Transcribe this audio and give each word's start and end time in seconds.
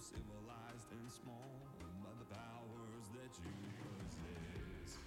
civilized 0.00 0.92
and 0.92 1.08
small 1.08 1.56
by 2.04 2.12
the 2.20 2.28
powers 2.28 3.06
that 3.16 3.32
you 3.40 3.56
possess. 3.80 5.00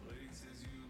Places 0.00 0.64
you 0.64 0.89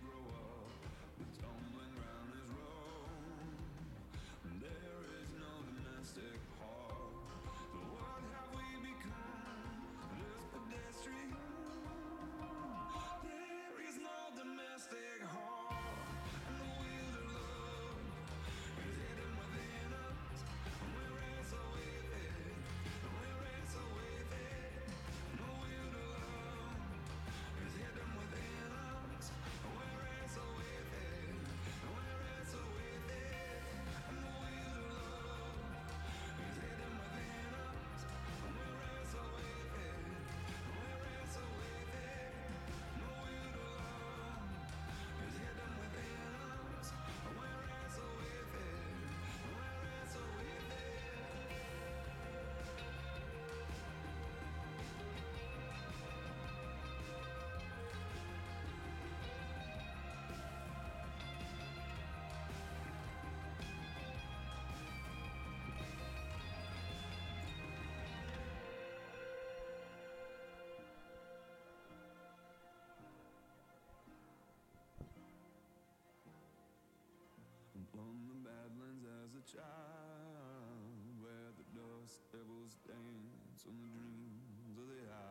on 77.99 78.29
the 78.29 78.35
badlands 78.47 79.05
as 79.25 79.35
a 79.35 79.45
child, 79.47 81.17
where 81.19 81.51
the 81.57 81.67
dust 81.75 82.23
devils 82.31 82.77
dance 82.87 83.67
on 83.67 83.75
the 83.81 83.89
dreams 83.91 84.69
of 84.79 84.87
the 84.87 85.07
high. 85.11 85.30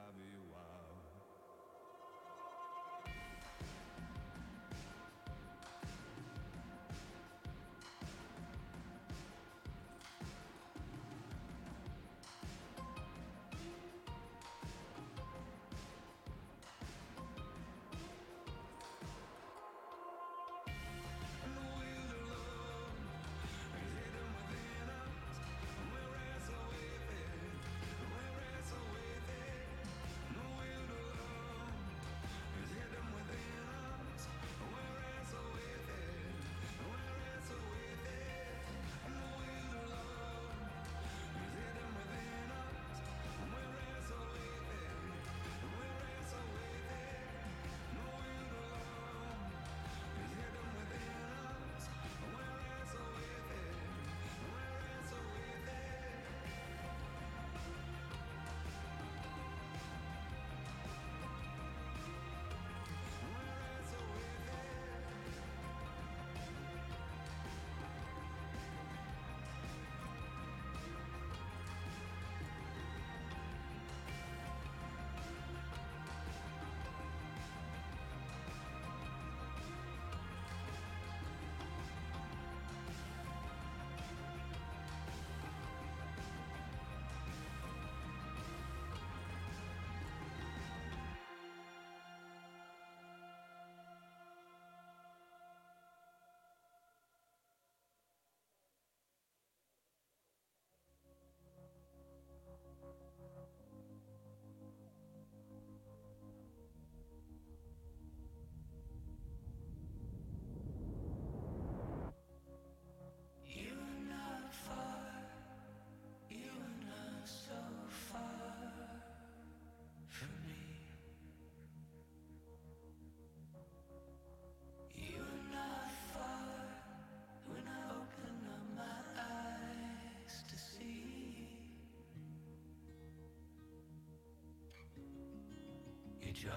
joy 136.42 136.50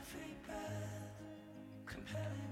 every 0.00 0.34
breath, 0.44 0.98
compelling. 1.86 2.51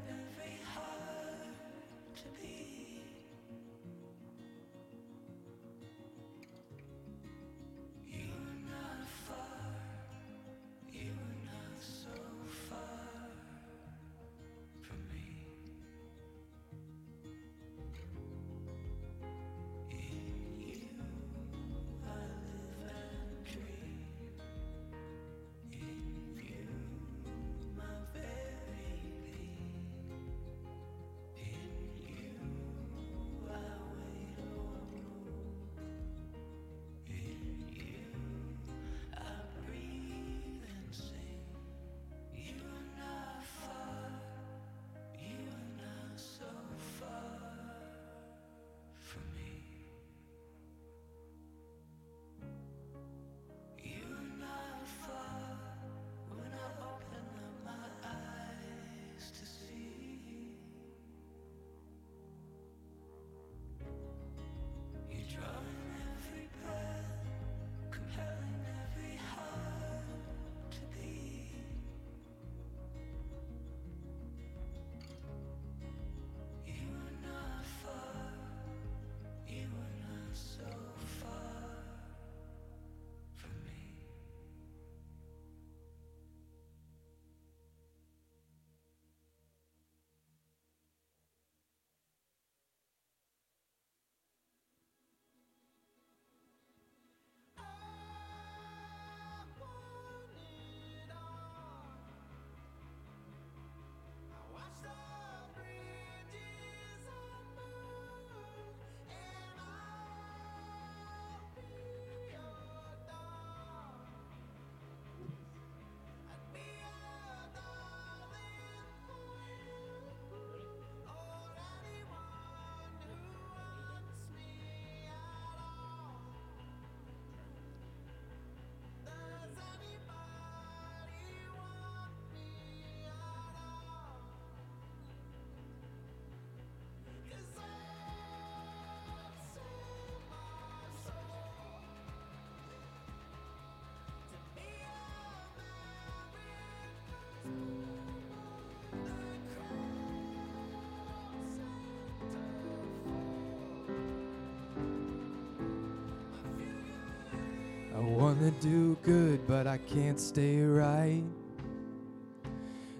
Wanna 158.31 158.51
do 158.61 158.97
good, 159.03 159.45
but 159.49 159.67
I 159.67 159.79
can't 159.79 160.21
stay 160.21 160.63
right. 160.63 161.25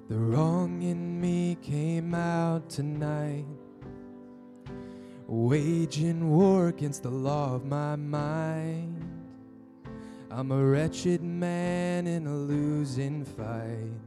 The 0.09 0.19
wrong 0.19 0.83
in 0.83 1.21
me 1.21 1.57
came 1.63 2.17
out 2.17 2.69
tonight. 2.69 3.45
Waging 5.29 6.31
war 6.31 6.67
against 6.67 7.05
the 7.05 7.11
law 7.11 7.55
of 7.55 7.65
my 7.65 7.95
mind. 7.95 9.05
I'm 10.33 10.51
a 10.51 10.65
wretched 10.65 11.23
man 11.23 12.09
in 12.09 12.27
a 12.27 12.35
losing 12.35 13.25
fight. 13.25 14.01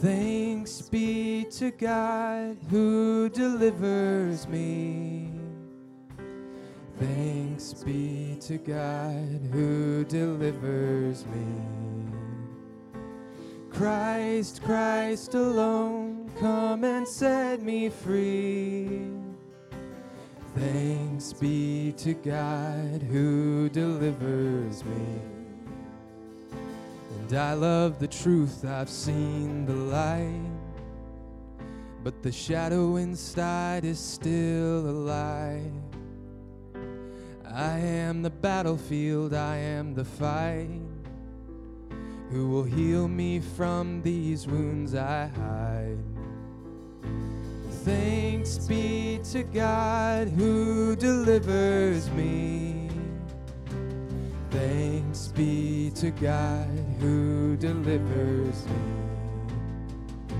Thanks 0.00 0.80
be 0.80 1.44
to 1.58 1.70
God 1.70 2.56
who 2.70 3.28
delivers 3.28 4.48
me. 4.48 5.13
To 8.44 8.58
God 8.58 9.40
who 9.52 10.04
delivers 10.04 11.24
me. 11.28 13.00
Christ, 13.72 14.62
Christ 14.62 15.32
alone, 15.32 16.30
come 16.38 16.84
and 16.84 17.08
set 17.08 17.62
me 17.62 17.88
free. 17.88 19.08
Thanks 20.54 21.32
be 21.32 21.94
to 21.96 22.12
God 22.12 23.02
who 23.02 23.70
delivers 23.70 24.84
me. 24.84 25.22
And 27.20 27.32
I 27.32 27.54
love 27.54 27.98
the 27.98 28.08
truth, 28.08 28.62
I've 28.66 28.90
seen 28.90 29.64
the 29.64 29.72
light. 29.72 30.50
But 32.02 32.22
the 32.22 32.30
shadow 32.30 32.96
inside 32.96 33.86
is 33.86 33.98
still 33.98 34.86
alive. 34.90 35.72
I 37.54 37.78
am 37.78 38.22
the 38.22 38.30
battlefield, 38.44 39.32
I 39.32 39.56
am 39.56 39.94
the 39.94 40.04
fight. 40.04 40.82
Who 42.28 42.50
will 42.50 42.62
heal 42.62 43.08
me 43.08 43.40
from 43.40 44.02
these 44.02 44.46
wounds 44.46 44.94
I 44.94 45.28
hide? 45.28 45.96
Thanks 47.86 48.58
be 48.58 49.18
to 49.32 49.44
God 49.44 50.28
who 50.28 50.94
delivers 50.94 52.10
me. 52.10 52.90
Thanks 54.50 55.28
be 55.28 55.90
to 55.94 56.10
God 56.10 56.68
who 57.00 57.56
delivers 57.56 58.66
me. 58.66 60.36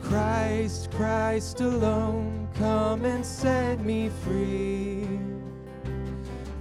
Christ, 0.00 0.92
Christ 0.92 1.60
alone, 1.60 2.48
come 2.54 3.04
and 3.04 3.26
set 3.26 3.80
me 3.80 4.10
free. 4.22 5.31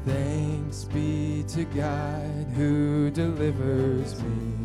Thanks 0.05 0.85
be 0.85 1.43
to 1.49 1.63
God 1.65 2.47
who 2.55 3.11
delivers 3.11 4.19
me. 4.23 4.60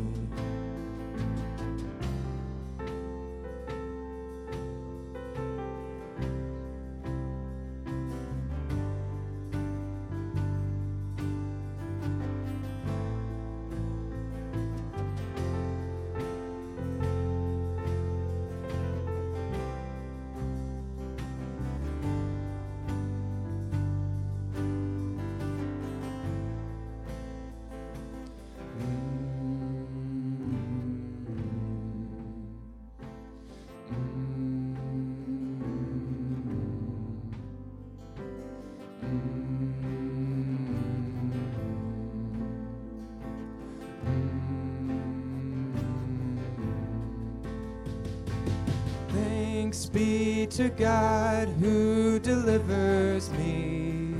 Be 49.92 50.46
to 50.48 50.68
God 50.68 51.48
who 51.48 52.18
delivers 52.18 53.30
me. 53.30 54.14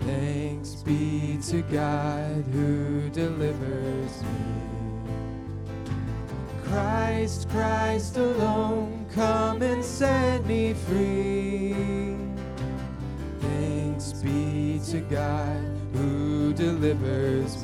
Thanks 0.00 0.74
be 0.76 1.38
to 1.48 1.62
God 1.62 2.44
who 2.52 3.08
delivers 3.10 4.22
me. 4.22 4.54
Christ, 6.64 7.48
Christ 7.48 8.16
alone, 8.16 9.06
come 9.14 9.62
and 9.62 9.84
set 9.84 10.44
me 10.46 10.74
free. 10.74 12.16
Thanks 13.40 14.12
be 14.12 14.80
to 14.90 15.00
God 15.00 15.58
who 15.92 16.52
delivers 16.52 17.63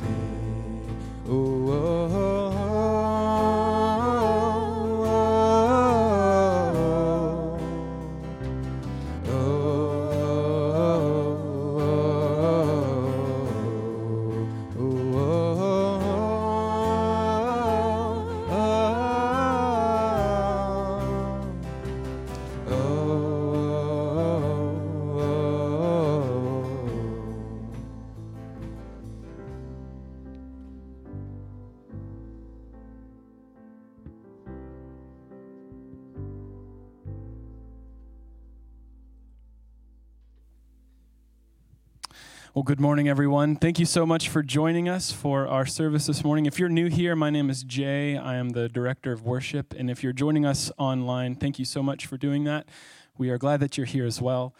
Good 42.71 42.79
morning, 42.79 43.09
everyone. 43.09 43.57
Thank 43.57 43.79
you 43.79 43.85
so 43.85 44.05
much 44.05 44.29
for 44.29 44.41
joining 44.41 44.87
us 44.87 45.11
for 45.11 45.45
our 45.45 45.65
service 45.65 46.05
this 46.05 46.23
morning. 46.23 46.45
If 46.45 46.57
you're 46.57 46.69
new 46.69 46.87
here, 46.87 47.17
my 47.17 47.29
name 47.29 47.49
is 47.49 47.63
Jay. 47.63 48.15
I 48.15 48.35
am 48.35 48.51
the 48.51 48.69
director 48.69 49.11
of 49.11 49.23
worship. 49.23 49.75
And 49.77 49.91
if 49.91 50.01
you're 50.01 50.13
joining 50.13 50.45
us 50.45 50.71
online, 50.77 51.35
thank 51.35 51.59
you 51.59 51.65
so 51.65 51.83
much 51.83 52.05
for 52.05 52.15
doing 52.15 52.45
that. 52.45 52.69
We 53.17 53.29
are 53.29 53.37
glad 53.37 53.59
that 53.59 53.75
you're 53.75 53.85
here 53.85 54.05
as 54.05 54.21
well. 54.21 54.55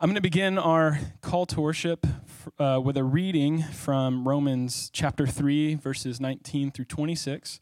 I'm 0.00 0.08
going 0.08 0.14
to 0.14 0.20
begin 0.20 0.58
our 0.58 1.00
call 1.22 1.44
to 1.46 1.60
worship 1.60 2.06
uh, 2.56 2.80
with 2.84 2.96
a 2.96 3.02
reading 3.02 3.64
from 3.64 4.28
Romans 4.28 4.88
chapter 4.92 5.26
3, 5.26 5.74
verses 5.74 6.20
19 6.20 6.70
through 6.70 6.84
26. 6.84 7.58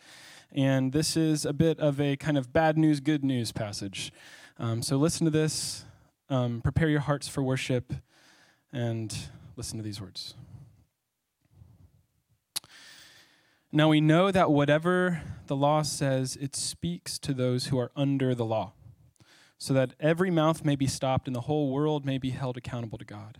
And 0.52 0.92
this 0.92 1.16
is 1.16 1.46
a 1.46 1.54
bit 1.54 1.80
of 1.80 1.98
a 1.98 2.18
kind 2.18 2.36
of 2.36 2.52
bad 2.52 2.76
news, 2.76 3.00
good 3.00 3.24
news 3.24 3.52
passage. 3.52 4.12
Um, 4.58 4.82
so 4.82 4.98
listen 4.98 5.24
to 5.24 5.30
this, 5.30 5.86
um, 6.28 6.60
prepare 6.60 6.90
your 6.90 7.00
hearts 7.00 7.26
for 7.26 7.42
worship, 7.42 7.94
and 8.70 9.16
listen 9.56 9.78
to 9.78 9.84
these 9.84 10.00
words. 10.00 10.34
Now 13.72 13.88
we 13.88 14.00
know 14.00 14.30
that 14.30 14.52
whatever 14.52 15.22
the 15.46 15.56
law 15.56 15.82
says, 15.82 16.36
it 16.36 16.54
speaks 16.54 17.18
to 17.18 17.34
those 17.34 17.66
who 17.66 17.78
are 17.78 17.90
under 17.96 18.34
the 18.34 18.44
law, 18.44 18.72
so 19.58 19.74
that 19.74 19.94
every 19.98 20.30
mouth 20.30 20.64
may 20.64 20.76
be 20.76 20.86
stopped 20.86 21.26
and 21.26 21.34
the 21.34 21.42
whole 21.42 21.72
world 21.72 22.06
may 22.06 22.18
be 22.18 22.30
held 22.30 22.56
accountable 22.56 22.98
to 22.98 23.04
God. 23.04 23.38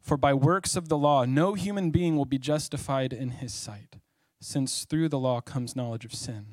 For 0.00 0.16
by 0.16 0.32
works 0.32 0.76
of 0.76 0.88
the 0.88 0.96
law, 0.96 1.26
no 1.26 1.52
human 1.52 1.90
being 1.90 2.16
will 2.16 2.24
be 2.24 2.38
justified 2.38 3.12
in 3.12 3.30
his 3.30 3.52
sight, 3.52 3.96
since 4.40 4.86
through 4.86 5.10
the 5.10 5.18
law 5.18 5.42
comes 5.42 5.76
knowledge 5.76 6.06
of 6.06 6.14
sin. 6.14 6.46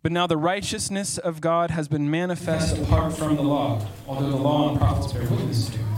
But 0.00 0.12
now 0.12 0.28
the 0.28 0.36
righteousness 0.36 1.18
of 1.18 1.40
God 1.40 1.72
has 1.72 1.88
been 1.88 2.08
manifest 2.08 2.78
apart 2.78 3.16
from 3.16 3.34
the 3.34 3.42
law, 3.42 3.84
although 4.06 4.30
the 4.30 4.36
law 4.36 4.70
and 4.70 4.78
prophets 4.78 5.12
bear 5.12 5.22
witness 5.22 5.70
to 5.70 5.80
it. 5.80 5.97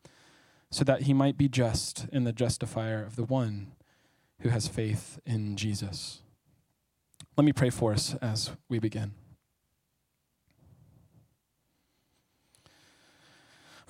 so 0.71 0.83
that 0.85 1.03
he 1.03 1.13
might 1.13 1.37
be 1.37 1.47
just 1.47 2.07
and 2.11 2.25
the 2.25 2.31
justifier 2.31 3.03
of 3.03 3.17
the 3.17 3.25
one 3.25 3.73
who 4.39 4.49
has 4.49 4.67
faith 4.67 5.19
in 5.25 5.55
Jesus. 5.55 6.21
Let 7.37 7.43
me 7.43 7.53
pray 7.53 7.69
for 7.69 7.93
us 7.93 8.15
as 8.15 8.51
we 8.69 8.79
begin. 8.79 9.11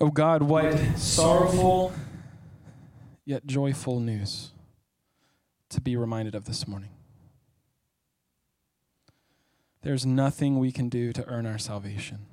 Oh 0.00 0.10
God, 0.10 0.42
what 0.42 0.76
sorrowful 0.96 1.92
yet 3.24 3.46
joyful 3.46 4.00
news 4.00 4.52
to 5.68 5.80
be 5.80 5.96
reminded 5.96 6.34
of 6.34 6.44
this 6.44 6.66
morning. 6.66 6.90
There's 9.82 10.04
nothing 10.04 10.58
we 10.58 10.72
can 10.72 10.88
do 10.88 11.12
to 11.12 11.24
earn 11.26 11.46
our 11.46 11.58
salvation. 11.58 12.26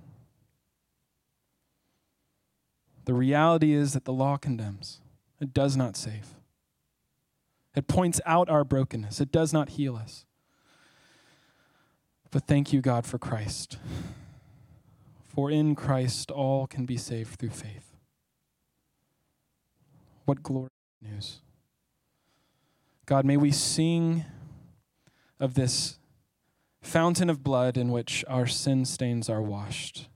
The 3.09 3.15
reality 3.15 3.73
is 3.73 3.93
that 3.93 4.05
the 4.05 4.13
law 4.13 4.37
condemns, 4.37 5.01
it 5.41 5.51
does 5.51 5.75
not 5.75 5.97
save. 5.97 6.35
It 7.75 7.87
points 7.87 8.21
out 8.23 8.51
our 8.51 8.63
brokenness, 8.63 9.19
it 9.19 9.31
does 9.31 9.51
not 9.51 9.69
heal 9.69 9.95
us. 9.95 10.27
But 12.29 12.45
thank 12.45 12.71
you, 12.71 12.81
God, 12.81 13.07
for 13.07 13.17
Christ. 13.17 13.79
For 15.27 15.49
in 15.49 15.73
Christ 15.73 16.29
all 16.29 16.67
can 16.67 16.85
be 16.85 16.97
saved 16.97 17.39
through 17.39 17.49
faith. 17.49 17.95
What 20.25 20.43
glorious 20.43 20.69
news. 21.01 21.41
God, 23.07 23.25
may 23.25 23.37
we 23.37 23.49
sing 23.49 24.23
of 25.39 25.55
this 25.55 25.97
fountain 26.79 27.31
of 27.31 27.43
blood 27.43 27.75
in 27.75 27.89
which 27.89 28.23
our 28.27 28.45
sin 28.45 28.85
stains 28.85 29.31
are 29.31 29.41
washed. 29.41 30.09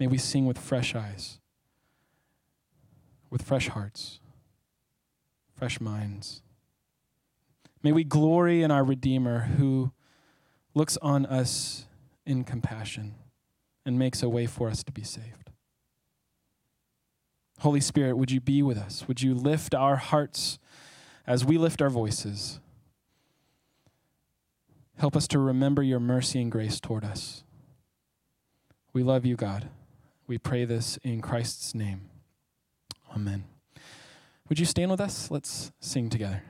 May 0.00 0.08
we 0.08 0.18
sing 0.18 0.46
with 0.46 0.58
fresh 0.58 0.96
eyes, 0.96 1.38
with 3.34 3.42
fresh 3.42 3.66
hearts, 3.66 4.20
fresh 5.56 5.80
minds. 5.80 6.40
May 7.82 7.90
we 7.90 8.04
glory 8.04 8.62
in 8.62 8.70
our 8.70 8.84
Redeemer 8.84 9.40
who 9.58 9.90
looks 10.72 10.96
on 11.02 11.26
us 11.26 11.86
in 12.24 12.44
compassion 12.44 13.16
and 13.84 13.98
makes 13.98 14.22
a 14.22 14.28
way 14.28 14.46
for 14.46 14.68
us 14.68 14.84
to 14.84 14.92
be 14.92 15.02
saved. 15.02 15.50
Holy 17.58 17.80
Spirit, 17.80 18.16
would 18.16 18.30
you 18.30 18.40
be 18.40 18.62
with 18.62 18.78
us? 18.78 19.08
Would 19.08 19.20
you 19.20 19.34
lift 19.34 19.74
our 19.74 19.96
hearts 19.96 20.60
as 21.26 21.44
we 21.44 21.58
lift 21.58 21.82
our 21.82 21.90
voices? 21.90 22.60
Help 24.96 25.16
us 25.16 25.26
to 25.26 25.40
remember 25.40 25.82
your 25.82 25.98
mercy 25.98 26.40
and 26.40 26.52
grace 26.52 26.78
toward 26.78 27.04
us. 27.04 27.42
We 28.92 29.02
love 29.02 29.26
you, 29.26 29.34
God. 29.34 29.70
We 30.28 30.38
pray 30.38 30.64
this 30.64 30.98
in 31.02 31.20
Christ's 31.20 31.74
name. 31.74 32.10
Amen. 33.14 33.44
Would 34.48 34.58
you 34.58 34.66
stand 34.66 34.90
with 34.90 35.00
us? 35.00 35.30
Let's 35.30 35.72
sing 35.80 36.10
together. 36.10 36.42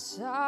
Lie 0.00 0.16
silent 0.16 0.39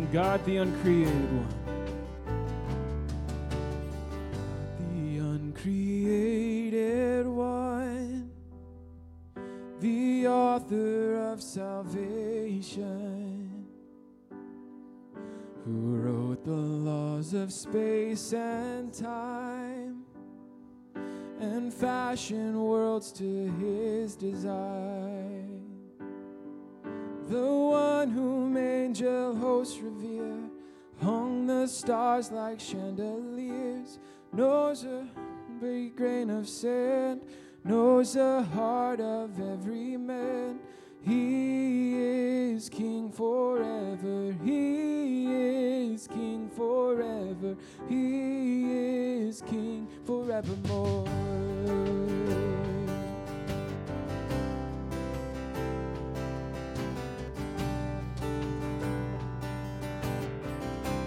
Sing 0.00 0.12
God 0.12 0.44
the 0.46 0.56
uncreated 0.56 1.30
one. 1.30 1.46
the 4.78 5.18
uncreated 5.18 7.26
one, 7.26 8.30
the 9.80 10.26
author 10.26 11.16
of 11.16 11.42
salvation, 11.42 12.86
who 15.66 15.96
wrote 15.96 16.46
the 16.46 16.50
laws 16.50 17.34
of 17.34 17.52
space 17.52 18.32
and 18.32 18.94
time, 18.94 20.04
and 21.40 21.74
fashioned 21.74 22.58
worlds 22.58 23.12
to 23.12 23.52
his 23.60 24.16
design. 24.16 24.89
Stars 31.90 32.30
like 32.30 32.60
chandeliers, 32.60 33.98
knows 34.32 34.84
a 34.84 35.04
big 35.60 35.96
grain 35.96 36.30
of 36.30 36.48
sand, 36.48 37.20
knows 37.64 38.12
the 38.12 38.42
heart 38.54 39.00
of 39.00 39.30
every 39.40 39.96
man. 39.96 40.60
He 41.00 41.96
is 41.96 42.68
king 42.68 43.10
forever, 43.10 44.32
he 44.44 45.34
is 45.92 46.06
king 46.06 46.48
forever, 46.54 47.56
he 47.88 49.26
is 49.26 49.42
king 49.42 49.88
forevermore. 50.04 51.08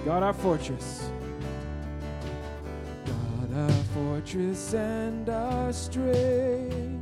God 0.05 0.21
our 0.21 0.33
fortress. 0.33 1.09
God, 3.05 3.55
our 3.55 3.69
fortress 3.93 4.73
and 4.73 5.29
our 5.29 5.71
strength, 5.71 6.99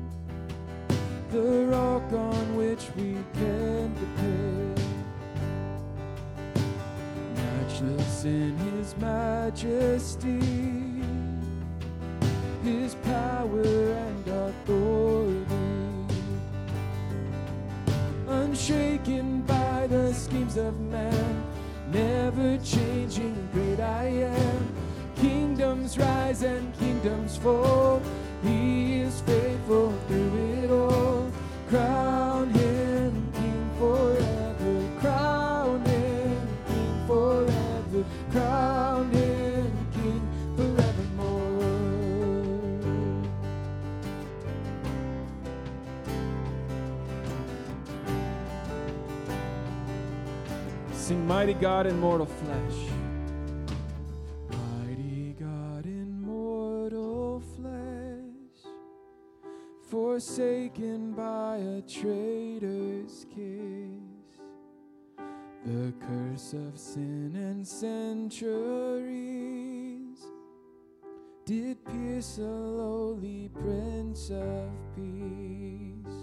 the 1.31 1.65
rock 1.65 2.13
on 2.13 2.55
which 2.55 2.89
we 2.95 3.17
can 3.33 3.91
depend. 3.95 4.81
Matchless 7.35 8.25
in 8.25 8.55
his 8.57 8.95
majesty, 8.97 10.39
his 12.63 12.93
power 12.95 13.63
and 13.63 14.27
authority. 14.27 15.45
Unshaken 18.27 19.41
by 19.41 19.87
the 19.87 20.13
schemes 20.13 20.57
of 20.57 20.79
man, 20.81 21.43
never 21.89 22.58
changing, 22.58 23.50
great 23.54 23.80
I 23.80 24.06
am. 24.06 24.76
Kingdoms 25.15 25.98
rise 25.98 26.41
and 26.44 26.74
kingdoms 26.78 27.38
fall. 27.38 28.02
He 28.44 29.02
is 29.02 29.22
faithful 29.22 29.94
through 30.08 30.63
it 30.63 30.72
all. 30.72 31.11
Mighty 51.41 51.54
God 51.56 51.88
in 51.88 51.99
mortal 51.99 52.27
flesh. 52.27 52.91
Mighty 54.51 55.36
God 55.39 55.88
in 55.88 56.21
mortal 56.21 57.41
flesh, 57.56 58.67
forsaken 59.89 61.13
by 61.13 61.58
a 61.58 61.82
traitor's 61.82 63.25
kiss, 63.34 64.38
the 65.65 65.91
curse 65.99 66.54
of 66.54 66.77
sin 66.77 67.36
and 67.36 67.67
centuries 67.67 69.10
did 71.45 71.84
pierce 71.86 72.38
a 72.38 72.41
lowly 72.41 73.49
prince 73.56 74.30
of 74.30 74.69
peace. 74.95 76.20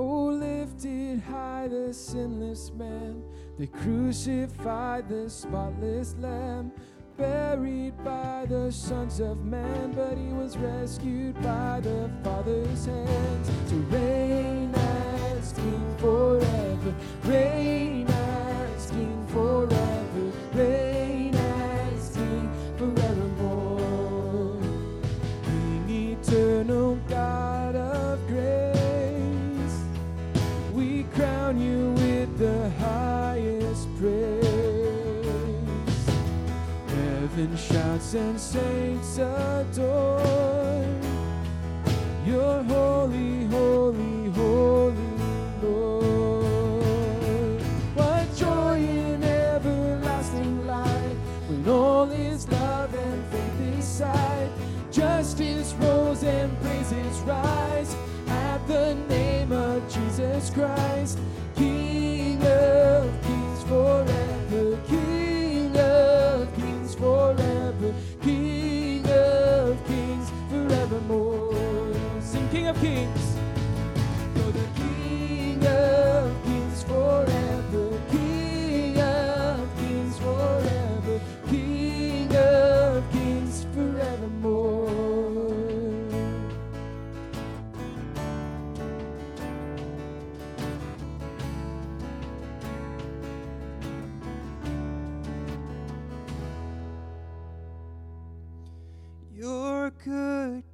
Oh, 0.00 0.26
lifted 0.26 1.18
high 1.22 1.66
the 1.66 1.92
sinless 1.92 2.70
man, 2.70 3.20
they 3.58 3.66
crucified 3.66 5.08
the 5.08 5.28
spotless 5.28 6.14
lamb, 6.20 6.70
buried 7.16 7.94
by 8.04 8.46
the 8.48 8.70
sons 8.70 9.18
of 9.18 9.44
man, 9.44 9.90
but 9.90 10.16
he 10.16 10.28
was 10.28 10.56
rescued 10.56 11.34
by 11.42 11.80
the 11.80 12.08
Father's 12.22 12.86
hands. 12.86 13.50
To 13.70 13.74
reign 13.90 14.72
as 14.72 15.52
king 15.54 15.96
forever, 15.98 16.94
reign 17.24 18.06
as 18.06 18.90
king 18.92 19.26
forever, 19.26 20.32
reign 20.54 21.34
as 21.34 22.10
king 22.14 22.48
forevermore. 22.76 24.60
King 25.42 25.90
eternal 26.12 26.97
Heaven 37.38 37.56
shouts 37.56 38.14
and 38.14 38.40
saints 38.40 39.16
adore. 39.16 40.84
You're 42.26 42.64
holy, 42.64 43.44
holy, 43.46 44.28
holy, 44.30 44.96
Lord. 45.62 46.82
What 47.94 48.34
joy 48.34 48.78
in 48.78 49.22
everlasting 49.22 50.66
light 50.66 51.16
when 51.46 51.68
all 51.68 52.10
is 52.10 52.48
love 52.48 52.92
and 52.92 53.24
faith 53.26 53.76
beside. 53.76 54.50
Justice 54.90 55.74
rose 55.74 56.24
and 56.24 56.60
praises 56.60 57.20
rise 57.20 57.94
at 58.26 58.66
the 58.66 58.96
name 59.08 59.52
of 59.52 59.88
Jesus 59.88 60.50
Christ, 60.50 61.20
King 61.54 62.42
of 62.44 63.08
kings 63.22 63.62
forever, 63.62 64.37
forever, 66.98 67.47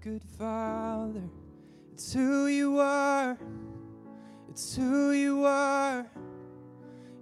good, 0.05 0.23
Father. 0.39 1.23
It's 1.95 2.13
who 2.13 2.47
you 2.47 2.79
are. 2.79 3.39
It's 4.51 4.77
who 4.77 5.13
you 5.13 5.47
are. 5.47 6.07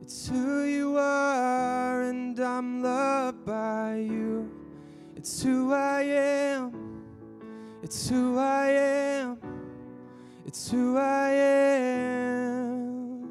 It's 0.01 0.27
who 0.27 0.65
you 0.65 0.97
are, 0.97 2.03
and 2.03 2.37
I'm 2.41 2.83
loved 2.83 3.45
by 3.45 3.99
you. 3.99 4.51
It's 5.15 5.45
who 5.45 5.73
I 5.73 6.03
am. 6.03 6.73
It's 7.85 8.09
who 8.09 8.37
I 8.37 8.71
am. 8.71 9.39
It's 10.45 10.69
who 10.69 10.97
I 10.97 11.31
am. 11.31 13.31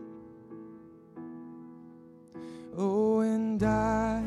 Oh, 2.78 3.20
and 3.20 3.62
I've 3.62 4.24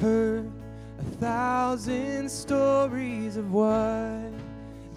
heard 0.00 0.52
a 1.00 1.04
thousand 1.16 2.30
stories 2.30 3.36
of 3.36 3.52
what 3.52 4.41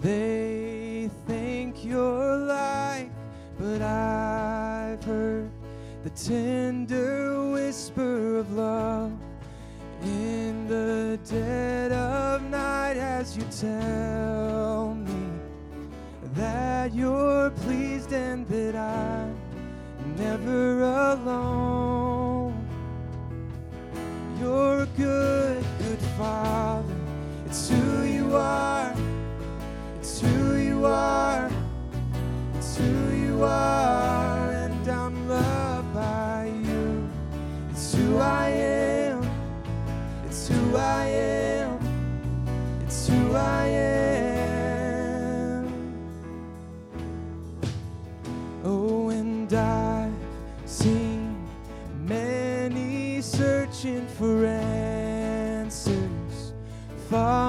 they 0.06 1.10
think 1.26 1.84
you're 1.84 2.36
like, 2.36 3.10
but 3.58 3.82
I've 3.82 5.02
heard 5.02 5.50
the 6.04 6.10
tender 6.10 7.50
whisper 7.50 8.36
of 8.36 8.52
love 8.52 9.10
in 10.04 10.68
the 10.68 11.18
dead 11.28 11.90
of 11.90 12.40
night 12.42 12.96
as 12.96 13.36
you 13.36 13.42
tell 13.50 14.94
me 14.94 15.26
that 16.34 16.94
you're 16.94 17.50
pleased 17.50 18.12
and 18.12 18.46
that 18.46 18.76
I'm 18.76 19.34
never 20.16 20.82
alone. 20.82 22.54
You're 24.38 24.82
a 24.82 24.88
good, 24.96 25.64
good 25.80 26.02
father. 26.16 26.94
It's 27.46 27.68
who 27.70 28.04
you 28.04 28.36
are. 28.36 29.05
It's 30.18 30.24
who 30.24 30.56
you 30.56 30.86
are. 30.86 31.50
It's 32.54 32.78
who 32.78 33.10
you 33.14 33.44
are. 33.44 34.50
And 34.50 34.88
I'm 34.88 35.28
loved 35.28 35.92
by 35.92 36.50
you. 36.64 37.06
It's 37.70 37.94
who 37.94 38.16
I 38.16 38.48
am. 38.48 39.30
It's 40.24 40.48
who 40.48 40.74
I 40.74 41.04
am. 41.04 41.78
It's 42.80 43.08
who 43.08 43.34
I 43.34 43.66
am. 43.66 44.06
Oh, 48.64 49.10
and 49.10 49.52
I've 49.52 50.14
seen 50.64 51.46
many 52.06 53.20
searching 53.20 54.06
for 54.06 54.46
answers 54.46 56.06
far 57.10 57.45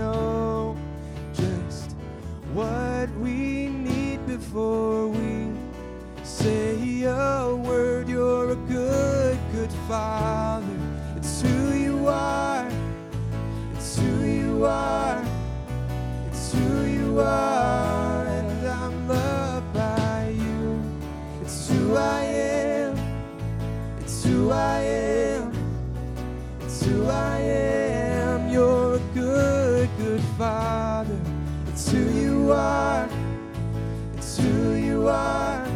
know 0.00 0.76
just 1.34 1.92
what 2.54 3.08
we 3.24 3.68
need 3.68 4.18
before 4.26 5.08
we 5.08 5.52
say 6.22 7.02
a 7.04 7.54
word. 7.54 8.08
You're 8.08 8.52
a 8.52 8.60
good, 8.76 9.38
good 9.52 9.72
father. 9.88 10.78
It's 11.16 11.42
who 11.42 11.72
you 11.86 12.08
are. 12.08 12.66
It's 13.74 13.98
who 13.98 14.12
you 14.24 14.64
are. 14.64 15.22
It's 16.28 16.52
who 16.54 16.84
you 16.98 17.20
are. 17.20 18.26
And 18.38 18.66
I'm 18.80 18.96
loved 19.08 19.70
by 19.74 20.32
you. 20.44 20.82
It's 21.42 21.68
who 21.68 21.94
I 21.94 22.22
am. 22.24 22.92
It's 24.00 24.24
who 24.24 24.50
I 24.50 24.78
am. 24.80 25.52
It's 26.62 26.82
who 26.86 27.06
I 27.06 27.38
am. 27.38 27.89
Are. 32.52 33.08
It's 34.16 34.38
who 34.38 34.74
you 34.74 35.08
are. 35.08 35.66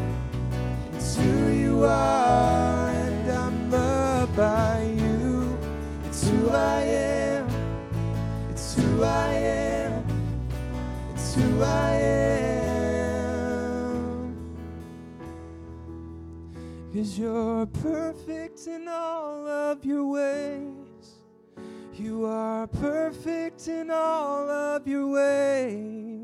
It's 0.95 1.17
who 1.17 1.49
you 1.49 1.85
are. 1.85 2.91
And 2.91 3.31
I'm 3.31 3.71
loved 3.71 4.37
by 4.37 4.83
you. 4.97 5.59
It's 6.05 6.29
who 6.29 6.51
I 6.51 6.83
am. 6.83 7.49
It's 8.51 8.75
who 8.75 9.03
I 9.03 9.33
am. 9.33 10.05
It's 11.15 11.35
who 11.35 11.63
I 11.63 11.91
am. 11.93 12.35
Cause 16.95 17.19
you're 17.19 17.67
perfect 17.67 18.67
in 18.67 18.87
all 18.89 19.47
of 19.47 19.85
your 19.85 20.07
ways. 20.07 20.75
You 21.97 22.25
are 22.27 22.67
perfect 22.67 23.69
in 23.69 23.91
all 23.91 24.49
of 24.49 24.87
your 24.89 25.09
ways. 25.09 26.24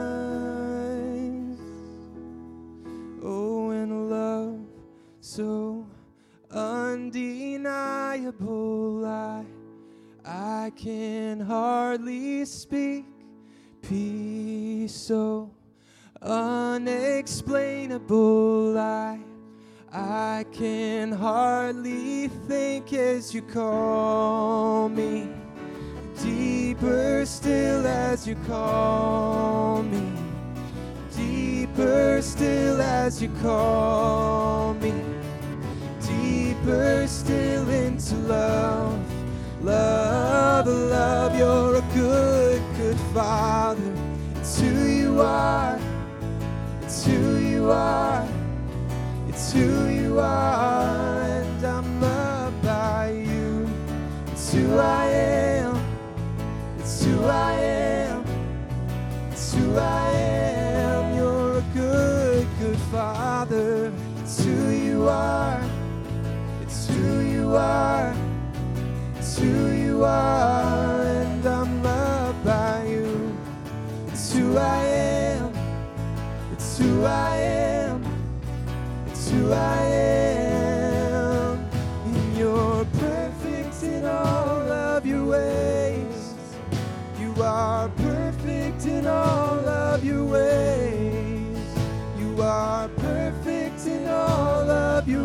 Oh, 3.33 3.69
and 3.69 4.09
love 4.09 4.59
so 5.21 5.87
undeniable, 6.51 9.05
I, 9.05 9.45
I 10.25 10.73
can 10.75 11.39
hardly 11.39 12.43
speak. 12.43 13.05
Peace 13.81 14.93
so 14.93 15.49
unexplainable, 16.21 18.77
I, 18.77 19.17
I 19.93 20.45
can 20.51 21.13
hardly 21.13 22.27
think 22.49 22.91
as 22.91 23.33
you 23.33 23.43
call 23.43 24.89
me. 24.89 25.29
Deeper 26.21 27.25
still 27.25 27.87
as 27.87 28.27
you 28.27 28.35
call 28.45 29.83
me. 29.83 30.10
Deeper 31.81 32.21
still 32.21 32.79
as 32.79 33.23
you 33.23 33.29
call 33.41 34.75
me. 34.75 34.93
Deeper 35.99 37.07
still 37.07 37.67
into 37.69 38.13
love. 38.17 38.99
Love, 39.63 40.67
love, 40.67 41.35
you're 41.35 41.77
a 41.77 41.81
good, 41.95 42.61
good 42.77 42.99
father. 43.15 43.93
It's 44.35 44.61
who 44.61 44.85
you 44.85 45.21
are. 45.21 45.79
It's 46.83 47.03
who 47.03 47.37
you 47.37 47.71
are. 47.71 48.27
It's 49.27 49.51
who 49.51 49.87
you 49.89 50.19
are. 50.19 51.23
And 51.23 51.65
I'm 51.65 51.99
loved 51.99 52.61
by 52.61 53.09
you. 53.09 53.67
It's 54.27 54.53
who 54.53 54.77
I 54.77 55.07
am. 55.07 55.83
It's 56.77 57.03
who 57.03 57.25
I 57.25 57.53
am. 57.53 58.25
It's 59.31 59.55
who 59.55 59.75
I 59.77 60.11
am. 60.11 60.50
Are. 65.11 65.61
It's 66.61 66.87
who 66.87 67.19
you 67.19 67.55
are. 67.55 68.15
It's 69.17 69.37
who 69.37 69.71
you 69.71 70.03
are. 70.03 71.01
And 71.03 71.45
I'm 71.45 71.83
loved 71.83 72.43
by 72.45 72.85
you. 72.85 73.35
It's 74.07 74.33
who 74.33 74.57
I 74.57 74.83
am. 74.83 75.53
It's 76.53 76.77
who 76.77 77.03
I 77.03 77.35
am. 77.37 78.03
It's 79.07 79.29
who 79.29 79.51
I 79.51 79.83
am. 79.83 81.57
And 82.05 82.37
you're 82.37 82.85
perfect 82.99 83.83
in 83.83 84.05
all 84.05 84.71
of 84.71 85.05
your 85.05 85.25
ways. 85.25 86.33
You 87.19 87.33
are 87.43 87.89
perfect 87.89 88.85
in 88.85 89.05
all 89.07 89.67
of 89.67 90.05
your 90.05 90.23
ways. 90.25 90.80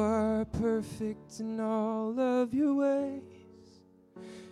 are 0.00 0.44
perfect 0.46 1.40
in 1.40 1.60
all 1.60 2.18
are 2.18 2.20
perfect 2.20 2.20
in 2.20 2.20
all 2.20 2.24
of 2.24 2.52
your 2.52 2.74
ways. 2.74 4.02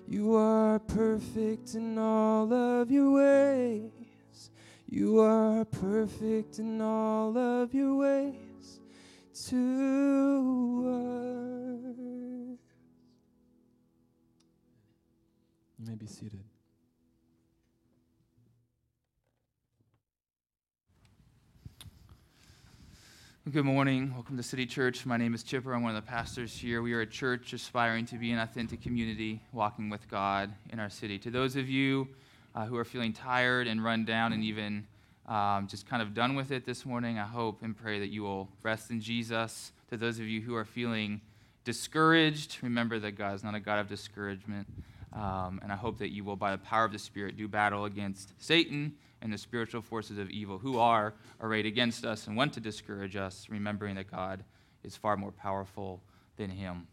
You 0.07 0.35
are 0.35 0.79
perfect 0.79 1.75
in 1.75 1.99
all 1.99 2.53
of 2.53 2.91
your 2.91 3.11
ways. 3.13 4.51
You 4.87 5.21
are 5.21 5.65
perfect 5.65 6.59
in 6.59 6.81
all 6.81 7.37
of 7.37 7.75
your 7.75 7.97
ways 7.97 8.81
to 9.49 10.83
us. 10.87 12.59
You 15.79 15.87
may 15.87 15.95
be 15.95 16.07
seated. 16.07 16.48
Good 23.51 23.65
morning. 23.65 24.13
Welcome 24.13 24.37
to 24.37 24.43
City 24.43 24.67
Church. 24.67 25.07
My 25.07 25.17
name 25.17 25.33
is 25.33 25.43
Chipper. 25.43 25.73
I'm 25.73 25.83
one 25.83 25.97
of 25.97 26.05
the 26.05 26.07
pastors 26.07 26.53
here. 26.53 26.83
We 26.83 26.93
are 26.93 27.01
a 27.01 27.07
church 27.07 27.55
aspiring 27.55 28.05
to 28.07 28.17
be 28.17 28.31
an 28.31 28.39
authentic 28.39 28.83
community, 28.83 29.41
walking 29.53 29.89
with 29.89 30.07
God 30.11 30.53
in 30.71 30.79
our 30.79 30.91
city. 30.91 31.19
To 31.21 31.31
those 31.31 31.57
of 31.57 31.67
you 31.67 32.09
uh, 32.55 32.67
who 32.67 32.77
are 32.77 32.85
feeling 32.85 33.15
tired 33.15 33.67
and 33.67 33.83
run 33.83 34.05
down 34.05 34.35
and 34.35 34.45
even 34.45 34.87
um, 35.27 35.67
just 35.67 35.89
kind 35.89 36.03
of 36.03 36.13
done 36.13 36.35
with 36.35 36.51
it 36.51 36.67
this 36.67 36.85
morning, 36.85 37.19
I 37.19 37.25
hope 37.25 37.63
and 37.63 37.75
pray 37.75 37.99
that 38.01 38.09
you 38.09 38.23
will 38.23 38.51
rest 38.63 38.91
in 38.91 39.01
Jesus. 39.01 39.73
To 39.89 39.97
those 39.97 40.19
of 40.19 40.27
you 40.27 40.43
who 40.43 40.55
are 40.55 40.67
feeling 40.67 41.23
discouraged, 41.65 42.59
remember 42.61 42.99
that 42.99 43.13
God 43.13 43.35
is 43.35 43.43
not 43.43 43.55
a 43.55 43.61
God 43.61 43.79
of 43.79 43.89
discouragement. 43.89 44.67
Um, 45.15 45.61
and 45.63 45.73
I 45.73 45.77
hope 45.77 45.97
that 45.99 46.11
you 46.11 46.23
will, 46.23 46.37
by 46.37 46.51
the 46.51 46.59
power 46.59 46.85
of 46.85 46.93
the 46.93 46.99
Spirit, 46.99 47.39
do 47.39 47.49
battle 47.49 47.87
against 47.87 48.35
Satan 48.37 48.97
and 49.23 49.33
the 49.33 49.39
spiritual 49.39 49.83
forces 49.83 50.19
of 50.19 50.31
evil 50.31 50.59
who 50.59 50.79
are 50.79 51.15
arrayed 51.41 51.67
against 51.67 52.05
us 52.05 52.27
and 52.27 52.37
want 52.37 52.53
to 52.55 52.61
discourage 52.61 53.17
us, 53.17 53.47
remembering 53.51 53.97
that 53.97 54.11
God 54.11 54.45
is 54.85 54.97
far 54.97 55.17
more 55.17 55.33
powerful 55.33 56.01
than 56.37 56.51
him. 56.51 56.87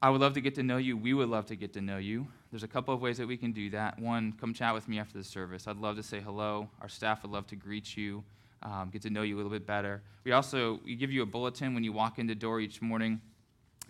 I 0.00 0.10
would 0.10 0.20
love 0.20 0.34
to 0.34 0.40
get 0.40 0.54
to 0.54 0.62
know 0.62 0.76
you. 0.76 0.96
We 0.96 1.12
would 1.12 1.28
love 1.28 1.46
to 1.46 1.56
get 1.56 1.72
to 1.72 1.80
know 1.80 1.98
you. 1.98 2.28
There's 2.50 2.62
a 2.62 2.68
couple 2.68 2.94
of 2.94 3.00
ways 3.00 3.18
that 3.18 3.26
we 3.26 3.36
can 3.36 3.50
do 3.50 3.68
that. 3.70 3.98
One, 3.98 4.32
come 4.32 4.54
chat 4.54 4.72
with 4.72 4.88
me 4.88 4.98
after 4.98 5.18
the 5.18 5.24
service. 5.24 5.66
I'd 5.66 5.76
love 5.76 5.96
to 5.96 6.04
say 6.04 6.20
hello. 6.20 6.68
Our 6.80 6.88
staff 6.88 7.22
would 7.22 7.32
love 7.32 7.48
to 7.48 7.56
greet 7.56 7.96
you, 7.96 8.22
um, 8.62 8.90
get 8.92 9.02
to 9.02 9.10
know 9.10 9.22
you 9.22 9.34
a 9.34 9.38
little 9.38 9.50
bit 9.50 9.66
better. 9.66 10.02
We 10.22 10.32
also 10.32 10.80
we 10.84 10.94
give 10.94 11.10
you 11.10 11.22
a 11.22 11.26
bulletin 11.26 11.74
when 11.74 11.82
you 11.82 11.92
walk 11.92 12.20
in 12.20 12.28
the 12.28 12.34
door 12.34 12.60
each 12.60 12.80
morning, 12.80 13.20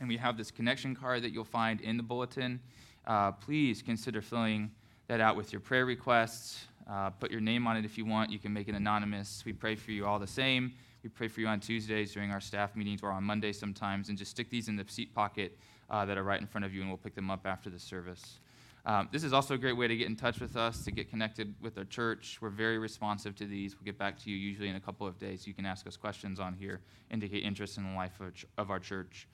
and 0.01 0.09
we 0.09 0.17
have 0.17 0.39
this 0.39 0.51
connection 0.51 0.97
card 0.97 1.23
that 1.25 1.33
you'll 1.33 1.45
find 1.45 1.81
in 1.83 1.99
the 1.99 2.03
bulletin. 2.03 2.61
Uh, 3.07 3.33
please 3.33 3.83
consider 3.83 4.23
filling 4.23 4.71
that 5.09 5.21
out 5.21 5.37
with 5.37 5.53
your 5.53 5.61
prayer 5.61 5.85
requests. 5.85 6.68
Uh, 6.89 7.11
put 7.11 7.31
your 7.31 7.41
name 7.41 7.67
on 7.67 7.77
it 7.77 7.85
if 7.85 7.99
you 7.99 8.07
want. 8.07 8.31
You 8.31 8.39
can 8.39 8.53
make 8.53 8.69
it 8.69 8.75
anonymous. 8.75 9.43
We 9.45 9.53
pray 9.53 9.75
for 9.75 9.91
you 9.91 10.07
all 10.07 10.19
the 10.19 10.27
same. 10.27 10.73
We 11.03 11.11
pray 11.11 11.29
for 11.29 11.41
you 11.41 11.47
on 11.47 11.61
Tuesdays 11.61 12.13
during 12.13 12.31
our 12.31 12.41
staff 12.41 12.75
meetings 12.75 13.03
or 13.03 13.11
on 13.11 13.25
Mondays 13.25 13.59
sometimes. 13.59 14.09
And 14.09 14.17
just 14.17 14.31
stick 14.31 14.49
these 14.51 14.69
in 14.69 14.77
the 14.77 14.85
seat 14.89 15.15
pocket 15.15 15.59
uh, 15.91 16.05
that 16.07 16.17
are 16.17 16.25
right 16.25 16.41
in 16.41 16.47
front 16.47 16.65
of 16.65 16.75
you, 16.75 16.81
and 16.81 16.91
we'll 16.91 16.99
pick 16.99 17.15
them 17.15 17.31
up 17.31 17.47
after 17.47 17.71
the 17.71 17.79
service. 17.79 18.41
Um, 18.87 19.09
this 19.13 19.23
is 19.23 19.35
also 19.35 19.55
a 19.55 19.59
great 19.59 19.77
way 19.77 19.87
to 19.87 19.97
get 19.97 20.07
in 20.07 20.17
touch 20.17 20.41
with 20.41 20.57
us, 20.57 20.83
to 20.85 20.91
get 20.91 21.11
connected 21.11 21.55
with 21.61 21.77
our 21.77 21.85
church. 21.85 22.39
We're 22.41 22.49
very 22.49 22.79
responsive 22.79 23.35
to 23.37 23.45
these. 23.45 23.77
We'll 23.77 23.85
get 23.85 23.99
back 23.99 24.19
to 24.21 24.31
you 24.31 24.37
usually 24.37 24.69
in 24.69 24.77
a 24.77 24.81
couple 24.81 25.07
of 25.07 25.19
days. 25.19 25.47
You 25.47 25.53
can 25.53 25.67
ask 25.67 25.87
us 25.87 25.97
questions 25.97 26.41
on 26.41 26.55
here, 26.55 26.81
indicate 27.11 27.43
interest 27.43 27.77
in 27.77 27.85
the 27.85 27.95
life 27.95 28.19
of, 28.21 28.33
of 28.57 28.71
our 28.71 28.79
church. 28.79 29.29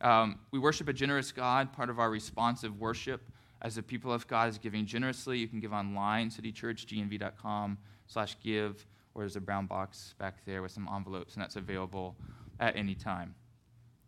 Um, 0.00 0.38
we 0.52 0.60
worship 0.60 0.86
a 0.86 0.92
generous 0.92 1.32
God. 1.32 1.72
Part 1.72 1.90
of 1.90 1.98
our 1.98 2.08
responsive 2.08 2.78
worship 2.78 3.22
as 3.62 3.74
the 3.74 3.82
people 3.82 4.12
of 4.12 4.26
God 4.26 4.48
is 4.48 4.58
giving 4.58 4.86
generously. 4.86 5.38
You 5.38 5.48
can 5.48 5.60
give 5.60 5.72
online, 5.72 6.30
citychurchgnv.com 6.30 7.78
slash 8.06 8.36
give, 8.42 8.86
or 9.14 9.22
there's 9.22 9.36
a 9.36 9.40
brown 9.40 9.66
box 9.66 10.14
back 10.18 10.44
there 10.46 10.62
with 10.62 10.72
some 10.72 10.88
envelopes, 10.94 11.34
and 11.34 11.42
that's 11.42 11.56
available 11.56 12.16
at 12.58 12.76
any 12.76 12.94
time. 12.94 13.34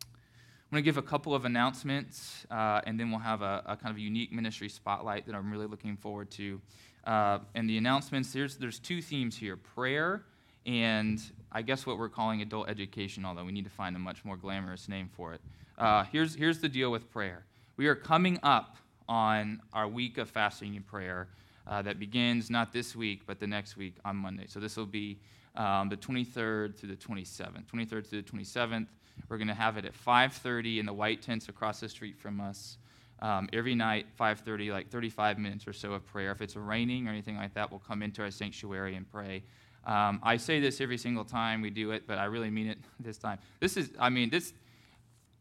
I'm 0.03 0.77
going 0.77 0.83
to 0.83 0.87
give 0.87 0.97
a 0.97 1.03
couple 1.03 1.35
of 1.35 1.45
announcements, 1.45 2.47
uh, 2.51 2.81
and 2.87 2.99
then 2.99 3.11
we'll 3.11 3.21
have 3.21 3.43
a, 3.43 3.63
a, 3.67 3.77
kind 3.77 3.93
of 3.93 3.99
unique 3.99 4.33
ministry 4.33 4.71
spotlight 4.71 5.27
that 5.27 5.35
I'm 5.35 5.51
really 5.51 5.67
looking 5.67 5.99
forward 5.99 6.31
to. 6.33 6.61
Uh, 7.05 7.41
and 7.55 7.69
the 7.69 7.77
announcements, 7.77 8.33
there's, 8.33 8.57
there's 8.57 8.79
two 8.79 9.03
themes 9.03 9.37
here 9.37 9.57
prayer 9.57 10.25
and 10.67 11.21
I 11.51 11.63
guess 11.63 11.87
what 11.87 11.99
we're 11.99 12.09
calling 12.09 12.41
adult 12.43 12.69
education, 12.69 13.25
although 13.25 13.45
we 13.45 13.53
need 13.53 13.65
to 13.65 13.71
find 13.71 13.97
a 13.97 13.99
much 13.99 14.25
more 14.25 14.37
glamorous 14.37 14.89
name 14.89 15.11
for 15.13 15.35
it. 15.35 15.41
Uh, 15.77 16.05
here's, 16.05 16.35
here's 16.35 16.61
the 16.61 16.69
deal 16.69 16.91
with 16.91 17.11
prayer 17.11 17.45
we 17.77 17.87
are 17.87 17.95
coming 17.95 18.39
up 18.43 18.77
on 19.09 19.61
our 19.73 19.89
week 19.89 20.19
of 20.19 20.31
fasting 20.31 20.77
and 20.77 20.87
prayer 20.87 21.29
uh, 21.67 21.83
that 21.83 21.99
begins 21.99 22.51
not 22.51 22.73
this 22.73 22.97
week, 22.97 23.23
but 23.27 23.39
the 23.39 23.47
next 23.47 23.77
week 23.77 23.95
on 24.05 24.17
Monday. 24.17 24.47
So 24.47 24.61
this 24.61 24.77
will 24.77 24.87
be 24.87 25.19
um, 25.55 25.89
the 25.89 25.97
23rd 25.97 26.77
through 26.77 26.89
the 26.89 26.97
27th. 26.97 27.67
23rd 27.73 28.07
through 28.07 28.23
the 28.23 28.31
27th. 28.31 28.87
We're 29.29 29.39
going 29.39 29.49
to 29.49 29.55
have 29.55 29.77
it 29.77 29.85
at 29.85 29.95
5:30 29.95 30.79
in 30.79 30.87
the 30.87 30.93
white 30.93 31.23
tents 31.23 31.49
across 31.49 31.81
the 31.81 31.89
street 31.89 32.19
from 32.19 32.41
us. 32.41 32.79
Um, 33.21 33.49
every 33.53 33.75
night, 33.75 34.07
5:30, 34.19 34.73
like 34.73 34.91
35 34.91 35.39
minutes 35.39 35.69
or 35.69 35.73
so 35.73 35.93
of 35.93 36.05
prayer. 36.07 36.33
If 36.33 36.41
it's 36.41 36.57
raining 36.57 37.07
or 37.07 37.11
anything 37.11 37.37
like 37.37 37.55
that, 37.55 37.71
we'll 37.71 37.81
come 37.81 38.03
into 38.03 38.23
our 38.23 38.31
sanctuary 38.31 38.97
and 38.97 39.11
pray. 39.11 39.45
Um, 39.85 40.21
I 40.23 40.37
say 40.39 40.61
this 40.61 40.81
every 40.81 40.99
single 40.99 41.25
time 41.25 41.61
we 41.61 41.71
do 41.71 41.91
it, 41.91 42.05
but 42.07 42.19
I 42.19 42.25
really 42.25 42.51
mean 42.51 42.69
it 42.69 42.79
this 43.01 43.19
time. 43.19 43.39
This 43.61 43.77
is, 43.77 43.91
I 43.99 44.09
mean, 44.09 44.31
this. 44.31 44.53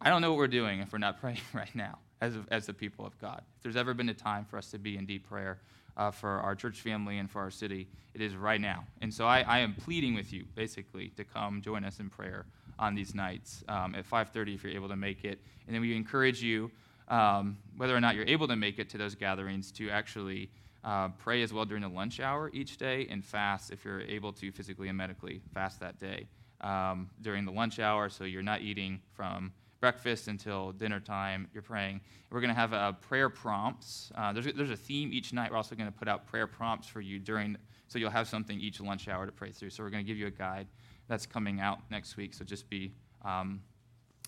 I 0.04 0.10
don't 0.10 0.22
know 0.22 0.32
what 0.32 0.38
we're 0.38 0.48
doing 0.48 0.80
if 0.80 0.92
we're 0.92 1.00
not 1.00 1.20
praying 1.22 1.42
right 1.54 1.74
now 1.74 2.00
as, 2.22 2.36
as 2.50 2.68
the 2.68 2.74
people 2.74 3.06
of 3.06 3.18
God. 3.20 3.42
If 3.58 3.64
there's 3.64 3.76
ever 3.76 3.94
been 3.94 4.10
a 4.10 4.14
time 4.14 4.46
for 4.46 4.58
us 4.58 4.72
to 4.72 4.78
be 4.78 4.96
in 4.98 5.06
deep 5.06 5.28
prayer 5.28 5.60
uh, 5.98 6.12
for 6.12 6.30
our 6.30 6.56
church 6.56 6.82
family 6.82 7.18
and 7.18 7.30
for 7.30 7.42
our 7.42 7.52
city, 7.52 7.88
it 8.14 8.22
is 8.22 8.36
right 8.36 8.62
now. 8.62 8.86
And 9.02 9.14
so 9.14 9.26
I, 9.26 9.42
I 9.42 9.60
am 9.60 9.74
pleading 9.74 10.16
with 10.16 10.32
you, 10.32 10.46
basically, 10.56 11.10
to 11.18 11.24
come 11.24 11.62
join 11.62 11.84
us 11.84 12.00
in 12.00 12.10
prayer 12.10 12.46
on 12.80 12.96
these 12.96 13.14
nights 13.14 13.64
um, 13.68 13.96
at 13.96 14.10
5.30 14.10 14.56
if 14.56 14.64
you're 14.64 14.74
able 14.74 14.90
to 14.90 14.96
make 14.96 15.26
it. 15.26 15.40
And 15.66 15.76
then 15.76 15.82
we 15.82 15.96
encourage 15.96 16.42
you, 16.42 16.72
um, 17.08 17.58
whether 17.76 17.96
or 17.96 18.00
not 18.00 18.16
you're 18.16 18.28
able 18.28 18.48
to 18.48 18.56
make 18.56 18.80
it 18.80 18.90
to 18.92 18.98
those 18.98 19.16
gatherings, 19.16 19.72
to 19.74 19.90
actually 19.90 20.50
uh, 20.84 21.10
pray 21.20 21.44
as 21.44 21.54
well 21.54 21.66
during 21.66 21.84
the 21.84 21.90
lunch 21.90 22.20
hour 22.20 22.50
each 22.54 22.78
day 22.78 23.08
and 23.10 23.24
fast 23.24 23.72
if 23.72 23.86
you're 23.86 24.02
able 24.02 24.34
to 24.34 24.52
physically 24.52 24.88
and 24.88 24.98
medically 24.98 25.42
fast 25.54 25.80
that 25.80 26.00
day 26.00 26.28
um, 26.62 27.10
during 27.22 27.46
the 27.46 27.52
lunch 27.52 27.80
hour 27.80 28.10
so 28.10 28.24
you're 28.24 28.42
not 28.42 28.62
eating 28.62 29.00
from 29.14 29.52
breakfast 29.82 30.28
until 30.28 30.72
dinner 30.72 31.00
time. 31.00 31.48
You're 31.54 31.64
praying. 31.64 32.00
We're 32.30 32.40
going 32.40 32.54
to 32.54 32.56
have 32.56 32.72
uh, 32.72 32.94
prayer 32.94 33.28
prompts. 33.28 34.12
Uh, 34.16 34.32
there's, 34.32 34.46
there's 34.54 34.70
a 34.70 34.78
theme 34.78 35.12
each 35.12 35.34
night. 35.34 35.52
We're 35.52 35.58
also 35.58 35.76
going 35.76 35.92
to 35.92 35.98
put 35.98 36.08
out 36.08 36.28
prayer 36.28 36.48
prompts 36.48 36.88
for 36.88 37.02
you 37.02 37.20
during, 37.20 37.58
so 37.88 38.00
you'll 38.00 38.12
have 38.12 38.28
something 38.30 38.58
each 38.60 38.80
lunch 38.80 39.10
hour 39.10 39.26
to 39.26 39.32
pray 39.32 39.52
through. 39.52 39.72
So 39.72 39.84
we're 39.84 39.90
going 39.90 40.06
to 40.06 40.08
give 40.08 40.18
you 40.18 40.28
a 40.28 40.32
guide 40.32 40.68
that's 41.10 41.26
coming 41.26 41.60
out 41.60 41.80
next 41.90 42.16
week. 42.16 42.34
So 42.34 42.46
just 42.46 42.70
be 42.70 42.94
um, 43.26 43.62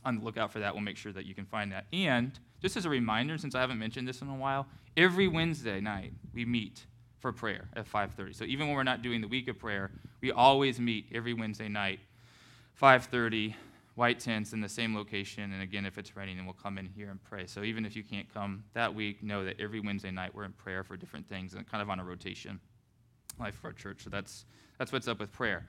on 0.04 0.18
the 0.18 0.26
lookout 0.26 0.52
for 0.52 0.60
that. 0.60 0.74
We'll 0.74 0.84
make 0.84 0.98
sure 0.98 1.14
that 1.14 1.26
you 1.26 1.36
can 1.36 1.46
find 1.46 1.72
that. 1.72 1.86
And 1.94 2.38
just 2.62 2.76
as 2.76 2.86
a 2.86 2.90
reminder, 2.90 3.38
since 3.38 3.56
I 3.56 3.62
haven't 3.62 3.80
mentioned 3.80 4.08
this 4.08 4.22
in 4.22 4.28
a 4.28 4.36
while, 4.36 4.68
every 4.98 5.28
Wednesday 5.28 5.80
night 5.80 6.14
we 6.34 6.46
meet 6.46 6.86
for 7.20 7.32
prayer 7.32 7.70
at 7.76 7.86
5:30. 7.88 8.36
So 8.36 8.44
even 8.44 8.68
when 8.68 8.76
we're 8.76 8.84
not 8.84 9.02
doing 9.02 9.22
the 9.22 9.28
week 9.28 9.48
of 9.48 9.58
prayer, 9.58 9.92
we 10.20 10.32
always 10.32 10.80
meet 10.80 11.06
every 11.14 11.34
Wednesday 11.34 11.70
night, 11.70 12.00
5:30 12.82 13.56
white 13.96 14.20
tents 14.20 14.54
in 14.54 14.62
the 14.62 14.70
same 14.70 14.96
location. 14.96 15.54
And 15.54 15.62
again, 15.62 15.86
if 15.86 15.98
it's 15.98 16.16
raining, 16.16 16.38
then 16.38 16.46
we'll 16.46 16.54
come 16.54 16.78
in 16.78 16.88
here 16.88 17.10
and 17.10 17.24
pray. 17.24 17.46
So 17.46 17.64
even 17.64 17.86
if 17.86 17.96
you 17.96 18.04
can't 18.04 18.32
come 18.34 18.64
that 18.74 18.94
week, 18.94 19.22
know 19.22 19.46
that 19.46 19.60
every 19.60 19.80
Wednesday 19.80 20.12
night 20.12 20.34
we're 20.34 20.46
in 20.46 20.54
prayer 20.54 20.84
for 20.84 20.98
different 20.98 21.28
things 21.28 21.54
and 21.54 21.70
kind 21.70 21.82
of 21.82 21.90
on 21.90 22.00
a 22.00 22.04
rotation 22.04 22.60
life 23.40 23.56
for 23.56 23.68
our 23.68 23.74
church. 23.74 24.04
So 24.04 24.10
that's, 24.10 24.46
that's 24.78 24.92
what's 24.92 25.08
up 25.08 25.20
with 25.20 25.32
prayer. 25.32 25.66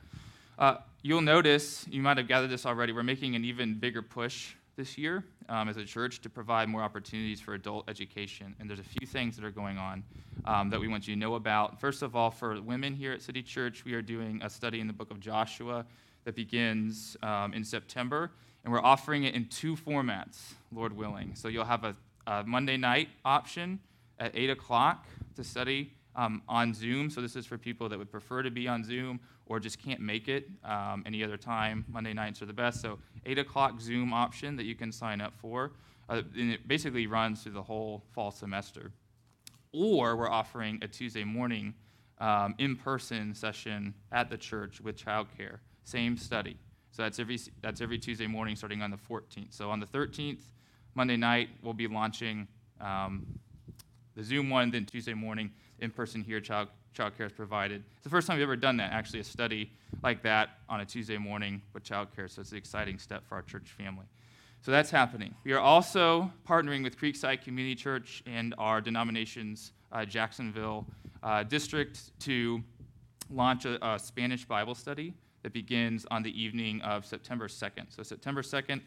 Uh, 0.59 0.77
you'll 1.03 1.21
notice, 1.21 1.87
you 1.91 2.01
might 2.01 2.17
have 2.17 2.29
gathered 2.29 2.51
this 2.51 2.65
already, 2.65 2.93
we're 2.93 3.03
making 3.03 3.35
an 3.35 3.45
even 3.45 3.75
bigger 3.75 4.03
push 4.03 4.55
this 4.77 4.97
year 4.97 5.25
um, 5.49 5.69
as 5.69 5.77
a 5.77 5.85
church 5.85 6.21
to 6.21 6.31
provide 6.31 6.69
more 6.69 6.83
opportunities 6.83 7.41
for 7.41 7.55
adult 7.55 7.89
education. 7.89 8.55
And 8.59 8.69
there's 8.69 8.81
a 8.81 8.85
few 8.85 9.07
things 9.07 9.37
that 9.37 9.45
are 9.45 9.51
going 9.51 9.79
on 9.79 10.03
um, 10.45 10.71
that 10.71 10.81
we 10.81 10.89
want 10.89 11.07
you 11.07 11.15
to 11.15 11.21
know 11.21 11.35
about. 11.35 11.81
First 11.81 12.03
of 12.03 12.17
all, 12.17 12.31
for 12.31 12.61
women 12.61 12.95
here 12.95 13.13
at 13.13 13.23
City 13.23 13.43
Church, 13.43 13.85
we 13.85 13.95
are 13.95 14.03
doing 14.03 14.41
a 14.43 14.51
study 14.51 14.81
in 14.81 14.87
the 14.87 14.93
book 14.93 15.11
of 15.11 15.21
Joshua 15.21 15.85
that 16.25 16.35
begins 16.35 17.17
um, 17.23 17.53
in 17.55 17.65
September, 17.65 18.31
and 18.65 18.73
we're 18.73 18.83
offering 18.83 19.25
it 19.25 19.35
in 19.35 19.47
two 19.47 19.77
formats, 19.77 20.55
Lord 20.73 20.95
willing. 20.95 21.35
So 21.35 21.49
you'll 21.49 21.65
have 21.65 21.85
a, 21.85 21.95
a 22.27 22.45
Monday 22.45 22.77
night 22.77 23.09
option 23.25 23.79
at 24.19 24.33
8 24.35 24.51
o'clock 24.51 25.07
to 25.37 25.45
study 25.45 25.93
um, 26.17 26.43
on 26.49 26.73
Zoom. 26.73 27.11
So 27.11 27.21
this 27.21 27.37
is 27.37 27.47
for 27.47 27.59
people 27.59 27.89
that 27.89 27.99
would 27.99 28.11
prefer 28.11 28.43
to 28.43 28.51
be 28.51 28.69
on 28.69 28.85
Zoom 28.85 29.21
or 29.47 29.61
just 29.61 29.83
can't 29.83 30.01
make 30.01 30.29
it 30.29 30.49
um, 30.65 31.03
any 31.07 31.23
other 31.23 31.37
time. 31.37 31.85
Monday 31.89 32.13
nights 32.13 32.41
are 32.41 32.47
the 32.47 32.53
best. 32.53 32.81
So 32.81 32.99
8 33.27 33.39
o'clock 33.39 33.81
Zoom 33.81 34.13
option 34.13 34.57
that 34.57 34.65
you 34.65 34.75
can 34.75 34.93
sign 34.93 35.21
up 35.21 35.35
for. 35.37 35.73
Uh, 36.09 36.23
and 36.39 36.53
it 36.53 36.69
basically 36.69 37.07
runs 37.07 37.43
through 37.43 37.53
the 37.53 37.63
whole 37.63 38.05
fall 38.13 38.31
semester. 38.31 38.93
Or 39.73 40.17
we're 40.17 40.31
offering 40.31 40.79
a 40.83 40.89
Tuesday 40.89 41.25
morning 41.25 41.75
um, 42.19 42.55
in-person 42.59 43.35
session 43.35 43.95
at 44.13 44.31
the 44.31 44.37
church 44.37 44.81
with 44.81 44.97
childcare. 44.97 45.59
Same 45.85 46.17
study. 46.17 46.57
So 46.91 47.03
that's 47.03 47.19
every, 47.19 47.39
that's 47.61 47.81
every 47.81 47.99
Tuesday 47.99 48.27
morning 48.27 48.57
starting 48.57 48.83
on 48.83 48.91
the 48.91 48.97
14th. 48.97 49.53
So 49.53 49.71
on 49.71 49.81
the 49.81 49.87
13th, 49.87 50.43
Monday 50.95 51.17
night, 51.17 51.49
we'll 51.63 51.75
be 51.75 51.89
launching 51.89 52.47
um, 52.81 53.27
the 54.15 54.23
Zoom 54.23 54.49
one, 54.49 54.71
then 54.71 54.87
Tuesday 54.87 55.15
morning, 55.15 55.51
in 55.81 55.91
person 55.91 56.23
here, 56.23 56.41
child, 56.41 56.69
child 56.93 57.17
care 57.17 57.27
is 57.27 57.33
provided. 57.33 57.83
It's 57.97 58.05
the 58.05 58.11
first 58.11 58.27
time 58.27 58.37
we've 58.37 58.45
ever 58.45 58.57
done 58.57 58.77
that, 58.77 58.93
actually, 58.93 59.21
a 59.21 59.25
study 59.25 59.73
like 60.03 60.23
that 60.23 60.51
on 60.69 60.81
a 60.81 60.85
Tuesday 60.85 61.19
morning 61.19 61.61
with 61.73 61.83
child 61.83 62.15
care. 62.15 62.29
So 62.29 62.41
it's 62.41 62.53
an 62.53 62.59
exciting 62.59 62.99
step 62.99 63.27
for 63.29 63.35
our 63.35 63.43
church 63.43 63.75
family. 63.77 64.07
So 64.63 64.71
that's 64.71 64.91
happening. 64.91 65.35
We 65.45 65.53
are 65.53 65.61
also 65.61 66.31
partnering 66.49 66.85
with 66.85 66.99
Creekside 66.99 67.43
Community 67.43 67.75
Church 67.75 68.23
and 68.25 68.55
our 68.57 68.81
denomination's 68.81 69.73
uh, 69.93 70.05
Jacksonville 70.05 70.87
uh, 71.23 71.43
district 71.43 72.19
to 72.21 72.63
launch 73.31 73.65
a, 73.65 73.85
a 73.85 73.99
Spanish 73.99 74.45
Bible 74.45 74.75
study 74.75 75.13
that 75.45 75.53
begins 75.53 76.07
on 76.11 76.23
the 76.23 76.43
evening 76.43 76.81
of 76.81 77.07
September 77.07 77.47
2nd. 77.47 77.95
So 77.95 78.03
September 78.03 78.43
2nd, 78.43 78.81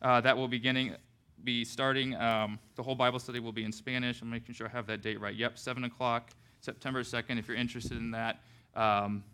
uh, 0.00 0.20
that 0.22 0.34
will 0.34 0.48
beginning 0.48 0.94
be 1.42 1.64
starting. 1.64 2.14
Um, 2.14 2.58
the 2.76 2.82
whole 2.84 2.94
Bible 2.94 3.18
study 3.18 3.40
will 3.40 3.52
be 3.52 3.64
in 3.64 3.72
Spanish. 3.72 4.22
I'm 4.22 4.30
making 4.30 4.54
sure 4.54 4.68
I 4.68 4.70
have 4.70 4.86
that 4.86 5.02
date 5.02 5.20
right. 5.20 5.34
Yep, 5.34 5.58
7 5.58 5.84
o'clock, 5.84 6.30
September 6.60 7.02
2nd. 7.02 7.38
If 7.38 7.48
you're 7.48 7.56
interested 7.56 7.98
in 7.98 8.12
that, 8.12 8.40
um, 8.76 9.24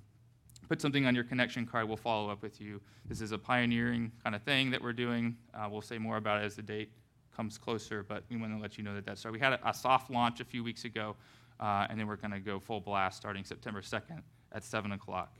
put 0.69 0.81
something 0.81 1.05
on 1.05 1.15
your 1.15 1.23
connection 1.23 1.67
card. 1.67 1.87
We'll 1.87 1.99
follow 1.99 2.31
up 2.31 2.43
with 2.43 2.63
you. 2.63 2.81
This 3.05 3.21
is 3.21 3.33
a 3.33 3.39
pioneering 3.39 4.11
kind 4.25 4.35
of 4.35 4.43
thing 4.43 4.71
that 4.71 4.83
we're 4.83 4.95
doing. 4.95 5.37
Uh, 5.53 5.69
we'll 5.71 5.83
say 5.83 5.99
more 5.99 6.17
about 6.17 6.43
it 6.43 6.47
as 6.47 6.57
the 6.57 6.63
date 6.63 6.91
comes 7.37 7.59
closer, 7.59 8.03
but 8.03 8.25
we 8.31 8.39
want 8.39 8.57
to 8.57 8.61
let 8.61 8.79
you 8.79 8.85
know 8.85 8.95
that 8.95 9.05
that's 9.05 9.21
started. 9.21 9.39
We 9.39 9.45
had 9.45 9.53
a, 9.53 9.69
a 9.69 9.75
soft 9.75 10.11
launch 10.11 10.41
a 10.41 10.45
few 10.45 10.65
weeks 10.65 10.87
ago, 10.87 11.15
uh, 11.61 11.87
and 11.91 12.01
then 12.01 12.07
we're 12.07 12.17
going 12.17 12.33
to 12.33 12.41
go 12.41 12.59
full 12.59 12.81
blast 12.81 13.19
starting 13.19 13.45
September 13.45 13.83
2nd 13.83 14.23
at 14.53 14.65
7 14.65 14.93
o'clock. 14.93 15.37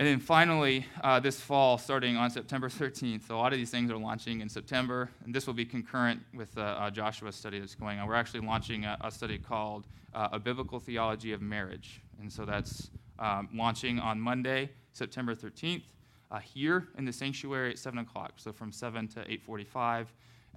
And 0.00 0.08
then 0.08 0.18
finally, 0.18 0.86
uh, 1.04 1.20
this 1.20 1.38
fall, 1.38 1.76
starting 1.76 2.16
on 2.16 2.30
September 2.30 2.70
13th, 2.70 3.28
a 3.28 3.34
lot 3.34 3.52
of 3.52 3.58
these 3.58 3.70
things 3.70 3.90
are 3.90 3.98
launching 3.98 4.40
in 4.40 4.48
September, 4.48 5.10
and 5.26 5.34
this 5.34 5.46
will 5.46 5.52
be 5.52 5.66
concurrent 5.66 6.22
with 6.32 6.56
uh, 6.56 6.90
Joshua 6.90 7.30
study 7.30 7.60
that's 7.60 7.74
going 7.74 7.98
on. 7.98 8.08
We're 8.08 8.14
actually 8.14 8.40
launching 8.40 8.86
a, 8.86 8.96
a 9.02 9.10
study 9.10 9.36
called 9.36 9.88
uh, 10.14 10.28
A 10.32 10.38
Biblical 10.38 10.80
Theology 10.80 11.34
of 11.34 11.42
Marriage. 11.42 12.00
And 12.18 12.32
so 12.32 12.46
that's 12.46 12.88
um, 13.18 13.50
launching 13.52 13.98
on 13.98 14.18
Monday, 14.18 14.70
September 14.94 15.34
13th, 15.34 15.82
uh, 16.30 16.38
here 16.38 16.88
in 16.96 17.04
the 17.04 17.12
sanctuary 17.12 17.72
at 17.72 17.78
7 17.78 17.98
o'clock, 17.98 18.32
so 18.36 18.54
from 18.54 18.72
7 18.72 19.06
to 19.08 19.20
8.45. 19.26 20.06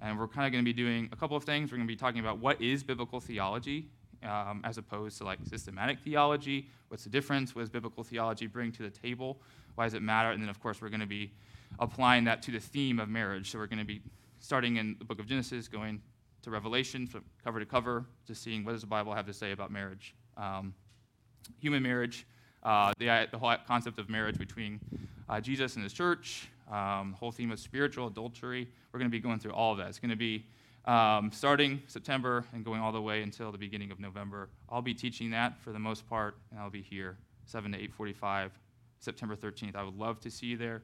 And 0.00 0.18
we're 0.18 0.26
kind 0.26 0.46
of 0.46 0.52
going 0.52 0.64
to 0.64 0.66
be 0.66 0.72
doing 0.72 1.10
a 1.12 1.16
couple 1.16 1.36
of 1.36 1.44
things. 1.44 1.70
We're 1.70 1.76
going 1.76 1.86
to 1.86 1.92
be 1.92 1.98
talking 1.98 2.20
about 2.20 2.38
what 2.38 2.62
is 2.62 2.82
biblical 2.82 3.20
theology, 3.20 3.90
um, 4.24 4.60
as 4.64 4.78
opposed 4.78 5.18
to 5.18 5.24
like 5.24 5.38
systematic 5.44 5.98
theology. 6.00 6.68
What's 6.88 7.04
the 7.04 7.10
difference? 7.10 7.54
What 7.54 7.62
does 7.62 7.70
biblical 7.70 8.04
theology 8.04 8.46
bring 8.46 8.72
to 8.72 8.82
the 8.82 8.90
table? 8.90 9.40
Why 9.74 9.84
does 9.84 9.94
it 9.94 10.02
matter? 10.02 10.30
And 10.30 10.42
then, 10.42 10.48
of 10.48 10.60
course, 10.60 10.80
we're 10.80 10.88
going 10.88 11.00
to 11.00 11.06
be 11.06 11.32
applying 11.78 12.24
that 12.24 12.42
to 12.42 12.50
the 12.50 12.60
theme 12.60 13.00
of 13.00 13.08
marriage. 13.08 13.50
So 13.50 13.58
we're 13.58 13.66
going 13.66 13.78
to 13.80 13.84
be 13.84 14.02
starting 14.40 14.76
in 14.76 14.96
the 14.98 15.04
book 15.04 15.18
of 15.18 15.26
Genesis, 15.26 15.68
going 15.68 16.00
to 16.42 16.50
Revelation, 16.50 17.06
from 17.06 17.24
cover 17.42 17.58
to 17.58 17.66
cover, 17.66 18.04
just 18.26 18.42
seeing 18.42 18.64
what 18.64 18.72
does 18.72 18.82
the 18.82 18.86
Bible 18.86 19.14
have 19.14 19.26
to 19.26 19.32
say 19.32 19.52
about 19.52 19.70
marriage, 19.70 20.14
um, 20.36 20.74
human 21.58 21.82
marriage, 21.82 22.26
uh, 22.62 22.92
the, 22.98 23.26
the 23.30 23.38
whole 23.38 23.54
concept 23.66 23.98
of 23.98 24.08
marriage 24.08 24.38
between 24.38 24.80
uh, 25.28 25.40
Jesus 25.40 25.74
and 25.76 25.82
his 25.82 25.92
church, 25.92 26.48
um, 26.70 27.14
whole 27.18 27.32
theme 27.32 27.50
of 27.50 27.58
spiritual 27.58 28.06
adultery. 28.06 28.68
We're 28.92 28.98
going 28.98 29.10
to 29.10 29.14
be 29.14 29.20
going 29.20 29.38
through 29.38 29.52
all 29.52 29.72
of 29.72 29.78
that. 29.78 29.88
It's 29.88 29.98
going 29.98 30.10
to 30.10 30.16
be 30.16 30.46
um, 30.86 31.30
starting 31.32 31.82
September 31.86 32.44
and 32.52 32.64
going 32.64 32.80
all 32.80 32.92
the 32.92 33.00
way 33.00 33.22
until 33.22 33.50
the 33.50 33.58
beginning 33.58 33.90
of 33.90 33.98
November. 33.98 34.50
I'll 34.68 34.82
be 34.82 34.94
teaching 34.94 35.30
that 35.30 35.58
for 35.60 35.72
the 35.72 35.78
most 35.78 36.08
part, 36.08 36.36
and 36.50 36.60
I'll 36.60 36.70
be 36.70 36.82
here 36.82 37.16
7 37.46 37.72
to 37.72 37.78
8:45, 37.78 38.50
September 39.00 39.36
13th. 39.36 39.76
I 39.76 39.82
would 39.82 39.98
love 39.98 40.20
to 40.20 40.30
see 40.30 40.46
you 40.46 40.56
there. 40.56 40.82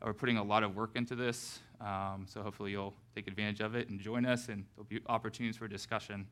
Uh, 0.00 0.06
We're 0.06 0.14
putting 0.14 0.38
a 0.38 0.42
lot 0.42 0.62
of 0.62 0.74
work 0.74 0.90
into 0.94 1.14
this, 1.14 1.60
um, 1.80 2.26
so 2.26 2.42
hopefully 2.42 2.70
you'll 2.70 2.94
take 3.14 3.28
advantage 3.28 3.60
of 3.60 3.74
it 3.74 3.88
and 3.90 4.00
join 4.00 4.24
us, 4.24 4.48
and 4.48 4.64
there'll 4.74 4.88
be 4.88 5.00
opportunities 5.06 5.56
for 5.56 5.68
discussion. 5.68 6.26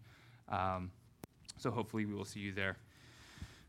Um, 0.49 0.91
so 1.57 1.71
hopefully 1.71 2.07
we 2.07 2.15
will 2.15 2.25
see 2.25 2.41
you 2.41 2.53
there. 2.53 2.77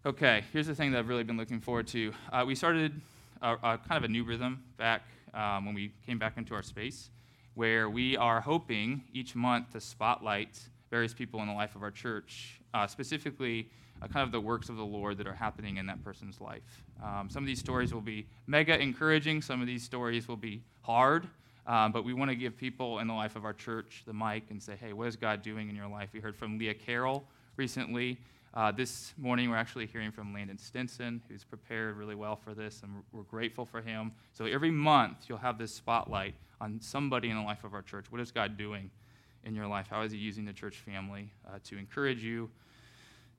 Okay, 0.05 0.43
here's 0.51 0.67
the 0.67 0.73
thing 0.73 0.91
that 0.91 0.99
I've 0.99 1.09
really 1.09 1.23
been 1.23 1.37
looking 1.37 1.59
forward 1.59 1.87
to. 1.89 2.13
Uh, 2.31 2.43
we 2.47 2.55
started 2.55 2.99
a, 3.41 3.53
a 3.53 3.77
kind 3.77 3.97
of 3.97 4.03
a 4.03 4.07
new 4.07 4.23
rhythm 4.23 4.63
back 4.77 5.03
um, 5.33 5.65
when 5.65 5.75
we 5.75 5.91
came 6.05 6.17
back 6.17 6.37
into 6.37 6.55
our 6.55 6.63
space, 6.63 7.09
where 7.55 7.89
we 7.89 8.15
are 8.17 8.41
hoping 8.41 9.03
each 9.13 9.35
month 9.35 9.71
to 9.71 9.81
spotlight 9.81 10.59
various 10.89 11.13
people 11.13 11.41
in 11.41 11.47
the 11.47 11.53
life 11.53 11.75
of 11.75 11.83
our 11.83 11.91
church, 11.91 12.59
uh, 12.73 12.87
specifically 12.87 13.69
uh, 14.01 14.07
kind 14.07 14.23
of 14.23 14.31
the 14.31 14.39
works 14.39 14.69
of 14.69 14.77
the 14.77 14.85
Lord 14.85 15.17
that 15.17 15.27
are 15.27 15.33
happening 15.33 15.77
in 15.77 15.85
that 15.85 16.03
person's 16.03 16.41
life. 16.41 16.83
Um, 17.03 17.29
some 17.29 17.43
of 17.43 17.47
these 17.47 17.59
stories 17.59 17.93
will 17.93 18.01
be 18.01 18.25
mega 18.47 18.79
encouraging, 18.79 19.41
some 19.41 19.61
of 19.61 19.67
these 19.67 19.83
stories 19.83 20.27
will 20.27 20.37
be 20.37 20.61
hard, 20.81 21.27
um, 21.67 21.91
but 21.91 22.03
we 22.03 22.13
want 22.13 22.29
to 22.29 22.35
give 22.35 22.57
people 22.57 22.99
in 22.99 23.07
the 23.07 23.13
life 23.13 23.35
of 23.35 23.45
our 23.45 23.53
church 23.53 24.03
the 24.05 24.13
mic 24.13 24.43
and 24.49 24.61
say, 24.61 24.75
hey, 24.79 24.93
what 24.93 25.07
is 25.07 25.15
God 25.15 25.41
doing 25.41 25.69
in 25.69 25.75
your 25.75 25.87
life? 25.87 26.09
We 26.13 26.19
heard 26.19 26.35
from 26.35 26.57
Leah 26.57 26.73
Carroll 26.73 27.23
recently. 27.57 28.17
Uh, 28.53 28.69
this 28.69 29.13
morning, 29.17 29.49
we're 29.49 29.55
actually 29.55 29.85
hearing 29.85 30.11
from 30.11 30.33
Landon 30.33 30.57
Stinson, 30.57 31.21
who's 31.29 31.45
prepared 31.45 31.95
really 31.95 32.15
well 32.15 32.35
for 32.35 32.53
this, 32.53 32.81
and 32.83 32.91
we're, 33.13 33.23
grateful 33.23 33.65
for 33.65 33.81
him. 33.81 34.11
So 34.33 34.43
every 34.43 34.71
month, 34.71 35.19
you'll 35.29 35.37
have 35.37 35.57
this 35.57 35.73
spotlight 35.73 36.35
on 36.59 36.81
somebody 36.81 37.29
in 37.29 37.37
the 37.37 37.43
life 37.43 37.63
of 37.63 37.73
our 37.73 37.81
church. 37.81 38.07
What 38.09 38.19
is 38.19 38.29
God 38.29 38.57
doing 38.57 38.91
in 39.45 39.55
your 39.55 39.67
life? 39.67 39.87
How 39.89 40.01
is 40.01 40.11
He 40.11 40.17
using 40.17 40.43
the 40.43 40.51
church 40.51 40.79
family 40.79 41.31
uh, 41.47 41.59
to 41.63 41.77
encourage 41.77 42.25
you, 42.25 42.49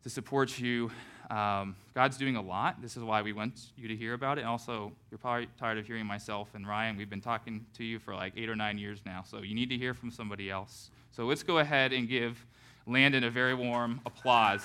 to 0.02 0.08
support 0.08 0.58
you? 0.58 0.90
Um, 1.28 1.76
God's 1.94 2.16
doing 2.16 2.36
a 2.36 2.42
lot. 2.42 2.80
This 2.80 2.96
is 2.96 3.02
why 3.02 3.20
we 3.20 3.34
want 3.34 3.60
you 3.76 3.88
to 3.88 3.94
hear 3.94 4.14
about 4.14 4.38
it. 4.38 4.46
Also, 4.46 4.92
you're 5.10 5.18
probably 5.18 5.46
tired 5.58 5.76
of 5.76 5.86
hearing 5.86 6.06
myself 6.06 6.48
and 6.54 6.66
Ryan. 6.66 6.96
We've 6.96 7.10
been 7.10 7.20
talking 7.20 7.66
to 7.76 7.84
you 7.84 7.98
for 7.98 8.14
like 8.14 8.32
eight 8.34 8.48
or 8.48 8.56
nine 8.56 8.78
years 8.78 9.00
now, 9.04 9.22
so 9.28 9.42
you 9.42 9.54
need 9.54 9.68
to 9.68 9.76
hear 9.76 9.92
from 9.92 10.10
somebody 10.10 10.50
else. 10.50 10.90
So 11.10 11.26
let's 11.26 11.42
go 11.42 11.58
ahead 11.58 11.92
and 11.92 12.08
give 12.08 12.46
Landon 12.86 13.22
a 13.22 13.30
very 13.30 13.54
warm 13.54 14.00
applause. 14.04 14.64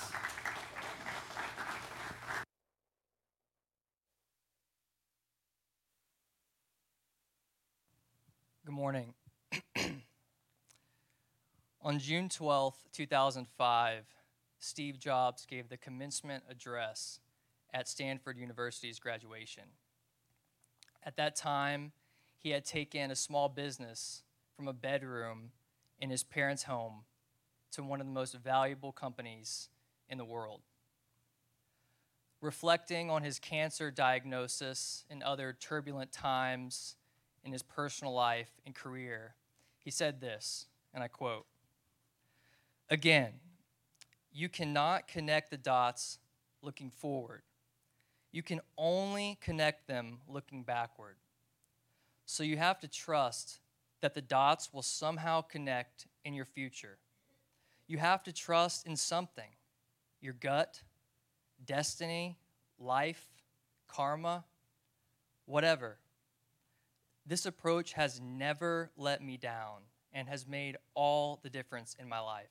Good 8.64 8.74
morning. 8.74 9.14
On 11.80 12.00
June 12.00 12.28
12th, 12.28 12.74
2005, 12.92 14.04
Steve 14.58 14.98
Jobs 14.98 15.46
gave 15.46 15.68
the 15.68 15.76
commencement 15.76 16.42
address 16.50 17.20
at 17.72 17.86
Stanford 17.86 18.36
University's 18.36 18.98
graduation. 18.98 19.64
At 21.04 21.16
that 21.16 21.36
time, 21.36 21.92
he 22.36 22.50
had 22.50 22.64
taken 22.64 23.12
a 23.12 23.16
small 23.16 23.48
business 23.48 24.24
from 24.56 24.66
a 24.66 24.72
bedroom 24.72 25.52
in 26.00 26.10
his 26.10 26.24
parents' 26.24 26.64
home 26.64 27.04
to 27.72 27.82
one 27.82 28.00
of 28.00 28.06
the 28.06 28.12
most 28.12 28.34
valuable 28.34 28.92
companies 28.92 29.68
in 30.08 30.18
the 30.18 30.24
world. 30.24 30.60
Reflecting 32.40 33.10
on 33.10 33.22
his 33.22 33.38
cancer 33.38 33.90
diagnosis 33.90 35.04
and 35.10 35.22
other 35.22 35.56
turbulent 35.58 36.12
times 36.12 36.96
in 37.44 37.52
his 37.52 37.62
personal 37.62 38.14
life 38.14 38.50
and 38.64 38.74
career, 38.74 39.34
he 39.78 39.90
said 39.90 40.20
this, 40.20 40.66
and 40.94 41.02
I 41.02 41.08
quote 41.08 41.46
Again, 42.90 43.32
you 44.32 44.48
cannot 44.48 45.08
connect 45.08 45.50
the 45.50 45.56
dots 45.56 46.18
looking 46.62 46.90
forward. 46.90 47.42
You 48.30 48.42
can 48.42 48.60
only 48.76 49.38
connect 49.40 49.88
them 49.88 50.18
looking 50.28 50.62
backward. 50.62 51.16
So 52.24 52.42
you 52.42 52.56
have 52.56 52.78
to 52.80 52.88
trust 52.88 53.60
that 54.00 54.14
the 54.14 54.20
dots 54.20 54.72
will 54.72 54.82
somehow 54.82 55.40
connect 55.40 56.06
in 56.24 56.34
your 56.34 56.44
future. 56.44 56.98
You 57.88 57.98
have 57.98 58.22
to 58.24 58.32
trust 58.32 58.86
in 58.86 58.96
something 58.96 59.50
your 60.20 60.34
gut, 60.34 60.82
destiny, 61.64 62.36
life, 62.78 63.26
karma, 63.88 64.44
whatever. 65.46 65.98
This 67.24 67.46
approach 67.46 67.92
has 67.92 68.20
never 68.20 68.90
let 68.96 69.22
me 69.22 69.36
down 69.36 69.82
and 70.12 70.28
has 70.28 70.46
made 70.46 70.76
all 70.94 71.40
the 71.42 71.50
difference 71.50 71.96
in 71.98 72.08
my 72.08 72.20
life. 72.20 72.50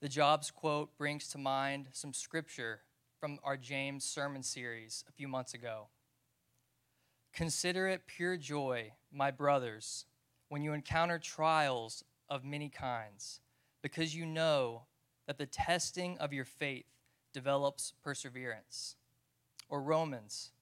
The 0.00 0.08
Jobs 0.08 0.50
quote 0.50 0.96
brings 0.98 1.28
to 1.28 1.38
mind 1.38 1.88
some 1.92 2.12
scripture 2.12 2.80
from 3.18 3.38
our 3.42 3.56
James 3.56 4.04
sermon 4.04 4.42
series 4.42 5.04
a 5.08 5.12
few 5.12 5.28
months 5.28 5.54
ago. 5.54 5.88
Consider 7.32 7.88
it 7.88 8.06
pure 8.06 8.36
joy, 8.36 8.92
my 9.10 9.30
brothers, 9.30 10.04
when 10.48 10.62
you 10.62 10.72
encounter 10.72 11.18
trials 11.18 12.04
of 12.28 12.44
many 12.44 12.68
kinds, 12.68 13.40
because 13.84 14.16
you 14.16 14.24
know 14.24 14.84
that 15.26 15.36
the 15.36 15.44
testing 15.44 16.16
of 16.16 16.32
your 16.32 16.46
faith 16.46 16.86
develops 17.34 17.92
perseverance. 18.02 18.96
Or 19.68 19.82
Romans, 19.82 20.52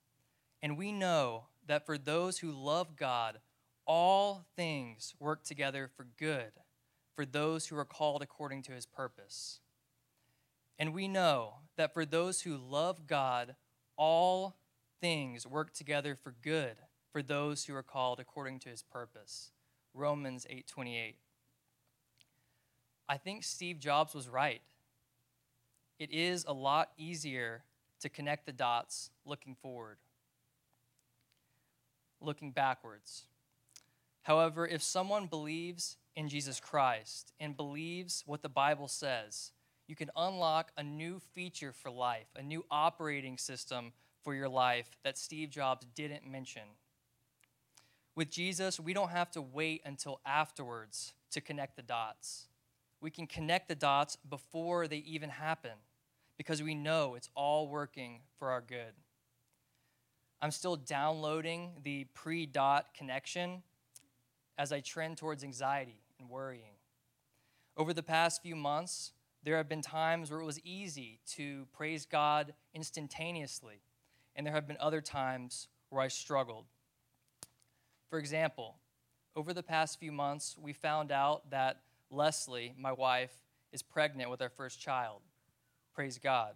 and 0.61 0.77
we 0.77 0.91
know 0.91 1.45
that 1.67 1.87
for 1.87 1.97
those 1.97 2.39
who 2.39 2.51
love 2.51 2.97
God, 2.97 3.39
all 3.87 4.47
things 4.57 5.15
work 5.21 5.45
together 5.45 5.89
for 5.97 6.07
good 6.19 6.51
for 7.15 7.25
those 7.25 7.67
who 7.67 7.77
are 7.77 7.85
called 7.85 8.23
according 8.23 8.63
to 8.63 8.73
his 8.73 8.87
purpose. 8.87 9.61
And 10.79 10.93
we 10.93 11.07
know 11.07 11.55
that 11.77 11.95
for 11.95 12.05
those 12.05 12.41
who 12.41 12.57
love 12.57 13.07
God, 13.07 13.55
all 13.97 14.57
things 15.01 15.47
work 15.47 15.73
together 15.73 16.17
for 16.17 16.35
good 16.43 16.77
for 17.13 17.23
those 17.23 17.67
who 17.67 17.75
are 17.75 17.83
called 17.85 18.19
according 18.19 18.59
to 18.61 18.69
his 18.69 18.83
purpose. 18.83 19.53
Romans 19.95 20.45
8:28. 20.49 21.22
I 23.13 23.19
think 23.19 23.45
Steve 23.45 23.79
Jobs 23.79 24.15
was 24.15 24.27
right. 24.27 24.63
It 25.99 26.11
is 26.11 26.47
a 26.49 26.55
lot 26.55 26.93
easier 26.97 27.63
to 28.01 28.09
connect 28.09 28.47
the 28.47 28.53
dots 28.53 29.11
looking 29.27 29.55
forward. 29.55 29.99
Looking 32.23 32.53
backwards. 32.53 33.25
However, 34.23 34.67
if 34.67 34.83
someone 34.83 35.27
believes 35.27 35.99
in 36.17 36.31
Jesus 36.31 36.59
Christ 36.59 37.35
and 37.39 37.55
believes 37.55 38.23
what 38.25 38.41
the 38.41 38.49
Bible 38.49 38.89
says, 38.89 39.53
you 39.87 39.95
can 39.95 40.09
unlock 40.17 40.73
a 40.79 40.83
new 40.83 41.21
feature 41.35 41.75
for 41.75 41.91
life, 41.91 42.29
a 42.35 42.43
new 42.43 42.65
operating 42.71 43.37
system 43.37 43.93
for 44.25 44.35
your 44.35 44.49
life 44.49 44.89
that 45.05 45.19
Steve 45.19 45.51
Jobs 45.51 45.87
didn't 45.95 46.27
mention. 46.27 46.63
With 48.17 48.31
Jesus, 48.31 48.81
we 48.81 48.95
don't 48.95 49.11
have 49.11 49.31
to 49.33 49.43
wait 49.43 49.83
until 49.85 50.23
afterwards 50.25 51.13
to 51.33 51.43
connect 51.43 51.77
the 51.77 51.83
dots. 51.83 52.47
We 53.03 53.11
can 53.11 53.27
connect 53.27 53.69
the 53.69 53.75
dots 53.75 54.17
before 54.31 54.87
they 54.87 54.99
even 54.99 55.29
happen 55.29 55.73
because 56.39 56.63
we 56.63 56.77
know 56.77 57.17
it's 57.17 57.29
all 57.35 57.67
working 57.67 58.21
for 58.39 58.51
our 58.51 58.61
good. 58.61 58.95
I'm 60.41 60.53
still 60.53 60.77
downloading 60.77 61.73
the 61.83 62.05
pre 62.15 62.47
dot 62.47 62.95
connection 62.95 63.65
as 64.57 64.73
I 64.73 64.81
trend 64.81 65.19
towards 65.19 65.43
anxiety 65.43 66.01
and 66.21 66.29
worrying. 66.31 66.77
Over 67.77 67.93
the 67.93 68.05
past 68.05 68.41
few 68.41 68.55
months, 68.55 69.13
there 69.43 69.57
have 69.57 69.69
been 69.69 69.83
times 69.83 70.31
where 70.31 70.41
it 70.41 70.45
was 70.45 70.61
easy 70.61 71.19
to 71.31 71.67
praise 71.73 72.07
God 72.07 72.55
instantaneously, 72.73 73.83
and 74.37 74.47
there 74.47 74.55
have 74.55 74.69
been 74.69 74.77
other 74.79 75.01
times 75.01 75.67
where 75.89 76.03
I 76.03 76.07
struggled. 76.07 76.67
For 78.09 78.21
example, 78.21 78.77
over 79.35 79.53
the 79.53 79.63
past 79.63 79.99
few 79.99 80.13
months, 80.13 80.57
we 80.61 80.73
found 80.73 81.11
out 81.11 81.51
that 81.51 81.81
Leslie, 82.13 82.75
my 82.79 82.93
wife, 82.93 83.33
is 83.73 83.83
pregnant 83.83 84.31
with 84.31 84.43
our 84.43 84.51
first 84.51 84.79
child. 84.79 85.23
Praise 85.95 86.19
God. 86.19 86.55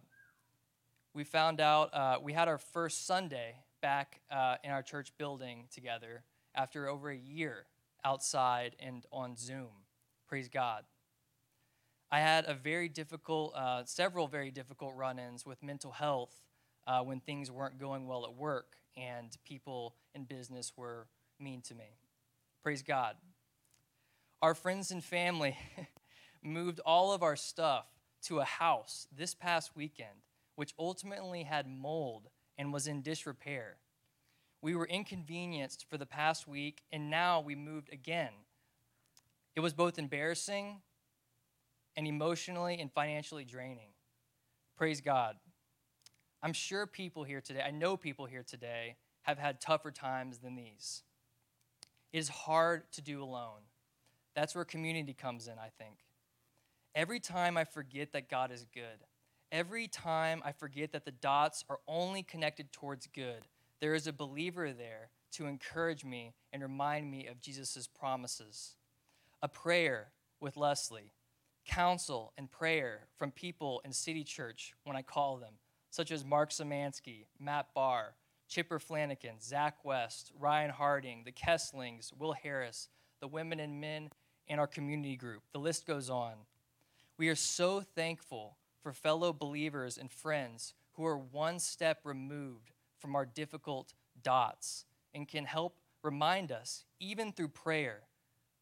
We 1.15 1.25
found 1.25 1.61
out 1.61 1.95
uh, 1.95 2.19
we 2.23 2.35
had 2.35 2.47
our 2.47 2.59
first 2.59 3.07
Sunday 3.07 3.57
back 3.81 4.21
uh, 4.31 4.57
in 4.63 4.71
our 4.71 4.83
church 4.83 5.13
building 5.17 5.69
together 5.73 6.25
after 6.55 6.89
over 6.89 7.11
a 7.11 7.17
year 7.17 7.65
outside 8.05 8.77
and 8.79 9.07
on 9.11 9.37
Zoom. 9.37 9.71
Praise 10.29 10.49
God. 10.49 10.85
I 12.11 12.21
had 12.21 12.45
a 12.47 12.55
very 12.55 12.89
difficult, 12.89 13.55
uh, 13.57 13.85
several 13.85 14.29
very 14.29 14.51
difficult 14.51 14.95
run 14.95 15.19
ins 15.19 15.47
with 15.47 15.63
mental 15.63 15.91
health 15.91 16.43
uh, 16.87 17.01
when 17.01 17.21
things 17.21 17.51
weren't 17.51 17.81
going 17.81 18.07
well 18.07 18.25
at 18.27 18.35
work 18.35 18.77
and 18.97 19.37
people 19.45 19.95
in 20.15 20.25
business 20.25 20.73
were 20.77 21.07
mean 21.41 21.63
to 21.63 21.75
me. 21.75 21.97
Praise 22.63 22.83
God. 22.83 23.17
Our 24.43 24.55
friends 24.55 24.91
and 24.91 25.03
family 25.03 25.57
moved 26.43 26.81
all 26.81 27.13
of 27.13 27.23
our 27.23 27.37
stuff 27.37 27.87
to 28.25 28.41
a 28.41 28.45
house 28.45 29.09
this 29.17 29.35
past 29.35 29.75
weekend, 29.75 30.25
which 30.57 30.75
ultimately 30.79 31.45
had 31.45 31.67
mold 31.67 32.29
and 32.59 32.73
was 32.73 32.87
in 32.87 33.03
disrepair. 33.03 33.77
We 34.61 34.75
were 34.75 34.87
inconvenienced 34.87 35.87
for 35.89 35.97
the 35.97 36.07
past 36.07 36.47
week, 36.47 36.83
and 36.93 37.09
now 37.09 37.41
we 37.41 37.55
moved 37.55 37.93
again. 37.93 38.33
It 39.55 39.61
was 39.61 39.73
both 39.73 39.99
embarrassing 39.99 40.83
and 41.97 42.07
emotionally 42.07 42.79
and 42.79 42.93
financially 42.93 43.45
draining. 43.45 43.91
Praise 44.77 45.01
God. 45.01 45.37
I'm 46.43 46.53
sure 46.53 46.87
people 46.87 47.25
here 47.25 47.41
today, 47.41 47.63
I 47.67 47.71
know 47.71 47.97
people 47.97 48.27
here 48.27 48.45
today, 48.47 48.97
have 49.23 49.39
had 49.39 49.61
tougher 49.61 49.91
times 49.91 50.39
than 50.39 50.57
these. 50.57 51.03
It 52.13 52.19
is 52.19 52.29
hard 52.29 52.93
to 52.93 53.01
do 53.01 53.23
alone. 53.23 53.63
That's 54.37 54.55
where 54.55 54.67
community 54.67 55.15
comes 55.15 55.49
in, 55.49 55.55
I 55.55 55.71
think. 55.83 55.97
Every 56.95 57.19
time 57.21 57.57
I 57.57 57.65
forget 57.65 58.13
that 58.13 58.29
God 58.29 58.53
is 58.53 58.67
good, 58.73 59.05
every 59.51 59.89
time 59.89 60.43
I 60.45 60.53
forget 60.53 60.93
that 60.93 61.07
the 61.07 61.11
dots 61.11 61.65
are 61.71 61.81
only 61.89 62.23
connected 62.23 62.71
towards 62.71 63.07
good, 63.07 63.47
there 63.81 63.95
is 63.95 64.07
a 64.07 64.13
believer 64.13 64.73
there 64.75 65.11
to 65.33 65.47
encourage 65.47 66.05
me 66.05 66.35
and 66.53 66.63
remind 66.63 67.11
me 67.11 67.27
of 67.27 67.41
Jesus' 67.41 67.89
promises. 67.89 68.77
A 69.43 69.49
prayer 69.49 70.13
with 70.39 70.59
Leslie, 70.59 71.13
counsel 71.67 72.33
and 72.37 72.51
prayer 72.51 73.09
from 73.17 73.31
people 73.31 73.81
in 73.85 73.93
City 73.93 74.23
Church 74.23 74.75
when 74.85 74.97
I 74.97 75.03
call 75.03 75.39
them, 75.39 75.55
such 75.91 76.11
as 76.11 76.25
Mark 76.25 76.51
Samansky, 76.51 77.27
Matt 77.41 77.69
Barr, 77.75 78.15
Chipper 78.49 78.79
Flanagan, 78.79 79.41
Zach 79.41 79.83
West, 79.83 80.31
Ryan 80.39 80.71
Harding, 80.71 81.23
the 81.25 81.33
Kesslings, 81.33 82.13
Will 82.17 82.33
Harris, 82.33 82.89
the 83.21 83.29
women 83.29 83.61
and 83.61 83.81
men 83.81 84.11
in 84.49 84.59
our 84.59 84.67
community 84.67 85.17
group. 85.17 85.43
The 85.53 85.59
list 85.59 85.87
goes 85.87 86.11
on. 86.11 86.35
We 87.19 87.29
are 87.29 87.35
so 87.35 87.81
thankful 87.81 88.57
for 88.83 88.93
fellow 88.93 89.33
believers 89.33 89.99
and 89.99 90.11
friends 90.11 90.75
who 90.95 91.05
are 91.05 91.19
one 91.19 91.59
step 91.59 92.01
removed 92.05 92.73
from 92.99 93.15
our 93.15 93.27
difficult 93.27 93.93
dots 94.23 94.85
and 95.15 95.29
can 95.29 95.45
help 95.45 95.79
remind 96.03 96.53
us, 96.53 96.85
even 97.01 97.33
through 97.33 97.49
prayer, 97.49 98.03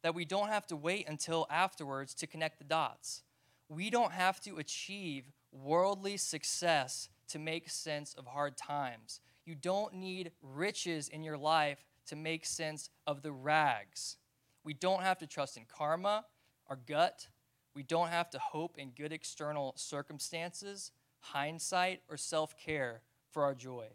that 0.03 0.14
we 0.14 0.24
don't 0.24 0.49
have 0.49 0.66
to 0.66 0.76
wait 0.76 1.09
until 1.09 1.47
afterwards 1.51 2.14
to 2.14 2.26
connect 2.26 2.59
the 2.59 2.64
dots. 2.64 3.22
We 3.68 3.91
don't 3.91 4.12
have 4.12 4.41
to 4.43 4.57
achieve 4.57 5.30
worldly 5.53 6.16
success 6.16 7.09
to 7.28 7.39
make 7.39 7.70
sense 7.70 8.14
of 8.14 8.26
hard 8.26 8.57
times. 8.57 9.20
You 9.45 9.55
don't 9.55 9.95
need 9.95 10.32
riches 10.43 11.09
in 11.09 11.22
your 11.22 11.39
life 11.39 11.85
to 12.07 12.16
make 12.16 12.45
sense 12.45 12.91
of 13.07 13.22
the 13.22 13.32
rags. 13.32 14.16
We 14.64 14.74
don't 14.74 15.02
have 15.02 15.18
to 15.18 15.26
trust 15.26 15.56
in 15.56 15.64
karma, 15.66 16.24
our 16.68 16.76
gut. 16.76 17.28
We 17.74 17.82
don't 17.82 18.08
have 18.08 18.30
to 18.30 18.38
hope 18.38 18.78
in 18.78 18.90
good 18.90 19.12
external 19.12 19.74
circumstances, 19.76 20.90
hindsight, 21.20 22.00
or 22.08 22.16
self 22.16 22.56
care 22.56 23.02
for 23.30 23.44
our 23.44 23.54
joy. 23.54 23.88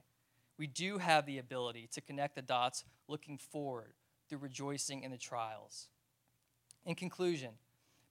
We 0.57 0.67
do 0.67 0.97
have 0.97 1.25
the 1.25 1.37
ability 1.37 1.89
to 1.93 2.01
connect 2.01 2.35
the 2.35 2.41
dots 2.41 2.83
looking 3.07 3.37
forward 3.37 3.93
through 4.27 4.39
rejoicing 4.39 5.03
in 5.03 5.11
the 5.11 5.17
trials. 5.17 5.87
In 6.85 6.95
conclusion, 6.95 7.51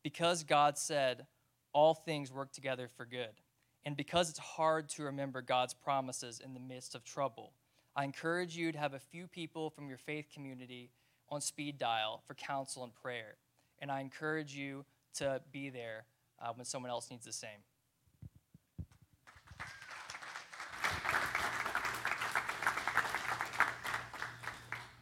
because 0.03 0.43
God 0.43 0.79
said 0.79 1.27
all 1.73 1.95
things 1.95 2.33
work 2.33 2.53
together 2.53 2.89
for 2.89 3.05
good, 3.05 3.43
and 3.85 3.97
because 3.97 4.31
it's 4.31 4.39
hard 4.39 4.89
to 4.91 5.05
remember 5.05 5.43
God's 5.43 5.75
promises 5.75 6.41
in 6.41 6.55
the 6.55 6.61
midst 6.61 6.95
of 6.95 7.05
trouble, 7.05 7.53
I 7.95 8.05
encourage 8.05 8.57
you 8.57 8.73
to 8.73 8.79
have 8.79 8.95
a 8.95 8.99
few 8.99 9.27
people 9.27 9.71
from 9.71 9.89
your 9.89 9.99
faith 9.99 10.29
community 10.33 10.91
on 11.31 11.41
speed 11.41 11.79
dial 11.79 12.23
for 12.27 12.35
counsel 12.35 12.85
and 12.85 12.95
prayer. 12.95 13.37
And 13.81 13.91
I 13.91 14.01
encourage 14.01 14.55
you 14.55 14.85
to 15.15 15.41
be 15.53 15.71
there 15.71 16.05
uh, 16.41 16.53
when 16.55 16.65
someone 16.65 16.91
else 16.91 17.11
needs 17.11 17.25
the 17.25 17.33
same. 17.33 17.51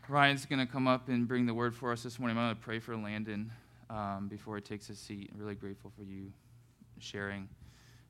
Ryan's 0.08 0.46
going 0.46 0.64
to 0.64 0.72
come 0.72 0.86
up 0.86 1.08
and 1.08 1.26
bring 1.26 1.46
the 1.46 1.54
word 1.54 1.74
for 1.74 1.90
us 1.90 2.04
this 2.04 2.20
morning. 2.20 2.38
I'm 2.38 2.44
going 2.44 2.54
to 2.54 2.62
pray 2.62 2.78
for 2.78 2.96
Landon 2.96 3.50
um, 3.90 4.28
before 4.28 4.54
he 4.54 4.62
takes 4.62 4.86
his 4.86 5.00
seat. 5.00 5.30
I'm 5.32 5.40
really 5.40 5.56
grateful 5.56 5.90
for 5.96 6.04
you 6.04 6.32
sharing. 7.00 7.48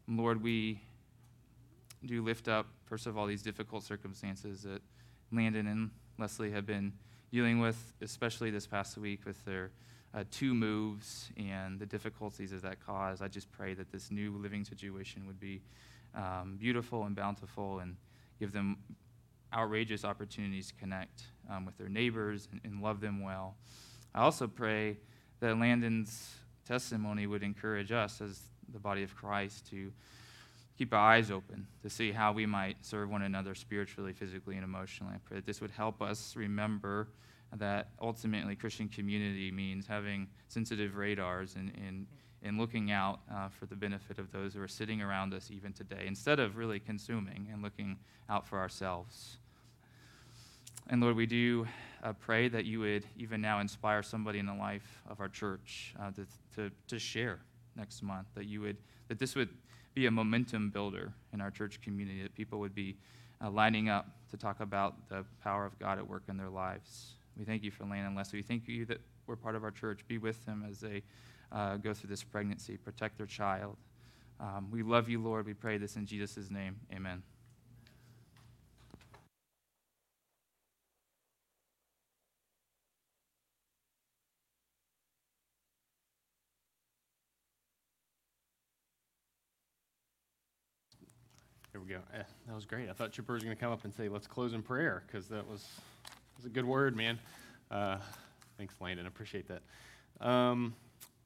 Lord, 0.07 0.43
we 0.43 0.83
do 2.05 2.23
lift 2.23 2.49
up, 2.49 2.67
first 2.85 3.07
of 3.07 3.17
all, 3.17 3.27
these 3.27 3.43
difficult 3.43 3.83
circumstances 3.83 4.63
that 4.63 4.83
Landon 5.33 5.67
and 5.67 5.91
Leslie 6.19 6.51
have 6.51 6.67
been 6.67 6.93
dealing 7.37 7.61
with, 7.61 7.93
especially 8.01 8.51
this 8.51 8.67
past 8.67 8.97
week 8.97 9.27
with 9.27 9.45
their 9.45 9.71
uh, 10.15 10.25
two 10.31 10.55
moves 10.55 11.29
and 11.37 11.79
the 11.79 11.85
difficulties 11.85 12.51
that 12.51 12.63
that 12.63 12.79
caused. 12.81 13.23
I 13.23 13.29
just 13.29 13.53
pray 13.53 13.75
that 13.75 13.93
this 13.93 14.11
new 14.11 14.39
living 14.39 14.65
situation 14.65 15.27
would 15.27 15.39
be 15.39 15.61
um, 16.15 16.57
beautiful 16.59 17.05
and 17.05 17.15
bountiful 17.15 17.81
and 17.81 17.97
give 18.41 18.53
them 18.53 18.79
outrageous 19.53 20.03
opportunities 20.03 20.69
to 20.69 20.75
connect 20.77 21.25
um, 21.51 21.67
with 21.67 21.77
their 21.77 21.91
neighbors 21.91 22.49
and, 22.51 22.59
and 22.65 22.81
love 22.81 23.03
them 23.03 23.23
well. 23.23 23.55
I 24.15 24.23
also 24.23 24.47
pray 24.47 24.97
that 25.41 25.59
Landon's 25.59 26.37
testimony 26.65 27.27
would 27.27 27.43
encourage 27.43 27.93
us 27.93 28.23
as 28.23 28.41
the 28.73 28.79
body 28.79 29.03
of 29.03 29.15
Christ 29.15 29.69
to 29.73 29.93
keep 30.77 30.93
our 30.93 31.13
eyes 31.13 31.31
open 31.31 31.67
to 31.83 31.89
see 31.89 32.13
how 32.13 32.33
we 32.33 32.47
might 32.47 32.77
serve 32.85 33.11
one 33.11 33.23
another 33.23 33.55
spiritually, 33.55 34.13
physically, 34.13 34.57
and 34.57 34.65
emotionally. 34.65 35.15
I 35.15 35.19
pray 35.25 35.37
that 35.39 35.47
this 35.47 35.61
would 35.61 35.71
help 35.71 36.03
us 36.03 36.37
remember 36.37 37.09
that 37.57 37.91
ultimately 38.01 38.57
Christian 38.57 38.89
community 38.89 39.51
means 39.51 39.87
having 39.87 40.29
sensitive 40.49 40.97
radars 40.97 41.55
and, 41.55 41.73
and, 41.87 42.07
and 42.43 42.59
looking 42.59 42.91
out 42.91 43.21
uh, 43.33 43.49
for 43.49 43.67
the 43.67 43.77
benefit 43.77 44.19
of 44.19 44.31
those 44.33 44.55
who 44.55 44.63
are 44.63 44.69
sitting 44.69 45.01
around 45.01 45.33
us 45.33 45.51
even 45.51 45.73
today, 45.73 46.05
instead 46.07 46.39
of 46.39 46.57
really 46.57 46.81
consuming 46.81 47.49
and 47.53 47.63
looking 47.63 47.97
out 48.29 48.47
for 48.47 48.59
ourselves. 48.59 49.39
And 50.89 51.01
Lord, 51.01 51.17
we 51.17 51.27
do 51.27 51.67
uh, 52.03 52.13
pray 52.13 52.49
that 52.49 52.65
you 52.65 52.81
would 52.81 53.05
even 53.17 53.41
now 53.41 53.61
inspire 53.61 54.03
somebody 54.03 54.39
in 54.39 54.47
the 54.47 54.55
life 54.55 55.03
of 55.09 55.21
our 55.21 55.29
church 55.29 55.95
uh, 55.99 56.11
to, 56.13 56.27
to, 56.57 56.71
to 56.89 56.99
share 56.99 57.41
next 57.77 58.03
month, 58.03 58.27
that 58.35 58.47
you 58.47 58.61
would, 58.61 58.77
that 59.09 59.19
this 59.19 59.35
would 59.35 59.49
be 59.97 60.05
a 60.05 60.11
momentum 60.11 60.69
builder 60.69 61.11
in 61.33 61.41
our 61.41 61.51
church 61.51 61.81
community, 61.81 62.23
that 62.23 62.35
people 62.35 62.61
would 62.61 62.75
be 62.75 62.95
uh, 63.43 63.49
lining 63.49 63.89
up 63.89 64.07
to 64.31 64.37
talk 64.37 64.61
about 64.61 65.09
the 65.09 65.25
power 65.43 65.65
of 65.65 65.77
God 65.79 65.99
at 65.99 66.07
work 66.07 66.25
in 66.29 66.37
their 66.37 66.51
lives. 66.51 67.15
We 67.37 67.47
thank 67.47 67.65
you 67.65 67.71
for 67.71 67.85
Lane 67.85 68.05
and 68.05 68.15
Leslie. 68.15 68.41
We 68.41 68.43
thank 68.43 68.69
you 68.69 68.85
that 68.85 69.01
we're 69.27 69.37
part 69.37 69.57
of 69.57 69.65
our 69.65 69.71
church. 69.71 70.07
Be 70.07 70.19
with 70.19 70.45
them 70.45 70.67
as 70.69 70.81
they 70.81 71.03
uh, 71.51 71.79
go 71.79 71.95
through 71.95 72.11
this 72.11 72.23
pregnancy, 72.23 72.77
protect 72.77 73.17
their 73.17 73.27
child. 73.27 73.77
Um, 74.39 74.69
we 74.71 74.83
love 74.83 75.09
you, 75.09 75.19
Lord. 75.19 75.47
We 75.47 75.55
pray 75.55 75.79
this 75.79 75.97
in 75.97 76.05
Jesus' 76.05 76.51
name. 76.51 76.77
Amen. 76.93 77.23
We 91.87 91.95
go. 91.95 92.01
Eh, 92.15 92.23
that 92.47 92.55
was 92.55 92.65
great. 92.65 92.89
I 92.89 92.93
thought 92.93 93.13
Chipper 93.13 93.35
was 93.35 93.45
going 93.45 93.55
to 93.55 93.61
come 93.61 93.73
up 93.73 93.85
and 93.85 93.95
say, 93.95 94.09
let's 94.09 94.27
close 94.27 94.55
in 94.55 94.63
prayer, 94.63 95.05
because 95.07 95.29
that 95.29 95.49
was, 95.49 95.63
that 96.05 96.39
was 96.39 96.47
a 96.47 96.49
good 96.49 96.65
word, 96.65 96.97
man. 96.97 97.19
Uh, 97.71 97.99
thanks, 98.59 98.75
Landon. 98.81 99.07
I 99.07 99.09
appreciate 99.09 99.47
that. 99.49 99.63
Um, 100.27 100.75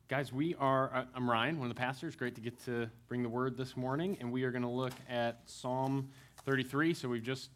guys, 0.09 0.33
we 0.33 0.55
are, 0.57 1.07
I'm 1.15 1.31
Ryan, 1.31 1.59
one 1.59 1.71
of 1.71 1.75
the 1.75 1.81
pastors. 1.81 2.15
Great 2.15 2.35
to 2.35 2.43
get 2.43 2.63
to 2.67 2.91
bring 3.09 3.23
the 3.23 3.29
word 3.29 3.57
this 3.57 3.75
morning. 3.75 4.19
And 4.21 4.31
we 4.33 4.43
are 4.43 4.51
going 4.51 4.63
to 4.63 4.69
look 4.69 4.93
at 5.09 5.41
Psalm 5.47 6.11
33. 6.45 6.93
So 6.93 7.09
we've 7.09 7.23
just 7.23 7.51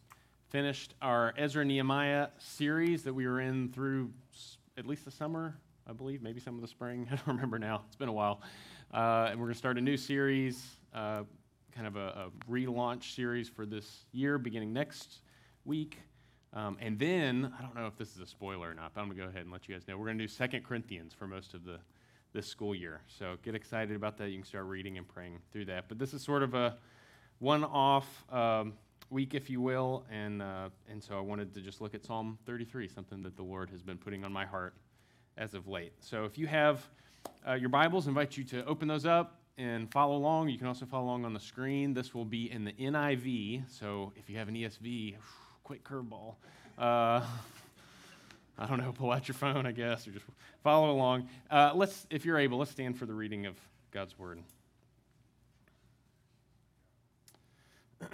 finished 0.49 0.95
our 1.01 1.33
Ezra 1.37 1.63
Nehemiah 1.63 2.29
series 2.39 3.03
that 3.03 3.13
we 3.13 3.27
were 3.27 3.41
in 3.41 3.71
through 3.71 4.09
at 4.77 4.87
least 4.87 5.05
the 5.05 5.11
summer, 5.11 5.55
I 5.87 5.93
believe, 5.93 6.23
maybe 6.23 6.39
some 6.39 6.55
of 6.55 6.61
the 6.61 6.67
spring. 6.67 7.07
I 7.11 7.15
don't 7.17 7.27
remember 7.27 7.59
now. 7.59 7.83
It's 7.87 7.97
been 7.97 8.09
a 8.09 8.13
while. 8.13 8.41
Uh, 8.91 9.27
and 9.29 9.39
we're 9.39 9.47
going 9.47 9.53
to 9.53 9.59
start 9.59 9.77
a 9.77 9.81
new 9.81 9.97
series, 9.97 10.77
uh, 10.93 11.23
kind 11.75 11.87
of 11.87 11.97
a, 11.97 11.99
a 11.99 12.31
relaunch 12.49 13.15
series 13.15 13.49
for 13.49 13.65
this 13.65 14.05
year, 14.13 14.37
beginning 14.37 14.71
next 14.71 15.19
week. 15.65 15.99
Um, 16.53 16.77
and 16.79 16.97
then, 16.97 17.51
I 17.57 17.61
don't 17.61 17.75
know 17.75 17.87
if 17.87 17.97
this 17.97 18.15
is 18.15 18.21
a 18.21 18.25
spoiler 18.25 18.69
or 18.69 18.73
not, 18.73 18.93
but 18.93 19.01
I'm 19.01 19.07
going 19.07 19.17
to 19.17 19.23
go 19.23 19.29
ahead 19.29 19.41
and 19.41 19.51
let 19.51 19.67
you 19.67 19.75
guys 19.75 19.85
know. 19.87 19.97
We're 19.97 20.05
going 20.05 20.17
to 20.17 20.23
do 20.23 20.27
Second 20.29 20.63
Corinthians 20.63 21.13
for 21.13 21.27
most 21.27 21.53
of 21.53 21.65
the 21.65 21.79
this 22.31 22.47
school 22.47 22.75
year. 22.75 22.99
So 23.07 23.37
get 23.43 23.55
excited 23.55 23.95
about 23.95 24.17
that. 24.17 24.29
You 24.29 24.37
can 24.37 24.45
start 24.45 24.65
reading 24.65 24.97
and 24.97 25.07
praying 25.07 25.39
through 25.53 25.65
that. 25.65 25.85
But 25.87 25.99
this 25.99 26.13
is 26.13 26.21
sort 26.21 26.43
of 26.43 26.53
a 26.53 26.75
one-off 27.39 28.25
um, 28.29 28.73
week, 29.09 29.33
if 29.33 29.49
you 29.49 29.61
will, 29.61 30.05
and 30.11 30.41
uh, 30.41 30.69
and 30.89 31.01
so 31.01 31.17
I 31.17 31.21
wanted 31.21 31.53
to 31.53 31.61
just 31.61 31.79
look 31.79 31.95
at 31.95 32.03
Psalm 32.03 32.37
33, 32.45 32.89
something 32.89 33.23
that 33.23 33.37
the 33.37 33.43
Lord 33.43 33.69
has 33.69 33.81
been 33.81 33.97
putting 33.97 34.25
on 34.25 34.33
my 34.33 34.45
heart 34.45 34.75
as 35.37 35.53
of 35.53 35.67
late. 35.67 35.93
So 35.99 36.25
if 36.25 36.37
you 36.37 36.47
have 36.47 36.85
uh, 37.47 37.53
your 37.53 37.69
Bibles, 37.69 38.05
I 38.07 38.09
invite 38.09 38.37
you 38.37 38.43
to 38.45 38.65
open 38.65 38.87
those 38.87 39.05
up 39.05 39.39
and 39.57 39.91
follow 39.91 40.15
along. 40.15 40.49
You 40.49 40.57
can 40.57 40.67
also 40.67 40.85
follow 40.85 41.05
along 41.05 41.25
on 41.25 41.33
the 41.33 41.39
screen. 41.39 41.93
This 41.93 42.13
will 42.13 42.25
be 42.25 42.51
in 42.51 42.65
the 42.65 42.73
NIV. 42.73 43.63
So 43.69 44.11
if 44.15 44.29
you 44.29 44.37
have 44.37 44.47
an 44.47 44.55
ESV, 44.55 45.15
quick 45.63 45.83
curveball. 45.83 46.35
Uh, 46.77 47.21
I 48.57 48.67
don't 48.67 48.77
know, 48.77 48.93
pull 48.93 49.11
out 49.11 49.27
your 49.27 49.35
phone, 49.35 49.65
I 49.65 49.73
guess, 49.73 50.07
or 50.07 50.11
just 50.11 50.25
follow 50.63 50.91
along. 50.91 51.27
Uh, 51.51 51.73
let's, 51.75 52.07
if 52.09 52.25
you're 52.25 52.37
able, 52.37 52.57
let's 52.57 52.71
stand 52.71 52.97
for 52.97 53.05
the 53.05 53.13
reading 53.13 53.45
of 53.45 53.55
God's 53.91 54.17
word. 54.17 54.39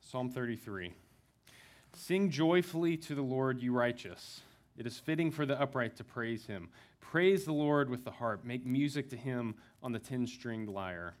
Psalm 0.00 0.30
33. 0.30 0.92
Sing 1.94 2.30
joyfully 2.30 2.96
to 2.98 3.14
the 3.14 3.22
Lord, 3.22 3.62
you 3.62 3.72
righteous. 3.72 4.42
It 4.76 4.86
is 4.86 4.98
fitting 4.98 5.30
for 5.30 5.46
the 5.46 5.60
upright 5.60 5.96
to 5.96 6.04
praise 6.04 6.46
him. 6.46 6.68
Praise 7.00 7.44
the 7.44 7.52
Lord 7.52 7.90
with 7.90 8.04
the 8.04 8.10
harp. 8.10 8.44
Make 8.44 8.64
music 8.64 9.10
to 9.10 9.16
him 9.16 9.56
on 9.82 9.92
the 9.92 9.98
ten 9.98 10.26
stringed 10.26 10.68
lyre. 10.68 11.14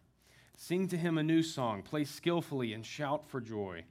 Sing 0.56 0.86
to 0.88 0.96
him 0.96 1.18
a 1.18 1.22
new 1.22 1.42
song. 1.42 1.82
Play 1.82 2.04
skillfully 2.04 2.72
and 2.72 2.84
shout 2.84 3.28
for 3.28 3.40
joy. 3.40 3.84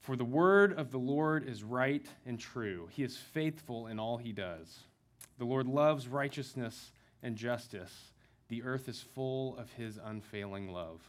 For 0.00 0.16
the 0.16 0.24
word 0.24 0.76
of 0.76 0.90
the 0.90 0.98
Lord 0.98 1.48
is 1.48 1.62
right 1.62 2.06
and 2.26 2.40
true. 2.40 2.88
He 2.90 3.04
is 3.04 3.16
faithful 3.16 3.86
in 3.86 4.00
all 4.00 4.16
he 4.16 4.32
does. 4.32 4.80
The 5.38 5.44
Lord 5.44 5.68
loves 5.68 6.08
righteousness 6.08 6.92
and 7.22 7.36
justice. 7.36 8.12
The 8.48 8.64
earth 8.64 8.88
is 8.88 9.00
full 9.00 9.56
of 9.58 9.72
his 9.72 10.00
unfailing 10.02 10.72
love. 10.72 11.08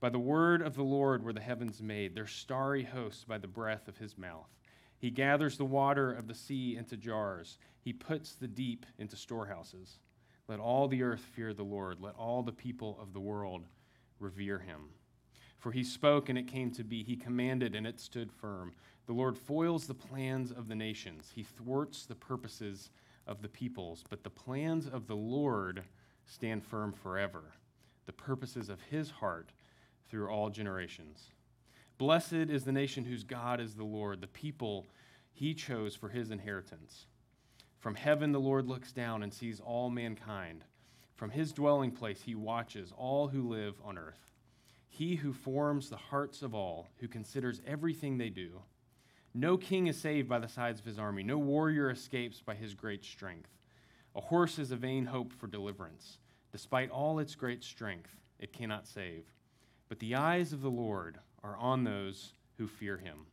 By 0.00 0.10
the 0.10 0.18
word 0.18 0.60
of 0.60 0.74
the 0.74 0.82
Lord 0.82 1.24
were 1.24 1.32
the 1.32 1.40
heavens 1.40 1.80
made, 1.80 2.14
their 2.14 2.26
starry 2.26 2.84
hosts 2.84 3.24
by 3.24 3.38
the 3.38 3.48
breath 3.48 3.88
of 3.88 3.96
his 3.96 4.18
mouth. 4.18 4.50
He 4.98 5.10
gathers 5.10 5.56
the 5.56 5.64
water 5.64 6.12
of 6.12 6.26
the 6.26 6.34
sea 6.34 6.76
into 6.76 6.96
jars, 6.96 7.58
he 7.80 7.92
puts 7.92 8.32
the 8.32 8.48
deep 8.48 8.86
into 8.98 9.16
storehouses. 9.16 9.98
Let 10.48 10.60
all 10.60 10.88
the 10.88 11.02
earth 11.02 11.20
fear 11.20 11.52
the 11.52 11.64
Lord, 11.64 12.00
let 12.00 12.14
all 12.14 12.42
the 12.42 12.52
people 12.52 12.98
of 13.00 13.12
the 13.12 13.20
world 13.20 13.66
revere 14.18 14.58
him. 14.58 14.90
For 15.58 15.72
he 15.72 15.84
spoke 15.84 16.28
and 16.28 16.38
it 16.38 16.46
came 16.46 16.70
to 16.72 16.84
be. 16.84 17.02
He 17.02 17.16
commanded 17.16 17.74
and 17.74 17.86
it 17.86 17.98
stood 17.98 18.30
firm. 18.30 18.74
The 19.06 19.12
Lord 19.12 19.36
foils 19.36 19.86
the 19.86 19.94
plans 19.94 20.50
of 20.50 20.68
the 20.68 20.74
nations. 20.74 21.32
He 21.34 21.42
thwarts 21.42 22.06
the 22.06 22.14
purposes 22.14 22.90
of 23.26 23.42
the 23.42 23.48
peoples. 23.48 24.04
But 24.08 24.22
the 24.22 24.30
plans 24.30 24.86
of 24.86 25.06
the 25.06 25.16
Lord 25.16 25.82
stand 26.24 26.64
firm 26.64 26.92
forever, 26.92 27.52
the 28.04 28.12
purposes 28.12 28.68
of 28.68 28.80
his 28.82 29.10
heart 29.10 29.52
through 30.08 30.28
all 30.28 30.50
generations. 30.50 31.30
Blessed 31.98 32.32
is 32.32 32.64
the 32.64 32.72
nation 32.72 33.04
whose 33.04 33.24
God 33.24 33.60
is 33.60 33.74
the 33.74 33.84
Lord, 33.84 34.20
the 34.20 34.26
people 34.26 34.86
he 35.32 35.54
chose 35.54 35.94
for 35.94 36.10
his 36.10 36.30
inheritance. 36.30 37.06
From 37.78 37.94
heaven 37.94 38.32
the 38.32 38.40
Lord 38.40 38.66
looks 38.66 38.92
down 38.92 39.22
and 39.22 39.32
sees 39.32 39.60
all 39.60 39.88
mankind. 39.88 40.64
From 41.14 41.30
his 41.30 41.52
dwelling 41.52 41.92
place 41.92 42.22
he 42.22 42.34
watches 42.34 42.92
all 42.96 43.28
who 43.28 43.48
live 43.48 43.80
on 43.82 43.96
earth. 43.96 44.30
He 44.88 45.16
who 45.16 45.32
forms 45.32 45.88
the 45.88 45.96
hearts 45.96 46.42
of 46.42 46.54
all, 46.54 46.88
who 46.98 47.08
considers 47.08 47.62
everything 47.66 48.18
they 48.18 48.28
do. 48.28 48.60
No 49.32 49.56
king 49.56 49.86
is 49.86 49.98
saved 49.98 50.28
by 50.28 50.38
the 50.38 50.48
sides 50.48 50.80
of 50.80 50.86
his 50.86 50.98
army, 50.98 51.22
no 51.22 51.38
warrior 51.38 51.90
escapes 51.90 52.40
by 52.40 52.54
his 52.54 52.74
great 52.74 53.04
strength. 53.04 53.50
A 54.14 54.20
horse 54.20 54.58
is 54.58 54.70
a 54.70 54.76
vain 54.76 55.06
hope 55.06 55.32
for 55.32 55.46
deliverance. 55.46 56.18
Despite 56.52 56.90
all 56.90 57.18
its 57.18 57.34
great 57.34 57.62
strength, 57.62 58.16
it 58.38 58.52
cannot 58.52 58.86
save. 58.86 59.24
But 59.88 59.98
the 59.98 60.14
eyes 60.14 60.52
of 60.52 60.62
the 60.62 60.70
Lord 60.70 61.18
are 61.46 61.56
on 61.58 61.84
those 61.84 62.32
who 62.58 62.66
fear 62.66 62.96
him, 62.96 63.26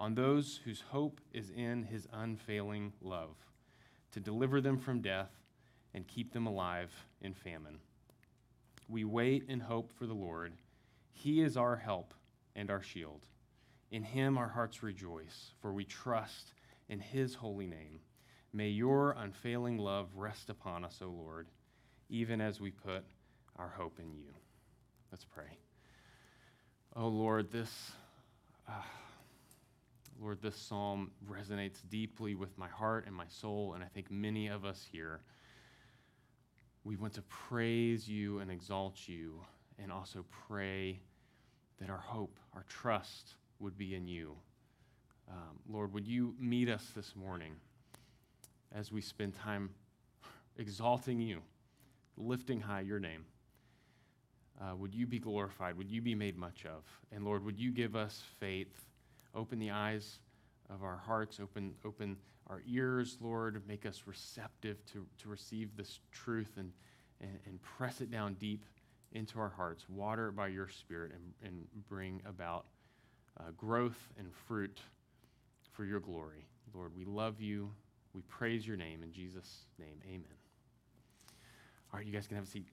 on 0.00 0.14
those 0.14 0.60
whose 0.64 0.80
hope 0.80 1.20
is 1.32 1.50
in 1.50 1.82
his 1.82 2.08
unfailing 2.12 2.92
love, 3.02 3.36
to 4.12 4.20
deliver 4.20 4.60
them 4.60 4.78
from 4.78 5.02
death 5.02 5.30
and 5.92 6.08
keep 6.08 6.32
them 6.32 6.46
alive 6.46 6.90
in 7.20 7.34
famine. 7.34 7.78
We 8.88 9.04
wait 9.04 9.44
and 9.48 9.60
hope 9.60 9.92
for 9.92 10.06
the 10.06 10.14
Lord. 10.14 10.54
He 11.12 11.42
is 11.42 11.56
our 11.56 11.76
help 11.76 12.14
and 12.56 12.70
our 12.70 12.82
shield. 12.82 13.26
In 13.90 14.02
him 14.02 14.38
our 14.38 14.48
hearts 14.48 14.82
rejoice, 14.82 15.52
for 15.60 15.72
we 15.72 15.84
trust 15.84 16.54
in 16.88 17.00
his 17.00 17.34
holy 17.34 17.66
name. 17.66 18.00
May 18.52 18.68
your 18.68 19.12
unfailing 19.12 19.76
love 19.76 20.08
rest 20.16 20.48
upon 20.48 20.84
us, 20.84 21.00
O 21.02 21.08
Lord, 21.08 21.48
even 22.08 22.40
as 22.40 22.60
we 22.60 22.70
put 22.70 23.04
our 23.56 23.68
hope 23.68 23.98
in 24.00 24.10
you. 24.10 24.32
Let's 25.10 25.24
pray. 25.24 25.58
Oh 27.00 27.06
Lord, 27.06 27.52
this 27.52 27.92
ah, 28.68 28.84
Lord, 30.20 30.42
this 30.42 30.56
psalm 30.56 31.12
resonates 31.30 31.76
deeply 31.88 32.34
with 32.34 32.58
my 32.58 32.66
heart 32.66 33.04
and 33.06 33.14
my 33.14 33.28
soul, 33.28 33.74
and 33.74 33.84
I 33.84 33.86
think 33.86 34.10
many 34.10 34.48
of 34.48 34.64
us 34.64 34.84
here 34.90 35.20
we 36.82 36.96
want 36.96 37.12
to 37.12 37.22
praise 37.22 38.08
you 38.08 38.40
and 38.40 38.50
exalt 38.50 39.06
you, 39.06 39.40
and 39.80 39.92
also 39.92 40.24
pray 40.48 40.98
that 41.80 41.88
our 41.88 42.02
hope, 42.04 42.36
our 42.52 42.64
trust 42.68 43.34
would 43.60 43.78
be 43.78 43.94
in 43.94 44.08
you. 44.08 44.34
Um, 45.30 45.60
Lord, 45.70 45.92
would 45.92 46.08
you 46.08 46.34
meet 46.36 46.68
us 46.68 46.90
this 46.96 47.14
morning 47.14 47.52
as 48.72 48.90
we 48.90 49.02
spend 49.02 49.36
time 49.36 49.70
exalting 50.56 51.20
you, 51.20 51.42
lifting 52.16 52.60
high 52.60 52.80
your 52.80 52.98
name? 52.98 53.24
Uh, 54.60 54.74
would 54.74 54.94
you 54.94 55.06
be 55.06 55.18
glorified? 55.18 55.76
Would 55.76 55.90
you 55.90 56.02
be 56.02 56.14
made 56.14 56.36
much 56.36 56.64
of? 56.64 56.82
And 57.12 57.24
Lord, 57.24 57.44
would 57.44 57.58
you 57.58 57.70
give 57.70 57.94
us 57.94 58.22
faith? 58.40 58.84
Open 59.34 59.58
the 59.58 59.70
eyes 59.70 60.18
of 60.68 60.82
our 60.82 60.96
hearts, 60.96 61.38
open, 61.40 61.74
open 61.84 62.16
our 62.48 62.62
ears, 62.66 63.18
Lord. 63.20 63.62
Make 63.68 63.86
us 63.86 64.02
receptive 64.06 64.84
to, 64.86 65.06
to 65.22 65.28
receive 65.28 65.76
this 65.76 66.00
truth 66.10 66.52
and, 66.56 66.72
and, 67.20 67.38
and 67.46 67.62
press 67.62 68.00
it 68.00 68.10
down 68.10 68.34
deep 68.34 68.64
into 69.12 69.38
our 69.38 69.48
hearts. 69.48 69.88
Water 69.88 70.28
it 70.28 70.32
by 70.32 70.48
your 70.48 70.68
Spirit 70.68 71.12
and, 71.12 71.48
and 71.48 71.66
bring 71.88 72.20
about 72.26 72.66
uh, 73.38 73.44
growth 73.56 74.08
and 74.18 74.28
fruit 74.46 74.80
for 75.70 75.84
your 75.84 76.00
glory. 76.00 76.46
Lord, 76.74 76.92
we 76.96 77.04
love 77.04 77.40
you. 77.40 77.70
We 78.12 78.22
praise 78.22 78.66
your 78.66 78.76
name. 78.76 79.02
In 79.02 79.12
Jesus' 79.12 79.66
name, 79.78 80.00
amen. 80.06 80.24
All 81.92 81.98
right, 81.98 82.06
you 82.06 82.12
guys 82.12 82.26
can 82.26 82.36
have 82.36 82.44
a 82.44 82.50
seat. 82.50 82.66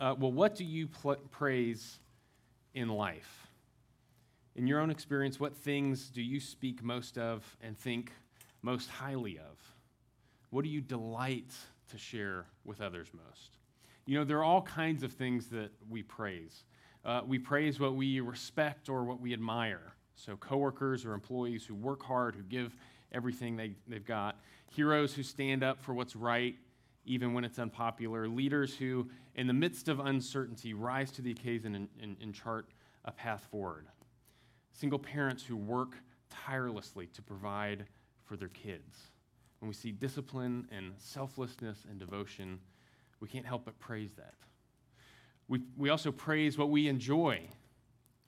Uh, 0.00 0.14
well, 0.18 0.32
what 0.32 0.54
do 0.54 0.64
you 0.64 0.86
pl- 0.86 1.16
praise 1.30 1.98
in 2.74 2.88
life? 2.88 3.48
In 4.56 4.66
your 4.66 4.80
own 4.80 4.90
experience, 4.90 5.38
what 5.38 5.54
things 5.54 6.08
do 6.08 6.22
you 6.22 6.40
speak 6.40 6.82
most 6.82 7.18
of 7.18 7.44
and 7.60 7.78
think 7.78 8.10
most 8.62 8.88
highly 8.88 9.36
of? 9.36 9.58
What 10.48 10.64
do 10.64 10.70
you 10.70 10.80
delight 10.80 11.52
to 11.90 11.98
share 11.98 12.46
with 12.64 12.80
others 12.80 13.08
most? 13.12 13.58
You 14.06 14.18
know, 14.18 14.24
there 14.24 14.38
are 14.38 14.44
all 14.44 14.62
kinds 14.62 15.02
of 15.02 15.12
things 15.12 15.48
that 15.48 15.70
we 15.90 16.02
praise. 16.02 16.64
Uh, 17.04 17.20
we 17.26 17.38
praise 17.38 17.78
what 17.78 17.94
we 17.94 18.20
respect 18.20 18.88
or 18.88 19.04
what 19.04 19.20
we 19.20 19.34
admire. 19.34 19.92
So, 20.14 20.34
coworkers 20.36 21.04
or 21.04 21.12
employees 21.12 21.64
who 21.64 21.74
work 21.74 22.02
hard, 22.02 22.34
who 22.34 22.42
give 22.42 22.74
everything 23.12 23.54
they, 23.54 23.72
they've 23.86 24.04
got, 24.04 24.40
heroes 24.70 25.12
who 25.12 25.22
stand 25.22 25.62
up 25.62 25.82
for 25.82 25.92
what's 25.92 26.16
right, 26.16 26.56
even 27.10 27.34
when 27.34 27.42
it's 27.44 27.58
unpopular, 27.58 28.28
leaders 28.28 28.76
who, 28.76 29.08
in 29.34 29.48
the 29.48 29.52
midst 29.52 29.88
of 29.88 29.98
uncertainty, 29.98 30.74
rise 30.74 31.10
to 31.10 31.22
the 31.22 31.32
occasion 31.32 31.74
and, 31.74 31.88
and, 32.00 32.16
and 32.22 32.32
chart 32.32 32.68
a 33.04 33.10
path 33.10 33.48
forward, 33.50 33.88
single 34.72 34.98
parents 34.98 35.42
who 35.42 35.56
work 35.56 35.96
tirelessly 36.30 37.08
to 37.08 37.20
provide 37.20 37.84
for 38.24 38.36
their 38.36 38.48
kids. 38.48 39.10
When 39.58 39.68
we 39.68 39.74
see 39.74 39.90
discipline 39.90 40.68
and 40.70 40.92
selflessness 40.98 41.84
and 41.90 41.98
devotion, 41.98 42.60
we 43.18 43.26
can't 43.26 43.44
help 43.44 43.64
but 43.64 43.76
praise 43.80 44.12
that. 44.16 44.34
We, 45.48 45.62
we 45.76 45.90
also 45.90 46.12
praise 46.12 46.56
what 46.56 46.70
we 46.70 46.86
enjoy 46.86 47.48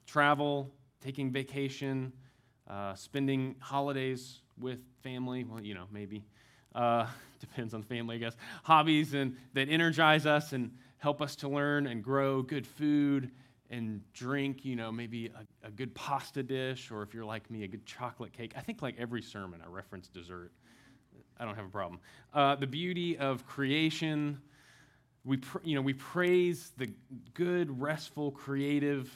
travel, 0.05 0.69
taking 1.01 1.31
vacation, 1.31 2.11
uh, 2.69 2.95
spending 2.95 3.55
holidays 3.59 4.41
with 4.59 4.79
family. 5.01 5.45
Well, 5.45 5.63
you 5.63 5.73
know, 5.73 5.85
maybe. 5.89 6.25
Uh, 6.73 7.07
depends 7.39 7.73
on 7.73 7.83
family, 7.83 8.15
I 8.15 8.19
guess. 8.19 8.35
Hobbies 8.63 9.13
and, 9.13 9.35
that 9.53 9.69
energize 9.69 10.25
us 10.25 10.53
and 10.53 10.71
help 10.97 11.21
us 11.21 11.35
to 11.37 11.49
learn 11.49 11.87
and 11.87 12.03
grow. 12.03 12.41
Good 12.41 12.65
food 12.65 13.31
and 13.69 14.01
drink, 14.13 14.63
you 14.63 14.75
know, 14.75 14.91
maybe 14.91 15.27
a, 15.63 15.67
a 15.67 15.71
good 15.71 15.93
pasta 15.95 16.43
dish, 16.43 16.91
or 16.91 17.01
if 17.01 17.13
you're 17.13 17.25
like 17.25 17.49
me, 17.49 17.63
a 17.63 17.67
good 17.67 17.85
chocolate 17.85 18.31
cake. 18.31 18.53
I 18.55 18.61
think 18.61 18.81
like 18.81 18.95
every 18.97 19.21
sermon 19.21 19.61
I 19.65 19.69
reference 19.69 20.07
dessert. 20.07 20.51
I 21.39 21.45
don't 21.45 21.55
have 21.55 21.65
a 21.65 21.69
problem. 21.69 21.99
Uh, 22.33 22.55
the 22.55 22.67
beauty 22.67 23.17
of 23.17 23.45
creation. 23.47 24.39
We, 25.25 25.37
pr- 25.37 25.59
you 25.63 25.75
know, 25.75 25.81
we 25.81 25.93
praise 25.93 26.71
the 26.77 26.89
good, 27.33 27.81
restful, 27.81 28.31
creative, 28.31 29.09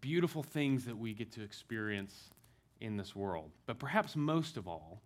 beautiful 0.00 0.42
things 0.42 0.84
that 0.84 0.96
we 0.96 1.14
get 1.14 1.30
to 1.32 1.42
experience 1.42 2.30
in 2.80 2.96
this 2.96 3.14
world. 3.14 3.50
But 3.66 3.78
perhaps 3.78 4.16
most 4.16 4.56
of 4.56 4.66
all, 4.66 5.02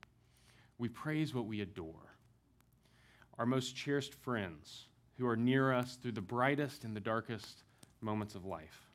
we 0.79 0.89
praise 0.89 1.35
what 1.35 1.47
we 1.47 1.61
adore. 1.61 2.16
Our 3.39 3.47
most 3.47 3.75
cherished 3.77 4.14
friends 4.14 4.87
who 5.18 5.27
are 5.27 5.37
near 5.37 5.73
us 5.73 5.97
through 5.97 6.12
the 6.12 6.20
brightest 6.20 6.85
and 6.85 6.97
the 6.97 7.01
darkest 7.01 7.64
moments 8.01 8.35
of 8.35 8.45
life. 8.45 8.91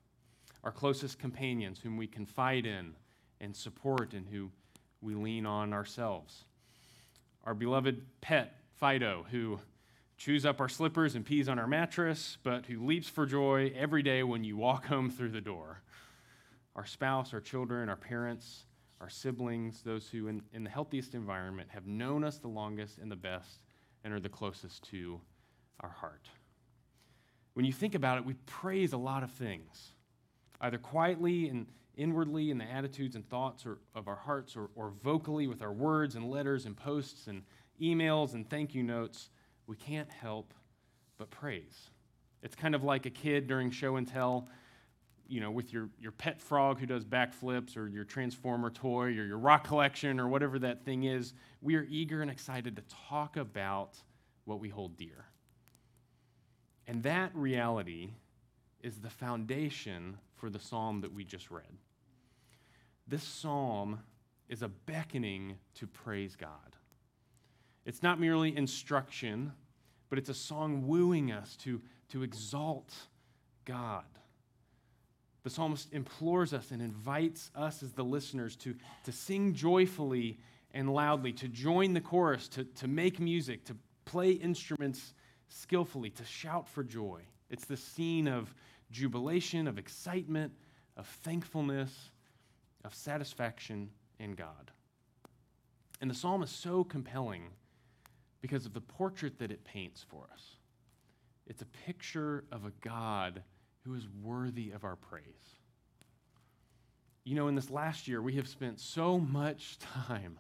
Our 0.63 0.71
closest 0.71 1.19
companions 1.19 1.79
whom 1.79 1.97
we 1.97 2.07
confide 2.07 2.65
in 2.65 2.95
and 3.39 3.55
support 3.55 4.13
and 4.13 4.27
who 4.27 4.51
we 5.01 5.15
lean 5.15 5.45
on 5.45 5.73
ourselves. 5.73 6.45
Our 7.43 7.53
beloved 7.53 8.01
pet, 8.21 8.59
Fido, 8.73 9.25
who 9.31 9.59
chews 10.17 10.45
up 10.45 10.59
our 10.59 10.69
slippers 10.69 11.15
and 11.15 11.25
pees 11.25 11.47
on 11.47 11.59
our 11.59 11.67
mattress, 11.67 12.37
but 12.43 12.65
who 12.65 12.85
leaps 12.85 13.07
for 13.07 13.25
joy 13.25 13.71
every 13.75 14.01
day 14.01 14.23
when 14.23 14.43
you 14.43 14.57
walk 14.57 14.87
home 14.87 15.09
through 15.09 15.29
the 15.29 15.41
door. 15.41 15.81
Our 16.75 16.85
spouse, 16.85 17.33
our 17.33 17.39
children, 17.39 17.89
our 17.89 17.95
parents, 17.95 18.65
our 18.99 19.09
siblings, 19.09 19.81
those 19.83 20.07
who, 20.09 20.27
in, 20.27 20.41
in 20.53 20.63
the 20.63 20.69
healthiest 20.69 21.13
environment, 21.13 21.69
have 21.71 21.85
known 21.85 22.23
us 22.23 22.37
the 22.39 22.47
longest 22.47 22.97
and 22.97 23.11
the 23.11 23.15
best 23.15 23.63
and 24.03 24.13
are 24.13 24.19
the 24.19 24.29
closest 24.29 24.83
to 24.89 25.19
our 25.81 25.89
heart. 25.89 26.29
When 27.53 27.65
you 27.65 27.73
think 27.73 27.95
about 27.95 28.17
it, 28.17 28.25
we 28.25 28.33
praise 28.45 28.93
a 28.93 28.97
lot 28.97 29.23
of 29.23 29.31
things, 29.31 29.93
either 30.61 30.77
quietly 30.77 31.49
and 31.49 31.67
inwardly 31.95 32.51
in 32.51 32.57
the 32.57 32.65
attitudes 32.65 33.15
and 33.15 33.27
thoughts 33.27 33.65
or, 33.65 33.79
of 33.95 34.07
our 34.07 34.15
hearts, 34.15 34.55
or, 34.55 34.69
or 34.75 34.93
vocally 35.03 35.47
with 35.47 35.61
our 35.61 35.73
words 35.73 36.15
and 36.15 36.29
letters 36.29 36.65
and 36.65 36.77
posts 36.77 37.27
and 37.27 37.41
emails 37.81 38.33
and 38.33 38.49
thank 38.49 38.75
you 38.75 38.83
notes. 38.83 39.29
We 39.65 39.75
can't 39.75 40.09
help 40.11 40.53
but 41.17 41.29
praise. 41.31 41.89
It's 42.43 42.55
kind 42.55 42.75
of 42.75 42.83
like 42.83 43.05
a 43.05 43.09
kid 43.09 43.47
during 43.47 43.71
show 43.71 43.95
and 43.95 44.07
tell 44.07 44.47
you 45.29 45.39
know, 45.39 45.51
with 45.51 45.73
your, 45.73 45.89
your 45.99 46.11
pet 46.11 46.41
frog 46.41 46.79
who 46.79 46.85
does 46.85 47.05
backflips 47.05 47.77
or 47.77 47.87
your 47.87 48.03
transformer 48.03 48.69
toy 48.69 49.05
or 49.05 49.09
your 49.09 49.37
rock 49.37 49.65
collection 49.65 50.19
or 50.19 50.27
whatever 50.27 50.59
that 50.59 50.83
thing 50.83 51.03
is, 51.03 51.33
we 51.61 51.75
are 51.75 51.85
eager 51.89 52.21
and 52.21 52.31
excited 52.31 52.75
to 52.75 52.83
talk 53.09 53.37
about 53.37 53.97
what 54.45 54.59
we 54.59 54.69
hold 54.69 54.97
dear. 54.97 55.25
And 56.87 57.03
that 57.03 57.35
reality 57.35 58.11
is 58.81 58.99
the 58.99 59.09
foundation 59.09 60.17
for 60.35 60.49
the 60.49 60.59
psalm 60.59 61.01
that 61.01 61.13
we 61.13 61.23
just 61.23 61.51
read. 61.51 61.65
This 63.07 63.23
psalm 63.23 63.99
is 64.49 64.61
a 64.61 64.67
beckoning 64.67 65.57
to 65.75 65.87
praise 65.87 66.35
God. 66.35 66.75
It's 67.85 68.03
not 68.03 68.19
merely 68.19 68.55
instruction, 68.55 69.53
but 70.09 70.19
it's 70.19 70.29
a 70.29 70.33
song 70.33 70.87
wooing 70.87 71.31
us 71.31 71.55
to, 71.57 71.81
to 72.09 72.23
exalt 72.23 72.93
God. 73.65 74.05
The 75.47 75.53
psalmist 75.53 75.93
implores 75.93 76.51
us 76.51 76.71
and 76.71 76.81
invites 76.81 77.51
us 77.55 77.81
as 77.81 77.93
the 77.93 78.03
listeners 78.03 78.57
to, 78.57 78.75
to 79.05 79.13
sing 79.13 79.53
joyfully 79.53 80.39
and 80.73 80.93
loudly, 80.93 81.31
to 81.31 81.47
join 81.47 81.93
the 81.93 82.01
chorus, 82.01 82.49
to, 82.49 82.65
to 82.65 82.87
make 82.89 83.21
music, 83.21 83.63
to 83.67 83.77
play 84.03 84.31
instruments 84.31 85.13
skillfully, 85.47 86.09
to 86.09 86.25
shout 86.25 86.67
for 86.67 86.83
joy. 86.83 87.21
It's 87.49 87.63
the 87.63 87.77
scene 87.77 88.27
of 88.27 88.53
jubilation, 88.91 89.69
of 89.69 89.77
excitement, 89.77 90.51
of 90.97 91.07
thankfulness, 91.23 92.11
of 92.83 92.93
satisfaction 92.93 93.89
in 94.19 94.33
God. 94.33 94.71
And 96.01 96.11
the 96.11 96.15
psalm 96.15 96.43
is 96.43 96.49
so 96.49 96.83
compelling 96.83 97.43
because 98.41 98.65
of 98.65 98.73
the 98.73 98.81
portrait 98.81 99.39
that 99.39 99.51
it 99.51 99.63
paints 99.63 100.05
for 100.09 100.27
us. 100.33 100.57
It's 101.45 101.61
a 101.61 101.85
picture 101.85 102.43
of 102.51 102.65
a 102.65 102.71
God 102.81 103.43
who 103.87 103.95
is 103.95 104.07
worthy 104.21 104.71
of 104.71 104.83
our 104.83 104.95
praise. 104.95 105.23
You 107.23 107.35
know, 107.35 107.47
in 107.47 107.55
this 107.55 107.69
last 107.69 108.07
year, 108.07 108.21
we 108.21 108.35
have 108.35 108.47
spent 108.47 108.79
so 108.79 109.17
much 109.17 109.77
time 110.07 110.39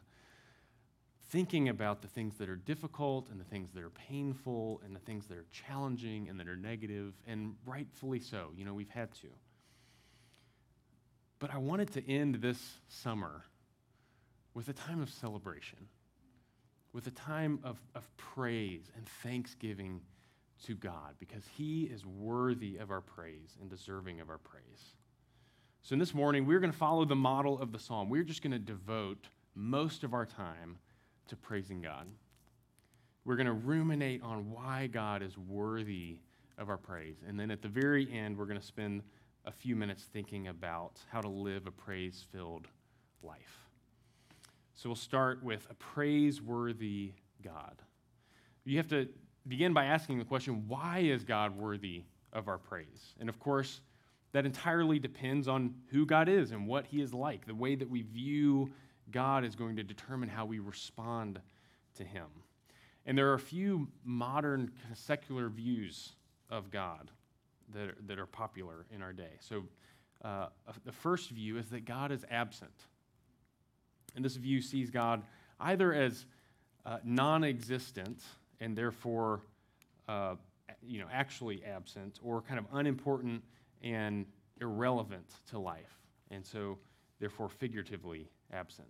thinking 1.29 1.69
about 1.69 2.01
the 2.01 2.07
things 2.07 2.37
that 2.37 2.49
are 2.49 2.55
difficult 2.55 3.29
and 3.29 3.39
the 3.39 3.45
things 3.45 3.71
that 3.73 3.83
are 3.83 3.89
painful 3.89 4.81
and 4.85 4.95
the 4.95 4.99
things 4.99 5.27
that 5.27 5.37
are 5.37 5.45
challenging 5.51 6.29
and 6.29 6.39
that 6.39 6.47
are 6.47 6.55
negative, 6.55 7.13
and 7.27 7.55
rightfully 7.65 8.19
so. 8.19 8.51
You 8.55 8.63
know, 8.63 8.73
we've 8.73 8.89
had 8.89 9.13
to. 9.15 9.27
But 11.39 11.53
I 11.53 11.57
wanted 11.57 11.91
to 11.93 12.09
end 12.09 12.35
this 12.35 12.75
summer 12.87 13.43
with 14.53 14.69
a 14.69 14.73
time 14.73 15.01
of 15.01 15.09
celebration, 15.09 15.79
with 16.93 17.07
a 17.07 17.11
time 17.11 17.59
of, 17.63 17.77
of 17.93 18.07
praise 18.15 18.89
and 18.95 19.05
thanksgiving 19.21 20.01
to 20.65 20.75
God, 20.75 21.15
because 21.19 21.43
He 21.55 21.83
is 21.83 22.05
worthy 22.05 22.77
of 22.77 22.91
our 22.91 23.01
praise 23.01 23.57
and 23.59 23.69
deserving 23.69 24.19
of 24.19 24.29
our 24.29 24.37
praise. 24.37 24.95
So, 25.81 25.93
in 25.93 25.99
this 25.99 26.13
morning, 26.13 26.45
we're 26.45 26.59
going 26.59 26.71
to 26.71 26.77
follow 26.77 27.05
the 27.05 27.15
model 27.15 27.59
of 27.59 27.71
the 27.71 27.79
psalm. 27.79 28.09
We're 28.09 28.23
just 28.23 28.41
going 28.41 28.51
to 28.51 28.59
devote 28.59 29.27
most 29.55 30.03
of 30.03 30.13
our 30.13 30.25
time 30.25 30.77
to 31.27 31.35
praising 31.35 31.81
God. 31.81 32.07
We're 33.25 33.35
going 33.35 33.47
to 33.47 33.53
ruminate 33.53 34.21
on 34.23 34.51
why 34.51 34.87
God 34.87 35.21
is 35.21 35.37
worthy 35.37 36.17
of 36.57 36.69
our 36.69 36.77
praise. 36.77 37.17
And 37.27 37.39
then 37.39 37.51
at 37.51 37.61
the 37.61 37.67
very 37.67 38.11
end, 38.11 38.37
we're 38.37 38.45
going 38.45 38.59
to 38.59 38.65
spend 38.65 39.03
a 39.45 39.51
few 39.51 39.75
minutes 39.75 40.03
thinking 40.03 40.47
about 40.47 40.99
how 41.09 41.21
to 41.21 41.27
live 41.27 41.67
a 41.67 41.71
praise 41.71 42.25
filled 42.31 42.67
life. 43.23 43.67
So 44.75 44.89
we'll 44.89 44.95
start 44.95 45.43
with 45.43 45.67
a 45.69 45.73
praiseworthy 45.73 47.13
God. 47.43 47.81
You 48.63 48.77
have 48.77 48.87
to 48.89 49.07
begin 49.47 49.73
by 49.73 49.85
asking 49.85 50.19
the 50.19 50.25
question 50.25 50.67
why 50.67 50.99
is 50.99 51.23
God 51.23 51.57
worthy 51.57 52.03
of 52.33 52.47
our 52.47 52.57
praise? 52.57 53.15
And 53.19 53.29
of 53.29 53.39
course, 53.39 53.81
that 54.33 54.45
entirely 54.45 54.99
depends 54.99 55.47
on 55.47 55.73
who 55.91 56.05
God 56.05 56.29
is 56.29 56.51
and 56.51 56.67
what 56.67 56.85
he 56.85 57.01
is 57.01 57.13
like. 57.13 57.45
The 57.45 57.55
way 57.55 57.75
that 57.75 57.89
we 57.89 58.01
view 58.01 58.71
God 59.11 59.45
is 59.45 59.55
going 59.55 59.77
to 59.77 59.83
determine 59.83 60.29
how 60.29 60.45
we 60.45 60.59
respond 60.59 61.39
to 61.95 62.03
him. 62.03 62.27
And 63.05 63.17
there 63.17 63.29
are 63.29 63.35
a 63.35 63.39
few 63.39 63.87
modern 64.03 64.71
secular 64.93 65.49
views 65.49 66.13
of 66.49 66.69
God 66.69 67.09
that 67.73 67.89
are, 67.89 67.97
that 68.05 68.19
are 68.19 68.25
popular 68.25 68.85
in 68.93 69.01
our 69.01 69.13
day. 69.13 69.37
So, 69.39 69.63
uh, 70.23 70.47
the 70.83 70.91
first 70.91 71.29
view 71.29 71.57
is 71.57 71.69
that 71.69 71.85
God 71.85 72.11
is 72.11 72.25
absent. 72.31 72.71
And 74.15 74.25
this 74.25 74.35
view 74.35 74.61
sees 74.61 74.89
God 74.89 75.21
either 75.59 75.93
as 75.93 76.25
uh, 76.85 76.97
non 77.03 77.43
existent 77.43 78.23
and 78.59 78.77
therefore 78.77 79.41
uh, 80.07 80.35
you 80.85 80.99
know, 80.99 81.07
actually 81.11 81.63
absent, 81.63 82.19
or 82.23 82.41
kind 82.41 82.59
of 82.59 82.65
unimportant 82.73 83.43
and 83.83 84.25
irrelevant 84.61 85.25
to 85.49 85.59
life, 85.59 85.99
and 86.31 86.45
so 86.45 86.77
therefore 87.19 87.49
figuratively 87.49 88.29
absent. 88.51 88.87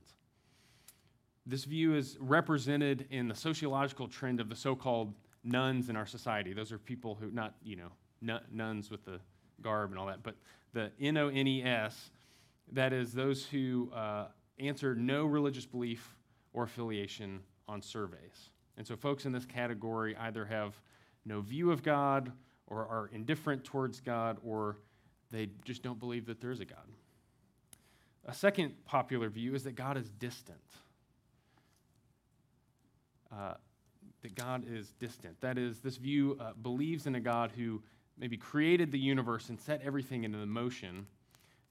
This 1.46 1.64
view 1.64 1.96
is 1.96 2.18
represented 2.20 3.08
in 3.10 3.28
the 3.28 3.36
sociological 3.36 4.08
trend 4.08 4.40
of 4.42 4.50
the 4.50 4.56
so 4.56 4.76
called 4.76 5.14
nones 5.44 5.90
in 5.90 5.96
our 5.96 6.06
society. 6.06 6.54
Those 6.54 6.72
are 6.72 6.78
people 6.78 7.16
who, 7.16 7.32
not, 7.32 7.56
you 7.64 7.78
know, 7.78 8.40
nuns 8.52 8.92
with 8.92 9.06
the 9.06 9.20
garb 9.62 9.92
and 9.92 10.00
all 10.00 10.08
that, 10.08 10.24
but 10.24 10.36
the 10.74 10.92
N 11.00 11.18
O 11.18 11.30
N 11.30 11.48
E 11.48 11.64
S, 11.64 12.12
that 12.74 12.92
is 12.92 13.14
those 13.14 13.46
who 13.46 13.90
uh, 13.96 14.28
answer 14.60 14.94
no 14.94 15.26
religious 15.26 15.66
belief 15.66 16.16
or 16.54 16.64
affiliation 16.64 17.40
on 17.68 17.82
surveys. 17.82 18.50
And 18.78 18.86
so 18.86 18.96
folks 18.96 19.26
in 19.26 19.32
this 19.32 19.46
category 19.46 20.16
either 20.18 20.46
have 20.46 20.80
no 21.26 21.42
view 21.42 21.72
of 21.72 21.84
God 21.84 22.32
or 22.68 22.88
are 22.88 23.10
indifferent 23.12 23.64
towards 23.64 24.00
God 24.00 24.38
or 24.44 24.78
they 25.32 25.50
just 25.66 25.84
don't 25.84 26.00
believe 26.00 26.26
that 26.28 26.40
there 26.40 26.52
is 26.52 26.60
a 26.60 26.66
God. 26.66 26.88
A 28.26 28.34
second 28.34 28.74
popular 28.86 29.30
view 29.30 29.56
is 29.56 29.64
that 29.64 29.76
God 29.76 29.98
is 29.98 30.10
distant. 30.10 30.60
Uh, 33.32 33.54
that 34.22 34.36
God 34.36 34.64
is 34.70 34.92
distant. 35.00 35.40
That 35.42 35.58
is, 35.58 35.80
this 35.80 35.98
view 35.98 36.38
uh, 36.40 36.52
believes 36.62 37.08
in 37.08 37.16
a 37.16 37.20
God 37.20 37.52
who 37.56 37.82
maybe 38.18 38.38
created 38.38 38.92
the 38.92 39.00
universe 39.00 39.50
and 39.50 39.60
set 39.60 39.82
everything 39.84 40.24
into 40.24 40.38
motion, 40.46 41.08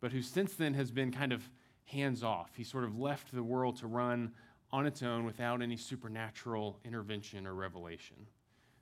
but 0.01 0.13
who 0.13 0.23
since 0.23 0.55
then 0.55 0.75
has 0.75 0.91
been 0.91 1.11
kind 1.11 1.33
of 1.33 1.49
hands 1.85 2.23
off. 2.23 2.51
He 2.57 2.65
sort 2.65 2.85
of 2.85 2.99
left 2.99 3.33
the 3.33 3.43
world 3.43 3.77
to 3.79 3.87
run 3.87 4.33
on 4.73 4.87
its 4.87 5.03
own 5.03 5.25
without 5.25 5.63
any 5.63 5.77
supernatural 5.77 6.79
intervention 6.85 7.47
or 7.47 7.55
revelation. 7.55 8.17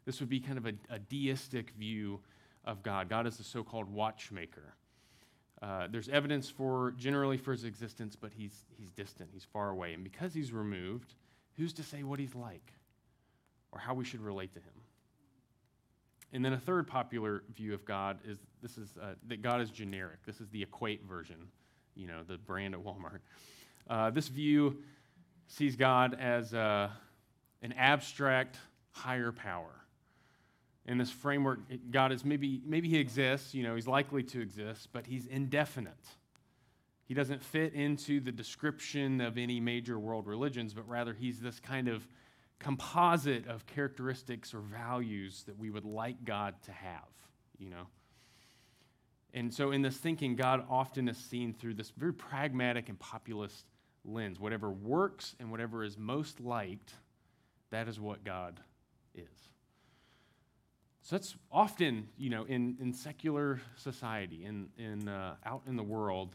This 0.04 0.20
would 0.20 0.28
be 0.28 0.40
kind 0.40 0.58
of 0.58 0.66
a, 0.66 0.72
a 0.90 0.98
deistic 0.98 1.70
view 1.70 2.20
of 2.64 2.82
God. 2.82 3.08
God 3.08 3.26
is 3.26 3.36
the 3.36 3.44
so 3.44 3.62
called 3.62 3.92
watchmaker. 3.92 4.74
Uh, 5.62 5.86
there's 5.90 6.08
evidence 6.08 6.50
for 6.50 6.94
generally 6.98 7.36
for 7.36 7.52
his 7.52 7.64
existence, 7.64 8.16
but 8.16 8.32
he's, 8.32 8.64
he's 8.76 8.90
distant, 8.90 9.30
he's 9.32 9.44
far 9.44 9.70
away. 9.70 9.94
And 9.94 10.04
because 10.04 10.34
he's 10.34 10.52
removed, 10.52 11.14
who's 11.56 11.72
to 11.74 11.82
say 11.82 12.02
what 12.02 12.18
he's 12.18 12.34
like 12.34 12.72
or 13.72 13.78
how 13.78 13.94
we 13.94 14.04
should 14.04 14.20
relate 14.20 14.52
to 14.54 14.60
him? 14.60 14.74
And 16.32 16.44
then 16.44 16.52
a 16.52 16.58
third 16.58 16.88
popular 16.88 17.44
view 17.54 17.74
of 17.74 17.84
God 17.84 18.18
is 18.26 18.38
this 18.60 18.76
is 18.76 18.94
uh, 19.00 19.14
that 19.28 19.40
God 19.40 19.60
is 19.60 19.70
generic. 19.70 20.18
This 20.26 20.40
is 20.40 20.48
the 20.48 20.62
equate 20.62 21.04
version, 21.04 21.36
you 21.94 22.08
know, 22.08 22.22
the 22.26 22.38
brand 22.38 22.74
at 22.74 22.80
Walmart. 22.80 23.20
Uh, 23.88 24.10
this 24.10 24.26
view 24.28 24.82
sees 25.46 25.76
God 25.76 26.16
as 26.18 26.54
uh, 26.54 26.88
an 27.62 27.72
abstract 27.72 28.58
higher 28.90 29.32
power. 29.32 29.70
In 30.86 30.98
this 30.98 31.10
framework, 31.10 31.60
God 31.90 32.12
is 32.12 32.24
maybe 32.24 32.60
maybe 32.66 32.88
he 32.88 32.98
exists, 32.98 33.54
you 33.54 33.62
know, 33.62 33.74
he's 33.74 33.88
likely 33.88 34.22
to 34.24 34.40
exist, 34.40 34.88
but 34.92 35.06
he's 35.06 35.26
indefinite. 35.26 35.94
He 37.06 37.14
doesn't 37.14 37.42
fit 37.42 37.74
into 37.74 38.20
the 38.20 38.32
description 38.32 39.20
of 39.20 39.38
any 39.38 39.60
major 39.60 39.98
world 39.98 40.26
religions, 40.26 40.74
but 40.74 40.88
rather 40.88 41.12
he's 41.12 41.40
this 41.40 41.60
kind 41.60 41.88
of 41.88 42.06
composite 42.58 43.46
of 43.46 43.66
characteristics 43.66 44.54
or 44.54 44.60
values 44.60 45.44
that 45.44 45.58
we 45.58 45.70
would 45.70 45.84
like 45.84 46.24
God 46.24 46.54
to 46.62 46.72
have, 46.72 47.08
you 47.58 47.68
know. 47.68 47.86
And 49.34 49.52
so 49.52 49.72
in 49.72 49.82
this 49.82 49.96
thinking, 49.96 50.36
God 50.36 50.64
often 50.70 51.08
is 51.08 51.18
seen 51.18 51.52
through 51.52 51.74
this 51.74 51.90
very 51.90 52.14
pragmatic 52.14 52.88
and 52.88 52.98
populist 52.98 53.66
lens. 54.04 54.38
Whatever 54.38 54.70
works 54.70 55.34
and 55.38 55.50
whatever 55.50 55.84
is 55.84 55.96
most 55.96 56.40
liked, 56.40 56.94
that 57.70 57.88
is 57.88 57.98
what 57.98 58.24
God 58.24 58.60
is. 59.14 59.48
So 61.02 61.16
that's 61.16 61.36
often, 61.52 62.08
you 62.16 62.30
know, 62.30 62.44
in, 62.44 62.76
in 62.80 62.92
secular 62.92 63.60
society, 63.76 64.44
in, 64.44 64.68
in, 64.78 65.08
uh, 65.08 65.34
out 65.44 65.62
in 65.66 65.76
the 65.76 65.82
world, 65.82 66.34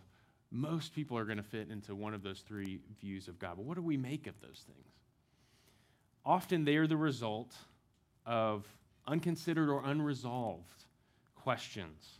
most 0.51 0.93
people 0.93 1.17
are 1.17 1.26
going 1.26 1.38
to 1.38 1.43
fit 1.43 1.70
into 1.70 1.95
one 1.95 2.13
of 2.13 2.24
those 2.24 2.41
three 2.41 2.80
views 2.99 3.28
of 3.28 3.39
God. 3.39 3.53
But 3.55 3.65
what 3.65 3.76
do 3.76 3.82
we 3.82 3.97
make 3.97 4.28
of 4.28 4.39
those 4.41 4.63
things? 4.67 4.93
Often 6.26 6.65
they 6.65 6.76
are 6.76 6.88
the 6.88 6.97
result 6.97 7.55
of 8.26 8.65
unconsidered 9.07 9.70
or 9.70 9.84
unresolved 9.84 10.86
questions 11.36 12.20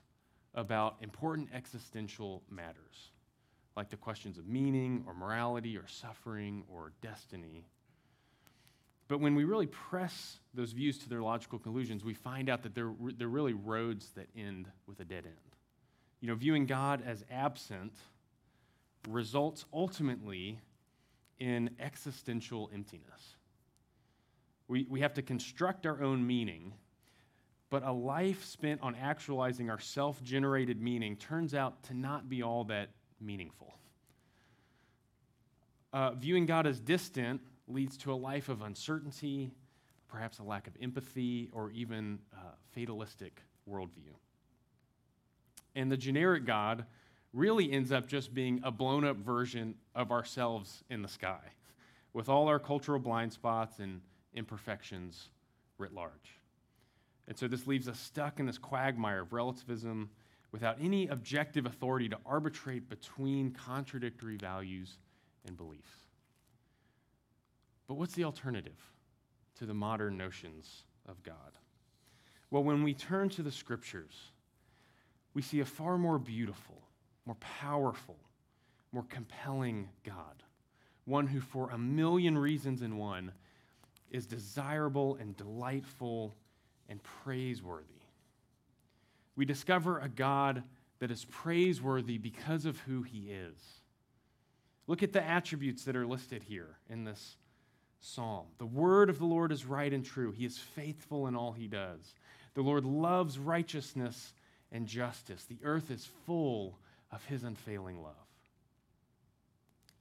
about 0.56 0.96
important 1.02 1.50
existential 1.54 2.42
matters, 2.50 3.12
like 3.80 3.90
the 3.90 3.96
questions 3.96 4.38
of 4.38 4.46
meaning 4.46 5.06
or 5.08 5.14
morality 5.14 5.78
or 5.78 5.88
suffering 5.88 6.64
or 6.68 6.92
destiny. 7.02 7.64
But 9.08 9.22
when 9.22 9.36
we 9.36 9.46
really 9.46 9.68
press 9.68 10.40
those 10.54 10.74
views 10.74 10.98
to 10.98 11.10
their 11.10 11.22
logical 11.22 11.60
conclusions, 11.60 12.04
we 12.04 12.14
find 12.14 12.50
out 12.50 12.62
that 12.64 12.76
they're, 12.76 12.92
they're 13.18 13.30
really 13.30 13.54
roads 13.54 14.10
that 14.18 14.28
end 14.36 14.68
with 14.86 15.00
a 15.00 15.06
dead 15.06 15.24
end. 15.26 15.56
You 16.20 16.28
know, 16.28 16.36
viewing 16.36 16.66
God 16.66 17.02
as 17.06 17.24
absent 17.32 17.94
results 19.08 19.64
ultimately 19.74 20.60
in 21.40 21.70
existential 21.80 22.70
emptiness. 22.74 23.38
We, 24.68 24.86
we 24.90 25.00
have 25.00 25.14
to 25.14 25.22
construct 25.22 25.86
our 25.86 26.04
own 26.04 26.28
meaning, 26.28 26.74
but 27.70 27.84
a 27.84 27.94
life 27.94 28.44
spent 28.44 28.82
on 28.82 28.96
actualizing 28.96 29.70
our 29.70 29.80
self 29.80 30.22
generated 30.22 30.82
meaning 30.82 31.16
turns 31.16 31.54
out 31.54 31.82
to 31.84 31.94
not 31.94 32.28
be 32.28 32.44
all 32.44 32.66
that 32.66 32.90
meaningful. 33.22 33.74
Uh, 35.92 36.12
viewing 36.12 36.46
God 36.46 36.68
as 36.68 36.80
distant 36.80 37.42
leads 37.68 37.98
to 37.98 38.14
a 38.14 38.16
life 38.16 38.50
of 38.50 38.62
uncertainty, 38.62 39.52
perhaps 40.08 40.40
a 40.40 40.44
lack 40.44 40.68
of 40.68 40.74
empathy, 40.82 41.50
or 41.52 41.72
even 41.72 42.20
uh, 42.34 42.52
fatalistic 42.72 43.42
worldview. 43.70 44.14
And 45.76 45.92
the 45.92 45.98
generic 45.98 46.46
God 46.46 46.86
really 47.34 47.72
ends 47.72 47.92
up 47.92 48.08
just 48.08 48.34
being 48.34 48.60
a 48.64 48.72
blown 48.72 49.06
up 49.06 49.18
version 49.18 49.76
of 49.96 50.12
ourselves 50.12 50.84
in 50.90 51.02
the 51.02 51.08
sky, 51.08 51.40
with 52.14 52.28
all 52.28 52.48
our 52.48 52.60
cultural 52.60 53.00
blind 53.00 53.32
spots 53.34 53.80
and 53.80 54.02
imperfections 54.34 55.30
writ 55.78 55.94
large. 55.94 56.12
And 57.28 57.38
so 57.38 57.48
this 57.48 57.68
leaves 57.68 57.88
us 57.88 58.00
stuck 58.00 58.40
in 58.40 58.48
this 58.48 58.58
quagmire 58.58 59.22
of 59.22 59.34
relativism 59.34 60.10
without 60.52 60.78
any 60.82 61.08
objective 61.08 61.66
authority 61.66 62.10
to 62.10 62.18
arbitrate 62.26 62.90
between 62.90 63.52
contradictory 63.52 64.38
values 64.38 64.98
and 65.46 65.56
beliefs. 65.56 65.92
But 67.88 67.96
what's 67.96 68.14
the 68.14 68.24
alternative 68.24 68.80
to 69.58 69.66
the 69.66 69.74
modern 69.74 70.18
notions 70.18 70.84
of 71.08 71.22
God? 71.24 71.58
Well, 72.52 72.64
when 72.64 72.84
we 72.84 72.94
turn 72.94 73.30
to 73.30 73.44
the 73.44 73.52
scriptures, 73.52 74.14
we 75.34 75.42
see 75.42 75.60
a 75.60 75.66
far 75.66 75.98
more 75.98 76.18
beautiful, 76.18 76.82
more 77.26 77.36
powerful, 77.36 78.18
more 78.92 79.06
compelling 79.10 79.90
God. 80.04 80.44
One 81.06 81.28
who, 81.28 81.40
for 81.40 81.70
a 81.70 81.78
million 81.78 82.38
reasons 82.38 82.82
in 82.82 82.98
one, 82.98 83.32
is 84.10 84.26
desirable 84.26 85.16
and 85.20 85.38
delightful 85.38 86.36
and 86.88 87.02
praiseworthy. 87.04 87.99
We 89.40 89.46
discover 89.46 90.00
a 90.00 90.10
God 90.10 90.64
that 91.00 91.12
is 91.12 91.24
praiseworthy 91.24 92.18
because 92.18 92.66
of 92.66 92.78
who 92.80 93.04
he 93.04 93.32
is. 93.32 93.56
Look 94.86 95.02
at 95.02 95.14
the 95.14 95.24
attributes 95.24 95.86
that 95.86 95.96
are 95.96 96.06
listed 96.06 96.44
here 96.44 96.76
in 96.90 97.06
this 97.06 97.38
psalm. 98.02 98.48
The 98.58 98.66
word 98.66 99.10
of 99.10 99.18
the 99.18 99.26
Lord 99.26 99.54
is 99.54 99.66
right 99.66 99.94
and 99.94 100.04
true. 100.04 100.34
He 100.34 100.44
is 100.44 100.58
faithful 100.58 101.26
in 101.28 101.38
all 101.38 101.54
he 101.54 101.68
does. 101.68 102.16
The 102.54 102.64
Lord 102.64 102.84
loves 102.84 103.40
righteousness 103.40 104.34
and 104.74 104.86
justice. 104.86 105.46
The 105.46 105.60
earth 105.64 105.90
is 105.90 106.10
full 106.26 106.78
of 107.10 107.24
his 107.24 107.46
unfailing 107.46 108.04
love. 108.04 108.16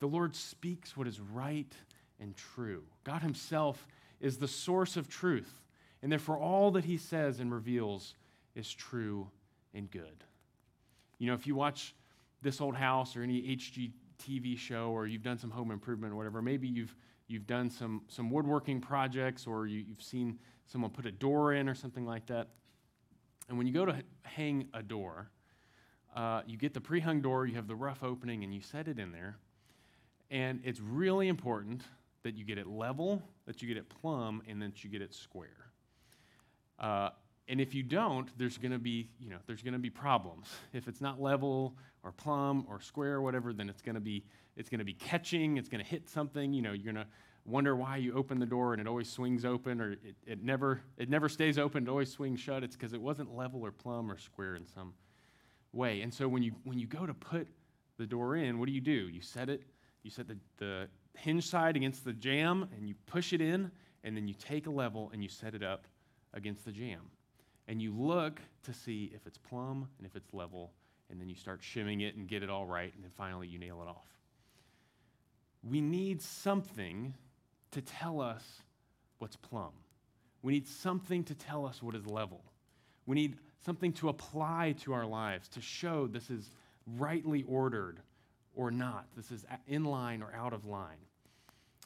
The 0.01 0.09
Lord 0.09 0.35
speaks 0.35 0.97
what 0.97 1.07
is 1.07 1.21
right 1.21 1.73
and 2.19 2.35
true. 2.37 2.83
God 3.05 3.23
himself 3.23 3.87
is 4.21 4.39
the 4.39 4.49
source 4.49 4.97
of 4.97 5.09
truth, 5.09 5.63
and 6.03 6.11
therefore 6.11 6.39
all 6.39 6.73
that 6.73 6.87
he 6.87 6.97
says 6.97 7.39
and 7.39 7.55
reveals 7.55 8.17
is 8.59 8.73
true 8.73 9.29
and 9.73 9.91
good. 9.91 10.25
You 11.19 11.29
know, 11.29 11.35
if 11.35 11.47
you 11.47 11.55
watch 11.55 11.95
this 12.43 12.61
old 12.61 12.75
house 12.75 13.17
or 13.17 13.23
any 13.23 13.57
HGTV 13.57 14.59
show 14.59 14.91
or 14.91 15.07
you've 15.07 15.23
done 15.23 15.39
some 15.39 15.51
home 15.51 15.71
improvement 15.71 16.13
or 16.13 16.17
whatever, 16.17 16.43
maybe 16.43 16.69
you've 16.69 16.95
you've 17.29 17.47
done 17.47 17.71
some 17.71 18.03
some 18.09 18.31
woodworking 18.31 18.81
projects 18.81 19.47
or 19.47 19.67
you, 19.67 19.85
you've 19.87 20.03
seen 20.03 20.39
someone 20.67 20.91
put 20.91 21.07
a 21.07 21.13
door 21.13 21.55
in 21.55 21.69
or 21.69 21.75
something 21.75 22.05
like 22.05 22.27
that. 22.27 22.49
And 23.49 23.57
when 23.57 23.67
you 23.67 23.73
go 23.73 23.87
to 23.87 24.03
hang 24.23 24.69
a 24.75 24.83
door, 24.83 25.31
uh, 26.15 26.43
you 26.47 26.59
get 26.59 26.75
the 26.75 26.81
pre-hung 26.81 27.23
door, 27.23 27.47
you 27.47 27.55
have 27.55 27.69
the 27.69 27.77
rough 27.77 28.03
opening, 28.03 28.45
and 28.45 28.53
you 28.53 28.61
set 28.61 28.89
it 28.89 28.99
in 28.99 29.13
there. 29.13 29.39
And 30.31 30.61
it's 30.65 30.81
really 30.81 31.29
important 31.29 31.83
that 32.23 32.37
you 32.37 32.45
get 32.45 32.59
it 32.59 32.67
level, 32.67 33.23
that 33.47 33.63
you 33.63 33.69
get 33.69 33.79
it 33.79 33.89
plumb, 33.89 34.43
and 34.47 34.61
that 34.61 34.85
you 34.85 34.91
get 34.91 35.01
it 35.01 35.15
square. 35.15 35.71
Uh, 36.79 37.11
and 37.49 37.61
if 37.61 37.75
you 37.75 37.83
don't, 37.83 38.29
there's 38.37 38.59
going 38.59 38.73
to 38.73 38.79
be, 38.79 39.09
you 39.19 39.31
know, 39.31 39.39
there's 39.47 39.63
going 39.63 39.73
to 39.73 39.79
be 39.79 39.89
problems. 39.89 40.49
If 40.75 40.87
it's 40.87 41.01
not 41.01 41.21
level 41.21 41.75
or 42.03 42.13
plumb 42.13 42.67
or 42.69 42.81
square 42.81 43.15
or 43.15 43.23
whatever, 43.23 43.55
then 43.55 43.71
it's 43.71 43.81
going 43.81 43.95
to 43.95 44.01
be, 44.01 44.25
it's 44.57 44.69
going 44.69 44.81
to 44.81 44.85
be 44.85 44.93
catching. 44.93 45.57
It's 45.57 45.69
going 45.69 45.83
to 45.83 45.89
hit 45.89 46.09
something. 46.11 46.53
You 46.53 46.61
know, 46.61 46.73
you're 46.73 46.93
going 46.93 47.07
to 47.07 47.11
wonder 47.47 47.75
why 47.75 47.97
you 47.97 48.13
open 48.13 48.39
the 48.39 48.47
door 48.47 48.75
and 48.75 48.83
it 48.83 48.87
always 48.87 49.09
swings 49.09 49.47
open, 49.47 49.81
or 49.81 49.93
it, 49.93 50.17
it 50.27 50.45
never, 50.45 50.83
it 50.99 51.09
never 51.09 51.29
stays 51.29 51.59
open. 51.59 51.85
It 51.85 51.89
always 51.89 52.13
swings 52.13 52.39
shut. 52.39 52.63
It's 52.63 52.77
because 52.77 52.93
it 52.93 53.01
wasn't 53.01 53.35
level 53.35 53.63
or 53.65 53.73
plumb 53.73 54.13
or 54.13 54.19
square 54.19 54.55
in 54.55 54.67
some 54.67 54.93
way. 55.73 56.03
And 56.03 56.13
so 56.13 56.29
when 56.29 56.43
you 56.43 56.53
when 56.65 56.79
you 56.79 56.87
go 56.87 57.07
to 57.07 57.15
put 57.15 57.49
the 57.97 58.07
door 58.07 58.37
in, 58.37 58.59
what 58.59 58.67
do 58.67 58.73
you 58.73 58.81
do? 58.83 59.09
You 59.09 59.23
set 59.23 59.49
it. 59.49 59.63
You 60.03 60.11
set 60.11 60.29
the, 60.29 60.37
the 60.59 60.89
hinge 61.17 61.49
side 61.49 61.77
against 61.77 62.05
the 62.05 62.13
jamb, 62.13 62.69
and 62.77 62.89
you 62.89 62.95
push 63.07 63.33
it 63.33 63.41
in, 63.41 63.71
and 64.05 64.17
then 64.17 64.29
you 64.29 64.35
take 64.35 64.67
a 64.67 64.71
level 64.71 65.11
and 65.13 65.23
you 65.23 65.29
set 65.29 65.55
it 65.55 65.63
up 65.63 65.87
against 66.35 66.65
the 66.65 66.73
jamb 66.73 67.11
and 67.69 67.81
you 67.81 67.93
look 67.93 68.41
to 68.65 68.73
see 68.73 69.13
if 69.15 69.27
it's 69.27 69.39
plumb 69.39 69.89
and 69.99 70.07
if 70.07 70.17
it's 70.17 70.33
level, 70.33 70.73
and 71.11 71.21
then 71.21 71.29
you 71.29 71.37
start 71.37 71.63
shimming 71.63 72.01
it 72.01 72.17
and 72.17 72.27
get 72.27 72.43
it 72.43 72.51
all 72.51 72.67
right, 72.67 72.93
and 72.95 73.05
then 73.05 73.11
finally 73.17 73.47
you 73.47 73.59
nail 73.59 73.81
it 73.83 73.89
off. 73.89 74.09
We 75.63 75.81
need 75.81 76.23
something 76.23 77.15
to 77.73 77.83
tell 77.83 78.21
us 78.21 78.43
what's 79.19 79.37
plumb. 79.37 79.73
We 80.43 80.53
need 80.53 80.67
something 80.67 81.25
to 81.25 81.35
tell 81.35 81.67
us 81.67 81.83
what 81.83 81.95
is 81.95 82.07
level. 82.07 82.43
We 83.07 83.15
need 83.15 83.37
something 83.65 83.93
to 83.95 84.09
apply 84.09 84.77
to 84.81 84.93
our 84.93 85.07
lives 85.07 85.49
to 85.49 85.61
show 85.61 86.07
this 86.07 86.31
is 86.31 86.51
rightly 86.97 87.45
ordered 87.47 88.01
or 88.55 88.71
not, 88.71 89.07
this 89.17 89.31
is 89.31 89.45
in 89.67 89.85
line 89.85 90.23
or 90.23 90.33
out 90.35 90.53
of 90.53 90.65
line. 90.65 90.99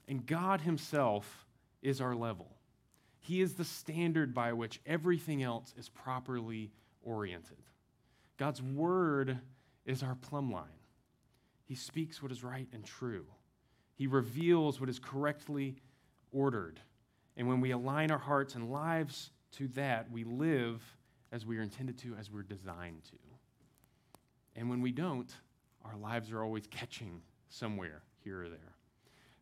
And 0.09 0.25
God 0.27 0.61
Himself 0.61 1.47
is 1.83 2.01
our 2.01 2.15
level. 2.15 2.49
He 3.25 3.41
is 3.41 3.55
the 3.55 3.65
standard 3.65 4.35
by 4.35 4.53
which 4.53 4.81
everything 4.85 5.43
else 5.43 5.73
is 5.79 5.89
properly 5.89 6.73
oriented. 7.05 7.59
God's 8.37 8.61
word 8.61 9.39
is 9.87 10.03
our 10.03 10.17
plumb 10.17 10.51
line. 10.51 10.65
He 11.65 11.77
speaks 11.77 12.21
what 12.21 12.33
is 12.33 12.43
right 12.43 12.67
and 12.73 12.85
true. 12.85 13.25
He 13.95 14.09
reveals 14.09 14.81
what 14.81 14.89
is 14.89 14.99
correctly 14.99 15.77
ordered. 16.33 16.81
And 17.37 17.47
when 17.47 17.61
we 17.61 17.71
align 17.71 18.11
our 18.11 18.19
hearts 18.19 18.57
and 18.57 18.73
lives 18.73 19.31
to 19.53 19.69
that, 19.69 20.11
we 20.11 20.25
live 20.25 20.83
as 21.31 21.47
we 21.47 21.59
are 21.59 21.63
intended 21.63 21.99
to, 21.99 22.17
as 22.19 22.29
we're 22.29 22.43
designed 22.43 23.05
to. 23.05 23.19
And 24.57 24.69
when 24.69 24.83
we 24.83 24.91
don't, 24.91 25.33
our 25.85 25.97
lives 25.97 26.33
are 26.33 26.43
always 26.43 26.67
catching 26.67 27.23
somewhere 27.49 28.03
here 28.25 28.43
or 28.43 28.49
there. 28.49 28.75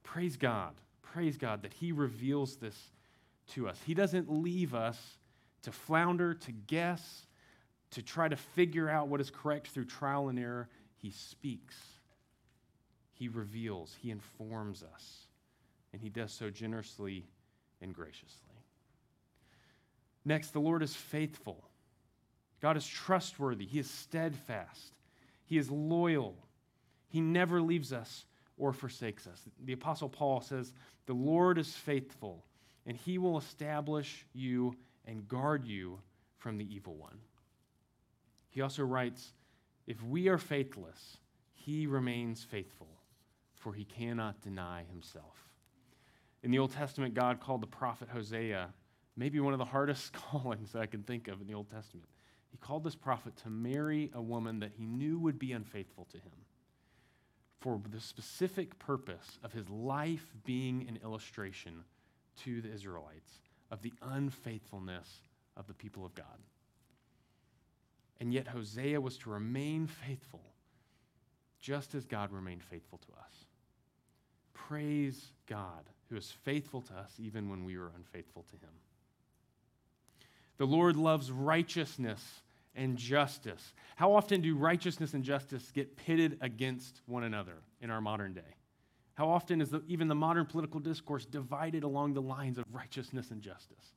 Praise 0.03 0.37
God. 0.37 0.74
Praise 1.01 1.39
God 1.39 1.62
that 1.62 1.72
He 1.72 1.93
reveals 1.93 2.57
this 2.57 2.91
to 3.51 3.69
us. 3.69 3.79
He 3.85 3.95
doesn't 3.95 4.31
leave 4.31 4.75
us 4.75 4.99
to 5.63 5.73
flounder, 5.73 6.35
to 6.35 6.53
guess, 6.53 7.27
to 7.93 8.03
try 8.03 8.29
to 8.29 8.37
figure 8.37 8.89
out 8.89 9.09
what 9.09 9.21
is 9.21 9.31
correct 9.31 9.69
through 9.69 9.85
trial 9.85 10.29
and 10.29 10.39
error. 10.39 10.69
He 10.97 11.11
speaks, 11.11 11.77
He 13.13 13.29
reveals, 13.29 13.97
He 14.01 14.11
informs 14.11 14.83
us, 14.83 15.27
and 15.93 16.01
He 16.01 16.09
does 16.09 16.33
so 16.33 16.51
generously 16.51 17.27
and 17.81 17.95
graciously. 17.95 18.51
Next, 20.25 20.51
the 20.51 20.61
Lord 20.61 20.83
is 20.83 20.95
faithful. 20.95 21.65
God 22.61 22.77
is 22.77 22.87
trustworthy. 22.87 23.67
He 23.67 23.79
is 23.79 23.91
steadfast. 23.91 24.93
He 25.47 25.57
is 25.57 25.71
loyal. 25.71 26.37
He 27.09 27.21
never 27.21 27.61
leaves 27.61 27.93
us 27.93 28.27
or 28.59 28.73
forsakes 28.73 29.27
us. 29.27 29.41
The 29.65 29.73
Apostle 29.73 30.11
Paul 30.11 30.43
says, 30.43 30.73
The 31.07 31.15
Lord 31.15 31.59
is 31.59 31.75
faithful, 31.75 32.45
and 32.91 32.99
he 32.99 33.18
will 33.18 33.38
establish 33.38 34.26
you 34.32 34.74
and 35.05 35.28
guard 35.28 35.64
you 35.64 36.01
from 36.38 36.59
the 36.59 36.74
evil 36.74 36.97
one. 36.97 37.18
He 38.49 38.62
also 38.62 38.82
writes, 38.82 39.32
If 39.86 40.03
we 40.03 40.26
are 40.26 40.38
faithless, 40.38 41.18
he 41.53 41.86
remains 41.86 42.43
faithful, 42.43 42.88
for 43.55 43.74
he 43.74 43.84
cannot 43.84 44.41
deny 44.41 44.82
himself. 44.91 45.36
In 46.43 46.51
the 46.51 46.59
Old 46.59 46.72
Testament, 46.72 47.14
God 47.14 47.38
called 47.38 47.61
the 47.61 47.68
prophet 47.68 48.09
Hosea 48.09 48.70
maybe 49.16 49.38
one 49.38 49.53
of 49.53 49.61
the 49.61 49.64
hardest 49.66 50.12
callings 50.28 50.72
that 50.72 50.82
I 50.82 50.86
can 50.86 51.05
think 51.05 51.28
of 51.28 51.41
in 51.41 51.47
the 51.47 51.55
Old 51.55 51.70
Testament. 51.70 52.09
He 52.51 52.57
called 52.57 52.82
this 52.82 52.97
prophet 52.97 53.36
to 53.45 53.51
marry 53.51 54.11
a 54.14 54.20
woman 54.20 54.59
that 54.59 54.72
he 54.76 54.84
knew 54.84 55.16
would 55.20 55.38
be 55.38 55.53
unfaithful 55.53 56.09
to 56.11 56.16
him 56.16 56.32
for 57.61 57.80
the 57.88 58.01
specific 58.01 58.80
purpose 58.80 59.38
of 59.45 59.53
his 59.53 59.70
life 59.70 60.34
being 60.45 60.88
an 60.88 60.99
illustration 61.05 61.84
to 62.45 62.61
the 62.61 62.72
Israelites 62.72 63.41
of 63.70 63.82
the 63.82 63.93
unfaithfulness 64.03 65.09
of 65.57 65.66
the 65.66 65.74
people 65.74 66.05
of 66.05 66.14
God. 66.14 66.26
And 68.20 68.34
yet, 68.34 68.49
Hosea 68.49 69.01
was 69.01 69.16
to 69.18 69.30
remain 69.30 69.86
faithful 69.86 70.43
just 71.61 71.95
as 71.95 72.07
God 72.07 72.32
remained 72.32 72.62
faithful 72.62 72.99
to 72.99 73.12
us. 73.12 73.47
Praise 74.55 75.32
God, 75.47 75.88
who 76.09 76.16
is 76.16 76.30
faithful 76.30 76.80
to 76.82 76.95
us 76.95 77.12
even 77.18 77.49
when 77.49 77.64
we 77.64 77.76
were 77.76 77.93
unfaithful 77.97 78.45
to 78.51 78.57
him. 78.57 78.72
The 80.59 80.66
Lord 80.66 80.97
loves 80.97 81.32
righteousness 81.32 82.43
and 82.74 82.97
justice. 82.97 83.72
How 83.97 84.12
often 84.12 84.41
do 84.41 84.57
righteousness 84.57 85.14
and 85.14 85.24
justice 85.24 85.70
get 85.74 85.97
pitted 85.97 86.38
against 86.41 87.01
one 87.07 87.24
another 87.24 87.57
in 87.80 87.91
our 87.91 88.01
modern 88.01 88.32
day? 88.32 88.57
How 89.21 89.29
often 89.29 89.61
is 89.61 89.68
the, 89.68 89.83
even 89.87 90.09
the 90.09 90.14
modern 90.14 90.47
political 90.47 90.81
discourse 90.81 91.27
divided 91.27 91.83
along 91.83 92.14
the 92.14 92.23
lines 92.23 92.57
of 92.57 92.64
righteousness 92.73 93.31
and 93.31 93.43
justice? 93.43 93.93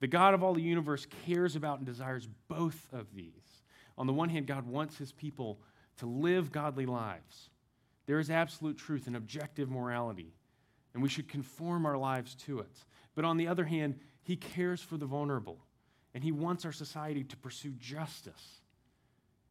The 0.00 0.08
God 0.08 0.34
of 0.34 0.42
all 0.42 0.52
the 0.52 0.60
universe 0.60 1.06
cares 1.24 1.54
about 1.54 1.78
and 1.78 1.86
desires 1.86 2.26
both 2.48 2.88
of 2.92 3.14
these. 3.14 3.62
On 3.96 4.08
the 4.08 4.12
one 4.12 4.28
hand, 4.28 4.48
God 4.48 4.66
wants 4.66 4.98
his 4.98 5.12
people 5.12 5.60
to 5.98 6.06
live 6.06 6.50
godly 6.50 6.86
lives. 6.86 7.50
There 8.06 8.18
is 8.18 8.30
absolute 8.30 8.78
truth 8.78 9.06
and 9.06 9.14
objective 9.14 9.70
morality, 9.70 10.34
and 10.92 11.04
we 11.04 11.08
should 11.08 11.28
conform 11.28 11.86
our 11.86 11.96
lives 11.96 12.34
to 12.46 12.58
it. 12.58 12.84
But 13.14 13.24
on 13.24 13.36
the 13.36 13.46
other 13.46 13.66
hand, 13.66 14.00
he 14.24 14.34
cares 14.34 14.80
for 14.80 14.96
the 14.96 15.06
vulnerable, 15.06 15.60
and 16.14 16.24
he 16.24 16.32
wants 16.32 16.64
our 16.64 16.72
society 16.72 17.22
to 17.22 17.36
pursue 17.36 17.74
justice. 17.78 18.59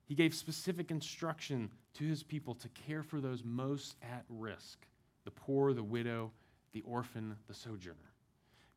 He 0.10 0.16
gave 0.16 0.34
specific 0.34 0.90
instruction 0.90 1.70
to 1.94 2.04
his 2.04 2.24
people 2.24 2.56
to 2.56 2.68
care 2.70 3.04
for 3.04 3.22
those 3.22 3.44
most 3.46 3.96
at 4.02 4.26
risk 4.28 4.80
the 5.24 5.32
poor, 5.32 5.74
the 5.74 5.84
widow, 5.84 6.32
the 6.72 6.82
orphan, 6.82 7.36
the 7.48 7.54
sojourner. 7.54 7.96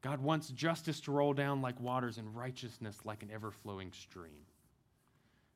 God 0.03 0.21
wants 0.21 0.51
justice 0.51 1.01
to 1.01 1.13
roll 1.13 1.33
down 1.33 1.63
like 1.63 1.81
waters 1.81 2.19
and 2.19 2.37
righteousness 2.37 2.99
like 3.05 3.23
an 3.23 3.31
ever 3.33 3.51
flowing 3.51 3.91
stream. 3.93 4.45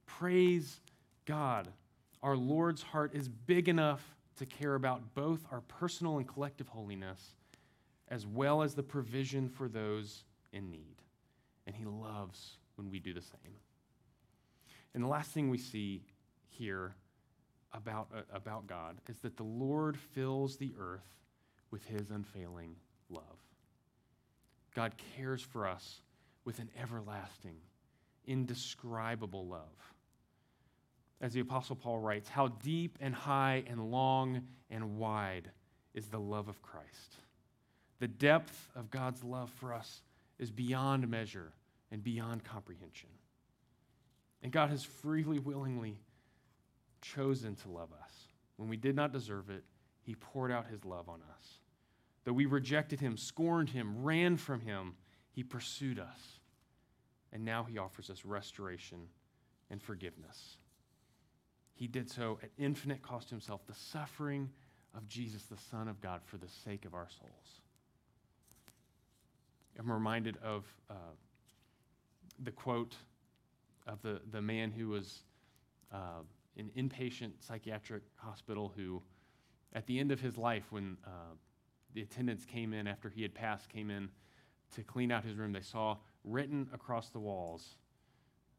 Praise 0.06 0.80
God. 1.26 1.68
Our 2.22 2.36
Lord's 2.36 2.82
heart 2.82 3.14
is 3.14 3.28
big 3.28 3.68
enough 3.68 4.16
to 4.38 4.46
care 4.46 4.76
about 4.76 5.14
both 5.14 5.44
our 5.52 5.60
personal 5.60 6.16
and 6.16 6.26
collective 6.26 6.68
holiness, 6.68 7.34
as 8.08 8.26
well 8.26 8.62
as 8.62 8.74
the 8.74 8.82
provision 8.82 9.50
for 9.50 9.68
those 9.68 10.24
in 10.54 10.70
need. 10.70 11.02
And 11.66 11.76
He 11.76 11.84
loves 11.84 12.56
when 12.76 12.90
we 12.90 12.98
do 12.98 13.12
the 13.12 13.20
same. 13.20 13.56
And 14.96 15.04
the 15.04 15.08
last 15.08 15.30
thing 15.32 15.50
we 15.50 15.58
see 15.58 16.00
here 16.48 16.94
about, 17.74 18.08
uh, 18.16 18.22
about 18.32 18.66
God 18.66 18.96
is 19.10 19.18
that 19.18 19.36
the 19.36 19.42
Lord 19.42 19.94
fills 19.94 20.56
the 20.56 20.72
earth 20.80 21.04
with 21.70 21.84
His 21.84 22.10
unfailing 22.10 22.76
love. 23.10 23.22
God 24.74 24.94
cares 25.14 25.42
for 25.42 25.66
us 25.66 26.00
with 26.46 26.60
an 26.60 26.70
everlasting, 26.80 27.56
indescribable 28.26 29.46
love. 29.46 29.92
As 31.20 31.34
the 31.34 31.40
Apostle 31.40 31.76
Paul 31.76 31.98
writes, 31.98 32.30
how 32.30 32.48
deep 32.48 32.96
and 32.98 33.14
high 33.14 33.64
and 33.66 33.90
long 33.90 34.44
and 34.70 34.96
wide 34.96 35.50
is 35.92 36.06
the 36.06 36.18
love 36.18 36.48
of 36.48 36.62
Christ. 36.62 37.16
The 37.98 38.08
depth 38.08 38.70
of 38.74 38.90
God's 38.90 39.22
love 39.22 39.50
for 39.60 39.74
us 39.74 40.00
is 40.38 40.50
beyond 40.50 41.06
measure 41.10 41.52
and 41.90 42.02
beyond 42.02 42.44
comprehension. 42.44 43.10
And 44.42 44.52
God 44.52 44.70
has 44.70 44.84
freely, 44.84 45.38
willingly 45.38 45.98
chosen 47.00 47.56
to 47.56 47.68
love 47.68 47.88
us. 47.92 48.12
When 48.56 48.68
we 48.68 48.76
did 48.76 48.94
not 48.94 49.12
deserve 49.12 49.50
it, 49.50 49.64
He 50.02 50.14
poured 50.14 50.52
out 50.52 50.66
His 50.66 50.84
love 50.84 51.08
on 51.08 51.20
us. 51.36 51.58
Though 52.24 52.32
we 52.32 52.46
rejected 52.46 53.00
Him, 53.00 53.16
scorned 53.16 53.70
Him, 53.70 54.02
ran 54.02 54.36
from 54.36 54.60
Him, 54.60 54.94
He 55.30 55.42
pursued 55.42 55.98
us. 55.98 56.40
And 57.32 57.44
now 57.44 57.64
He 57.64 57.78
offers 57.78 58.10
us 58.10 58.24
restoration 58.24 59.08
and 59.70 59.82
forgiveness. 59.82 60.56
He 61.74 61.86
did 61.86 62.10
so 62.10 62.38
at 62.42 62.50
infinite 62.56 63.02
cost 63.02 63.28
to 63.28 63.34
Himself, 63.34 63.66
the 63.66 63.74
suffering 63.74 64.50
of 64.94 65.06
Jesus, 65.08 65.42
the 65.44 65.58
Son 65.70 65.88
of 65.88 66.00
God, 66.00 66.20
for 66.24 66.38
the 66.38 66.48
sake 66.48 66.84
of 66.84 66.94
our 66.94 67.08
souls. 67.20 67.60
I'm 69.78 69.92
reminded 69.92 70.38
of 70.42 70.64
uh, 70.88 70.94
the 72.42 72.50
quote 72.50 72.96
of 73.86 74.02
the, 74.02 74.20
the 74.30 74.42
man 74.42 74.70
who 74.70 74.88
was 74.88 75.22
uh, 75.92 76.22
in 76.56 76.70
inpatient 76.70 77.32
psychiatric 77.40 78.02
hospital 78.16 78.72
who, 78.76 79.02
at 79.72 79.86
the 79.86 79.98
end 79.98 80.10
of 80.10 80.20
his 80.20 80.36
life, 80.36 80.64
when 80.70 80.96
uh, 81.06 81.34
the 81.94 82.02
attendants 82.02 82.44
came 82.44 82.72
in 82.72 82.86
after 82.86 83.08
he 83.08 83.22
had 83.22 83.34
passed, 83.34 83.68
came 83.68 83.90
in 83.90 84.10
to 84.74 84.82
clean 84.82 85.12
out 85.12 85.24
his 85.24 85.36
room, 85.36 85.52
they 85.52 85.60
saw 85.60 85.96
written 86.24 86.68
across 86.72 87.10
the 87.10 87.20
walls 87.20 87.76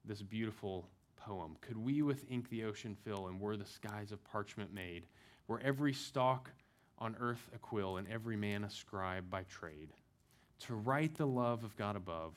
this 0.06 0.22
beautiful 0.22 0.88
poem. 1.18 1.58
Could 1.62 1.78
we 1.78 2.02
with 2.02 2.26
ink 2.30 2.50
the 2.50 2.64
ocean 2.64 2.96
fill, 3.04 3.28
and 3.28 3.40
were 3.40 3.58
the 3.58 3.66
skies 3.66 4.12
of 4.12 4.24
parchment 4.24 4.74
made, 4.74 5.06
were 5.48 5.60
every 5.60 5.94
stalk 5.94 6.50
on 6.98 7.16
earth 7.20 7.50
a 7.54 7.58
quill, 7.58 7.98
and 7.98 8.08
every 8.08 8.38
man 8.38 8.64
a 8.64 8.70
scribe 8.70 9.30
by 9.30 9.44
trade? 9.44 9.90
To 10.62 10.76
write 10.76 11.16
the 11.16 11.28
love 11.28 11.64
of 11.64 11.76
God 11.76 11.96
above 11.96 12.34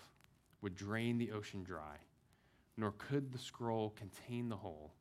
would 0.60 0.74
drain 0.74 1.16
the 1.16 1.32
ocean 1.32 1.62
dry, 1.62 1.96
nor 2.80 2.92
could 2.92 3.30
the 3.30 3.38
scroll 3.38 3.90
contain 3.90 4.48
the 4.48 4.56
whole, 4.56 4.94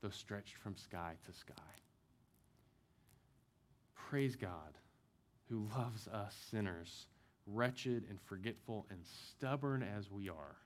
though 0.00 0.10
stretched 0.10 0.56
from 0.56 0.76
sky 0.76 1.14
to 1.26 1.32
sky. 1.32 1.52
Praise 3.96 4.36
God, 4.36 4.78
who 5.48 5.66
loves 5.76 6.06
us 6.06 6.34
sinners, 6.50 7.06
wretched 7.46 8.04
and 8.08 8.20
forgetful 8.20 8.86
and 8.88 9.00
stubborn 9.04 9.82
as 9.82 10.10
we 10.10 10.28
are. 10.28 10.56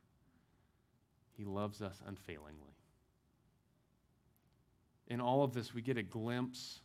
He 1.39 1.45
loves 1.45 1.81
us 1.81 2.03
unfailingly. 2.07 2.77
In 5.07 5.23
all 5.23 5.43
of 5.43 5.55
this, 5.55 5.73
we 5.73 5.81
get 5.81 5.97
a 5.97 6.03
glimpse, 6.03 6.81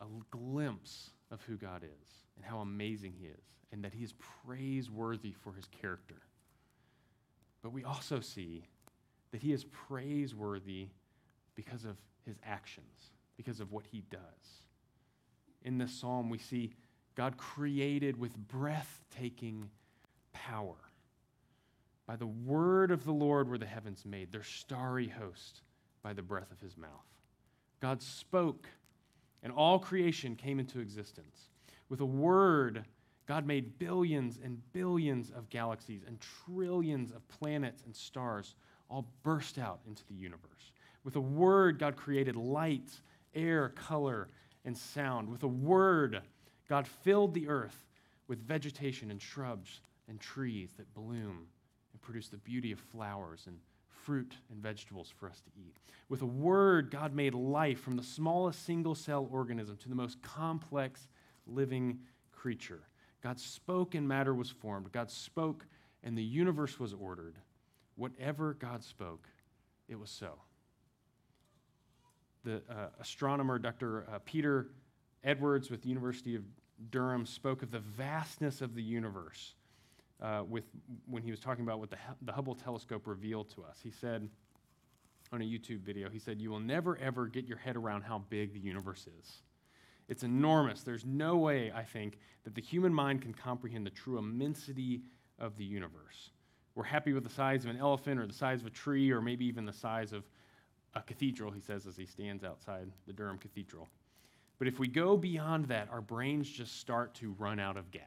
a 0.00 0.06
glimpse 0.30 1.10
of 1.30 1.42
who 1.42 1.56
God 1.56 1.82
is 1.82 2.14
and 2.36 2.44
how 2.44 2.60
amazing 2.60 3.12
He 3.12 3.26
is, 3.26 3.44
and 3.70 3.84
that 3.84 3.92
He 3.92 4.02
is 4.02 4.14
praiseworthy 4.46 5.32
for 5.32 5.52
His 5.52 5.66
character. 5.66 6.22
But 7.66 7.72
we 7.72 7.82
also 7.82 8.20
see 8.20 8.62
that 9.32 9.42
He 9.42 9.52
is 9.52 9.64
praiseworthy 9.64 10.86
because 11.56 11.84
of 11.84 11.96
His 12.24 12.36
actions, 12.46 13.10
because 13.36 13.58
of 13.58 13.72
what 13.72 13.86
He 13.90 14.04
does. 14.08 14.20
In 15.64 15.76
this 15.76 15.90
psalm, 15.90 16.30
we 16.30 16.38
see 16.38 16.74
God 17.16 17.36
created 17.36 18.20
with 18.20 18.38
breathtaking 18.38 19.68
power. 20.32 20.76
By 22.06 22.14
the 22.14 22.28
word 22.28 22.92
of 22.92 23.04
the 23.04 23.12
Lord 23.12 23.48
were 23.48 23.58
the 23.58 23.66
heavens 23.66 24.04
made, 24.06 24.30
their 24.30 24.44
starry 24.44 25.08
host 25.08 25.62
by 26.04 26.12
the 26.12 26.22
breath 26.22 26.52
of 26.52 26.60
his 26.60 26.76
mouth. 26.76 27.18
God 27.80 28.00
spoke, 28.00 28.68
and 29.42 29.52
all 29.52 29.80
creation 29.80 30.36
came 30.36 30.60
into 30.60 30.78
existence. 30.78 31.48
With 31.88 31.98
a 31.98 32.06
word, 32.06 32.84
God 33.26 33.46
made 33.46 33.78
billions 33.78 34.38
and 34.42 34.60
billions 34.72 35.30
of 35.30 35.50
galaxies 35.50 36.02
and 36.06 36.18
trillions 36.44 37.10
of 37.10 37.26
planets 37.28 37.82
and 37.84 37.94
stars 37.94 38.54
all 38.88 39.06
burst 39.22 39.58
out 39.58 39.80
into 39.86 40.06
the 40.06 40.14
universe. 40.14 40.72
With 41.04 41.16
a 41.16 41.20
word, 41.20 41.78
God 41.78 41.96
created 41.96 42.36
light, 42.36 42.90
air, 43.34 43.70
color, 43.70 44.28
and 44.64 44.76
sound. 44.76 45.28
With 45.28 45.42
a 45.42 45.48
word, 45.48 46.20
God 46.68 46.86
filled 46.86 47.34
the 47.34 47.48
earth 47.48 47.84
with 48.28 48.46
vegetation 48.46 49.10
and 49.10 49.20
shrubs 49.20 49.80
and 50.08 50.20
trees 50.20 50.70
that 50.76 50.92
bloom 50.94 51.46
and 51.92 52.02
produce 52.02 52.28
the 52.28 52.36
beauty 52.38 52.72
of 52.72 52.78
flowers 52.78 53.44
and 53.46 53.58
fruit 53.88 54.34
and 54.50 54.62
vegetables 54.62 55.12
for 55.16 55.28
us 55.28 55.40
to 55.40 55.50
eat. 55.60 55.74
With 56.08 56.22
a 56.22 56.26
word, 56.26 56.90
God 56.90 57.14
made 57.14 57.34
life 57.34 57.80
from 57.80 57.96
the 57.96 58.02
smallest 58.02 58.64
single 58.64 58.94
cell 58.94 59.28
organism 59.32 59.76
to 59.78 59.88
the 59.88 59.96
most 59.96 60.22
complex 60.22 61.08
living 61.46 61.98
creature. 62.32 62.82
God 63.26 63.40
spoke 63.40 63.96
and 63.96 64.06
matter 64.06 64.32
was 64.32 64.50
formed. 64.50 64.92
God 64.92 65.10
spoke 65.10 65.66
and 66.04 66.16
the 66.16 66.22
universe 66.22 66.78
was 66.78 66.94
ordered. 66.94 67.34
Whatever 67.96 68.54
God 68.54 68.84
spoke, 68.84 69.26
it 69.88 69.98
was 69.98 70.10
so. 70.10 70.34
The 72.44 72.62
uh, 72.70 72.90
astronomer, 73.00 73.58
Dr. 73.58 74.06
Uh, 74.08 74.20
Peter 74.24 74.68
Edwards 75.24 75.72
with 75.72 75.82
the 75.82 75.88
University 75.88 76.36
of 76.36 76.44
Durham, 76.90 77.26
spoke 77.26 77.64
of 77.64 77.72
the 77.72 77.80
vastness 77.80 78.60
of 78.60 78.76
the 78.76 78.82
universe 78.82 79.56
uh, 80.22 80.44
with, 80.48 80.62
when 81.06 81.24
he 81.24 81.32
was 81.32 81.40
talking 81.40 81.64
about 81.64 81.80
what 81.80 81.90
the, 81.90 81.98
the 82.22 82.32
Hubble 82.32 82.54
telescope 82.54 83.08
revealed 83.08 83.50
to 83.56 83.64
us. 83.64 83.80
He 83.82 83.90
said 83.90 84.28
on 85.32 85.42
a 85.42 85.44
YouTube 85.44 85.80
video, 85.80 86.08
he 86.08 86.20
said, 86.20 86.40
You 86.40 86.50
will 86.50 86.60
never 86.60 86.96
ever 86.98 87.26
get 87.26 87.48
your 87.48 87.58
head 87.58 87.74
around 87.74 88.02
how 88.02 88.22
big 88.30 88.52
the 88.54 88.60
universe 88.60 89.08
is. 89.18 89.42
It's 90.08 90.22
enormous. 90.22 90.82
There's 90.82 91.04
no 91.04 91.36
way, 91.36 91.72
I 91.74 91.82
think, 91.82 92.18
that 92.44 92.54
the 92.54 92.60
human 92.60 92.94
mind 92.94 93.22
can 93.22 93.34
comprehend 93.34 93.84
the 93.84 93.90
true 93.90 94.18
immensity 94.18 95.02
of 95.38 95.56
the 95.56 95.64
universe. 95.64 96.30
We're 96.74 96.84
happy 96.84 97.12
with 97.12 97.24
the 97.24 97.30
size 97.30 97.64
of 97.64 97.70
an 97.70 97.78
elephant 97.78 98.20
or 98.20 98.26
the 98.26 98.32
size 98.32 98.60
of 98.60 98.66
a 98.66 98.70
tree 98.70 99.10
or 99.10 99.20
maybe 99.20 99.46
even 99.46 99.64
the 99.64 99.72
size 99.72 100.12
of 100.12 100.24
a 100.94 101.02
cathedral, 101.02 101.50
he 101.50 101.60
says 101.60 101.86
as 101.86 101.96
he 101.96 102.06
stands 102.06 102.44
outside 102.44 102.90
the 103.06 103.12
Durham 103.12 103.38
Cathedral. 103.38 103.88
But 104.58 104.68
if 104.68 104.78
we 104.78 104.88
go 104.88 105.16
beyond 105.16 105.66
that, 105.66 105.88
our 105.90 106.00
brains 106.00 106.48
just 106.48 106.80
start 106.80 107.14
to 107.14 107.34
run 107.38 107.58
out 107.58 107.76
of 107.76 107.90
gas. 107.90 108.04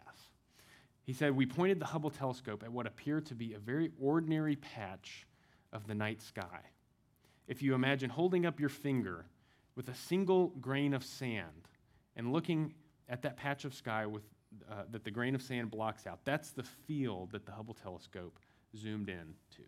He 1.03 1.13
said, 1.13 1.35
We 1.35 1.45
pointed 1.45 1.79
the 1.79 1.85
Hubble 1.85 2.09
telescope 2.09 2.63
at 2.63 2.71
what 2.71 2.87
appeared 2.87 3.25
to 3.27 3.35
be 3.35 3.53
a 3.53 3.59
very 3.59 3.91
ordinary 3.99 4.55
patch 4.55 5.27
of 5.73 5.87
the 5.87 5.95
night 5.95 6.21
sky. 6.21 6.61
If 7.47 7.61
you 7.61 7.73
imagine 7.73 8.09
holding 8.09 8.45
up 8.45 8.59
your 8.59 8.69
finger 8.69 9.25
with 9.75 9.89
a 9.89 9.95
single 9.95 10.47
grain 10.61 10.93
of 10.93 11.03
sand 11.03 11.68
and 12.19 12.33
looking 12.33 12.73
at 13.07 13.21
that 13.21 13.37
patch 13.37 13.63
of 13.63 13.73
sky 13.73 14.05
with, 14.05 14.23
uh, 14.69 14.83
that 14.91 15.05
the 15.05 15.09
grain 15.09 15.35
of 15.35 15.41
sand 15.41 15.71
blocks 15.71 16.05
out, 16.05 16.19
that's 16.25 16.51
the 16.51 16.63
field 16.63 17.31
that 17.31 17.45
the 17.45 17.51
Hubble 17.53 17.73
telescope 17.73 18.37
zoomed 18.75 19.07
in 19.07 19.33
to. 19.55 19.63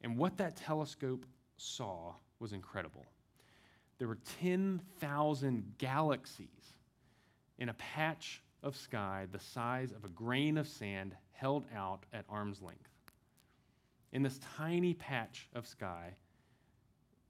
And 0.00 0.16
what 0.16 0.38
that 0.38 0.56
telescope 0.56 1.26
saw 1.58 2.14
was 2.40 2.54
incredible. 2.54 3.04
There 3.98 4.08
were 4.08 4.18
10,000 4.40 5.74
galaxies 5.76 6.72
in 7.58 7.68
a 7.68 7.74
patch 7.74 8.42
of 8.62 8.74
sky 8.74 9.26
the 9.30 9.38
size 9.38 9.92
of 9.92 10.06
a 10.06 10.08
grain 10.08 10.56
of 10.56 10.66
sand 10.66 11.14
held 11.32 11.66
out 11.76 12.06
at 12.14 12.24
arm's 12.30 12.62
length. 12.62 12.88
In 14.10 14.22
this 14.22 14.40
tiny 14.56 14.94
patch 14.94 15.50
of 15.54 15.66
sky, 15.66 16.14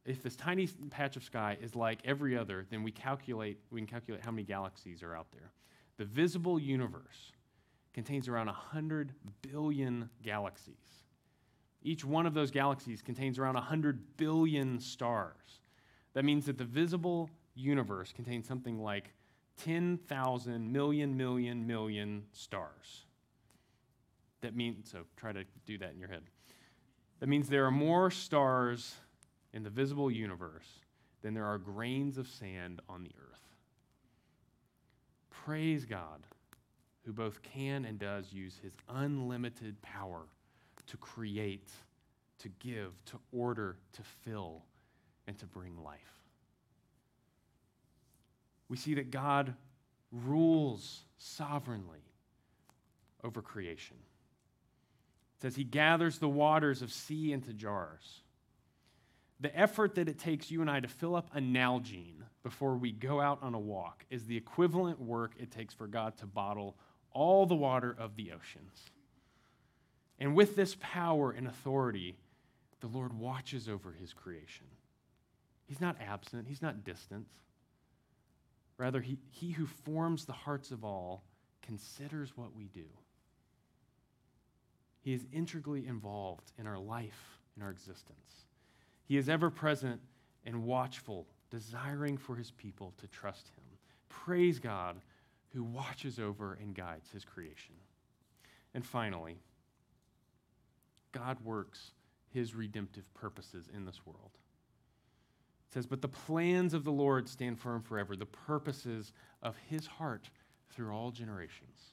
if 0.05 0.23
this 0.23 0.35
tiny 0.37 0.67
patch 0.91 1.17
of 1.17 1.23
sky 1.23 1.57
is 1.61 1.77
like 1.77 2.01
every 2.05 2.37
other, 2.37 2.67
then 2.71 2.83
we 2.83 2.91
calculate 2.91 3.59
we 3.71 3.81
can 3.81 3.87
calculate 3.87 4.25
how 4.25 4.31
many 4.31 4.43
galaxies 4.43 5.03
are 5.03 5.15
out 5.15 5.31
there. 5.33 5.53
The 5.99 6.05
visible 6.05 6.59
universe 6.59 7.33
contains 7.95 8.27
around 8.27 8.47
100 8.47 9.13
billion 9.43 10.09
galaxies. 10.23 10.75
Each 11.83 12.05
one 12.05 12.27
of 12.27 12.35
those 12.35 12.51
galaxies 12.51 13.03
contains 13.03 13.39
around 13.39 13.55
100 13.55 14.17
billion 14.17 14.81
stars. 14.81 15.61
That 16.15 16.25
means 16.25 16.47
that 16.47 16.59
the 16.59 16.65
visible 16.65 17.29
universe 17.55 18.13
contains 18.13 18.47
something 18.47 18.81
like 18.81 19.13
10,000 19.63 20.73
million, 20.73 21.17
million, 21.17 21.67
million 21.67 22.25
stars. 22.33 23.05
That 24.41 24.57
means, 24.57 24.91
so 24.91 25.05
try 25.17 25.33
to 25.33 25.45
do 25.67 25.79
that 25.79 25.93
in 25.93 25.99
your 25.99 26.09
head. 26.09 26.23
That 27.21 27.29
means 27.29 27.49
there 27.49 27.67
are 27.67 27.71
more 27.71 28.11
stars 28.11 28.97
in 29.53 29.63
the 29.63 29.71
visible 29.71 30.11
universe 30.11 30.69
than 31.23 31.35
there 31.35 31.47
are 31.47 31.59
grains 31.59 32.19
of 32.19 32.27
sand 32.27 32.81
on 32.89 33.03
the 33.03 33.13
earth. 33.19 33.41
Praise 35.31 35.85
God, 35.85 36.27
who 37.05 37.13
both 37.13 37.43
can 37.43 37.85
and 37.85 37.99
does 37.99 38.33
use 38.33 38.59
his 38.63 38.73
unlimited 38.89 39.81
power 39.83 40.27
to 40.87 40.97
create, 40.97 41.71
to 42.39 42.49
give, 42.61 42.93
to 43.07 43.19
order, 43.33 43.77
to 43.93 44.03
fill, 44.25 44.63
and 45.27 45.39
to 45.39 45.47
bring 45.47 45.83
life. 45.83 46.01
We 48.69 48.77
see 48.77 48.95
that 48.95 49.11
God 49.11 49.55
rules 50.11 51.03
sovereignly 51.19 52.03
over 53.25 53.43
creation. 53.43 53.97
It 55.37 55.43
says 55.43 55.57
he 55.57 55.65
gathers 55.65 56.19
the 56.19 56.29
waters 56.29 56.83
of 56.83 56.93
sea 56.93 57.33
into 57.33 57.53
jars. 57.53 58.23
The 59.43 59.59
effort 59.59 59.97
that 59.97 60.09
it 60.09 60.21
takes 60.21 60.53
you 60.53 60.61
and 60.61 60.71
I 60.71 60.79
to 60.79 60.87
fill 60.87 61.17
up 61.17 61.29
a 61.35 61.41
Nalgene 61.41 62.23
before 62.45 62.77
we 62.77 62.93
go 62.93 63.21
out 63.21 63.41
on 63.43 63.55
a 63.55 63.59
walk 63.59 64.05
is 64.09 64.25
the 64.25 64.37
equivalent 64.37 65.01
work 65.01 65.33
it 65.37 65.51
takes 65.51 65.75
for 65.75 65.89
God 65.89 66.17
to 66.19 66.27
bottle 66.27 66.77
all 67.11 67.45
the 67.45 67.57
water 67.57 67.95
of 67.99 68.15
the 68.15 68.31
oceans. 68.31 68.91
And 70.21 70.37
with 70.37 70.55
this 70.55 70.77
power 70.79 71.33
and 71.33 71.49
authority, 71.49 72.17
the 72.81 72.87
Lord 72.87 73.13
watches 73.13 73.69
over 73.69 73.91
his 73.91 74.13
creation. 74.13 74.67
He's 75.67 75.81
not 75.81 75.97
absent, 76.01 76.47
he's 76.47 76.63
not 76.63 76.85
distant. 76.85 77.27
Rather, 78.79 79.01
he, 79.01 79.19
he 79.31 79.51
who 79.51 79.67
forms 79.67 80.25
the 80.25 80.33
hearts 80.33 80.71
of 80.71 80.85
all 80.85 81.25
considers 81.63 82.37
what 82.37 82.55
we 82.55 82.69
do. 82.69 82.87
He 85.01 85.13
is 85.13 85.27
integrally 85.33 85.85
involved 85.85 86.53
in 86.59 86.69
our 86.69 86.79
life, 86.79 87.41
in 87.57 87.63
our 87.65 87.71
existence. 87.71 88.47
He 89.05 89.17
is 89.17 89.29
ever 89.29 89.51
present 89.51 90.01
and 90.45 90.65
watchful, 90.65 91.27
desiring 91.51 92.17
for 92.17 92.37
his 92.37 92.51
people 92.51 92.95
to 92.99 93.07
trust 93.07 93.49
him. 93.49 93.65
Praise 94.09 94.59
God 94.59 94.97
who 95.53 95.63
watches 95.63 96.19
over 96.19 96.55
and 96.55 96.75
guides 96.75 97.11
his 97.11 97.25
creation. 97.25 97.75
And 98.75 98.85
finally, 98.85 99.37
God 101.13 101.39
works 101.45 101.93
his 102.31 102.55
redemptive 102.55 103.13
purposes 103.15 103.69
in 103.75 103.85
this 103.85 104.07
world. 104.07 104.31
It 105.69 105.75
says, 105.75 105.87
But 105.87 106.01
the 106.01 106.09
plans 106.09 106.73
of 106.73 106.85
the 106.85 106.93
Lord 106.93 107.29
stand 107.29 107.59
firm 107.59 107.83
forever, 107.83 108.17
the 108.17 108.27
purposes 108.27 109.13
of 109.43 109.57
his 109.69 109.87
heart 109.87 110.31
through 110.71 110.91
all 110.91 111.11
generations. 111.11 111.92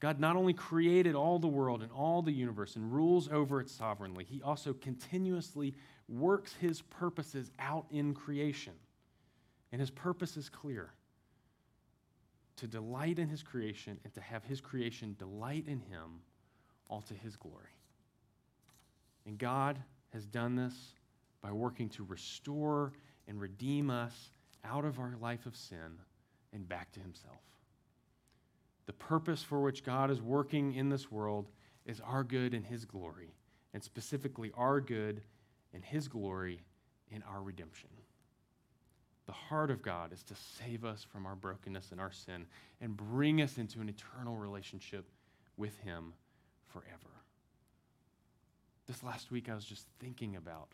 God 0.00 0.20
not 0.20 0.36
only 0.36 0.52
created 0.52 1.14
all 1.14 1.38
the 1.38 1.48
world 1.48 1.82
and 1.82 1.90
all 1.90 2.22
the 2.22 2.32
universe 2.32 2.76
and 2.76 2.92
rules 2.92 3.28
over 3.28 3.60
it 3.60 3.68
sovereignly, 3.68 4.24
he 4.24 4.40
also 4.42 4.72
continuously 4.72 5.74
works 6.08 6.54
his 6.54 6.82
purposes 6.82 7.50
out 7.58 7.86
in 7.90 8.14
creation. 8.14 8.74
And 9.72 9.80
his 9.80 9.90
purpose 9.90 10.36
is 10.36 10.48
clear 10.48 10.90
to 12.56 12.66
delight 12.66 13.18
in 13.18 13.28
his 13.28 13.42
creation 13.42 13.98
and 14.04 14.14
to 14.14 14.20
have 14.20 14.44
his 14.44 14.60
creation 14.60 15.16
delight 15.18 15.64
in 15.66 15.80
him, 15.80 16.20
all 16.88 17.02
to 17.02 17.14
his 17.14 17.36
glory. 17.36 17.76
And 19.26 19.36
God 19.36 19.78
has 20.12 20.26
done 20.26 20.56
this 20.56 20.74
by 21.42 21.52
working 21.52 21.88
to 21.90 22.04
restore 22.04 22.92
and 23.26 23.40
redeem 23.40 23.90
us 23.90 24.30
out 24.64 24.84
of 24.84 24.98
our 24.98 25.14
life 25.20 25.44
of 25.46 25.56
sin 25.56 25.98
and 26.52 26.68
back 26.68 26.90
to 26.92 27.00
himself. 27.00 27.42
The 28.88 28.94
purpose 28.94 29.42
for 29.42 29.60
which 29.60 29.84
God 29.84 30.10
is 30.10 30.22
working 30.22 30.72
in 30.72 30.88
this 30.88 31.12
world 31.12 31.50
is 31.84 32.00
our 32.00 32.24
good 32.24 32.54
and 32.54 32.64
his 32.64 32.86
glory, 32.86 33.34
and 33.74 33.84
specifically 33.84 34.50
our 34.56 34.80
good 34.80 35.20
and 35.74 35.84
his 35.84 36.08
glory 36.08 36.62
in 37.10 37.22
our 37.30 37.42
redemption. 37.42 37.90
The 39.26 39.32
heart 39.32 39.70
of 39.70 39.82
God 39.82 40.14
is 40.14 40.22
to 40.22 40.34
save 40.34 40.86
us 40.86 41.04
from 41.04 41.26
our 41.26 41.36
brokenness 41.36 41.92
and 41.92 42.00
our 42.00 42.10
sin 42.10 42.46
and 42.80 42.96
bring 42.96 43.42
us 43.42 43.58
into 43.58 43.82
an 43.82 43.90
eternal 43.90 44.36
relationship 44.36 45.10
with 45.58 45.78
him 45.80 46.14
forever. 46.64 47.12
This 48.86 49.02
last 49.02 49.30
week, 49.30 49.50
I 49.50 49.54
was 49.54 49.66
just 49.66 49.86
thinking 50.00 50.34
about 50.34 50.68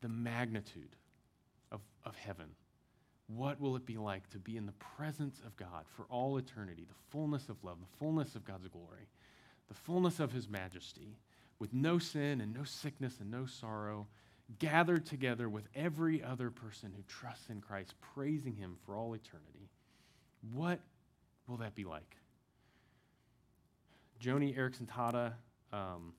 the 0.00 0.08
magnitude 0.08 0.96
of, 1.70 1.80
of 2.04 2.16
heaven. 2.16 2.56
What 3.36 3.60
will 3.60 3.76
it 3.76 3.86
be 3.86 3.96
like 3.96 4.28
to 4.30 4.38
be 4.38 4.56
in 4.56 4.66
the 4.66 4.72
presence 4.72 5.40
of 5.46 5.56
God 5.56 5.84
for 5.96 6.04
all 6.08 6.36
eternity? 6.38 6.84
The 6.88 7.10
fullness 7.10 7.48
of 7.48 7.62
love, 7.62 7.78
the 7.80 7.98
fullness 7.98 8.34
of 8.34 8.44
God's 8.44 8.66
glory, 8.68 9.08
the 9.68 9.74
fullness 9.74 10.18
of 10.18 10.32
his 10.32 10.48
majesty, 10.48 11.16
with 11.58 11.72
no 11.72 11.98
sin 11.98 12.40
and 12.40 12.52
no 12.52 12.64
sickness 12.64 13.18
and 13.20 13.30
no 13.30 13.46
sorrow, 13.46 14.08
gathered 14.58 15.06
together 15.06 15.48
with 15.48 15.68
every 15.76 16.22
other 16.22 16.50
person 16.50 16.92
who 16.96 17.02
trusts 17.06 17.50
in 17.50 17.60
Christ, 17.60 17.94
praising 18.14 18.56
him 18.56 18.76
for 18.84 18.96
all 18.96 19.14
eternity. 19.14 19.70
What 20.52 20.80
will 21.46 21.58
that 21.58 21.74
be 21.74 21.84
like? 21.84 22.16
Joni 24.20 24.56
Eareckson 24.56 24.86
Tada 24.86 25.34
um, 25.72 26.14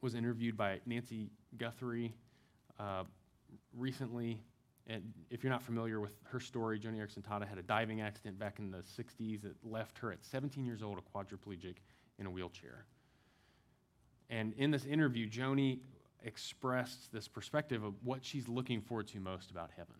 was 0.00 0.14
interviewed 0.14 0.56
by 0.56 0.80
Nancy 0.86 1.28
Guthrie 1.58 2.14
uh, 2.80 3.04
recently. 3.76 4.40
And 4.88 5.12
if 5.30 5.42
you're 5.42 5.52
not 5.52 5.62
familiar 5.62 6.00
with 6.00 6.12
her 6.24 6.38
story, 6.38 6.78
Joni 6.78 6.98
Eareckson 6.98 7.22
Tada 7.22 7.46
had 7.46 7.58
a 7.58 7.62
diving 7.62 8.00
accident 8.00 8.38
back 8.38 8.58
in 8.58 8.70
the 8.70 8.78
60s 8.78 9.42
that 9.42 9.54
left 9.64 9.98
her 9.98 10.12
at 10.12 10.24
17 10.24 10.64
years 10.64 10.82
old, 10.82 10.98
a 10.98 11.18
quadriplegic, 11.18 11.76
in 12.18 12.26
a 12.26 12.30
wheelchair. 12.30 12.86
And 14.30 14.54
in 14.54 14.70
this 14.70 14.84
interview, 14.84 15.28
Joni 15.28 15.80
expressed 16.24 17.12
this 17.12 17.28
perspective 17.28 17.82
of 17.84 17.94
what 18.04 18.24
she's 18.24 18.48
looking 18.48 18.80
forward 18.80 19.08
to 19.08 19.20
most 19.20 19.50
about 19.50 19.70
heaven. 19.76 19.94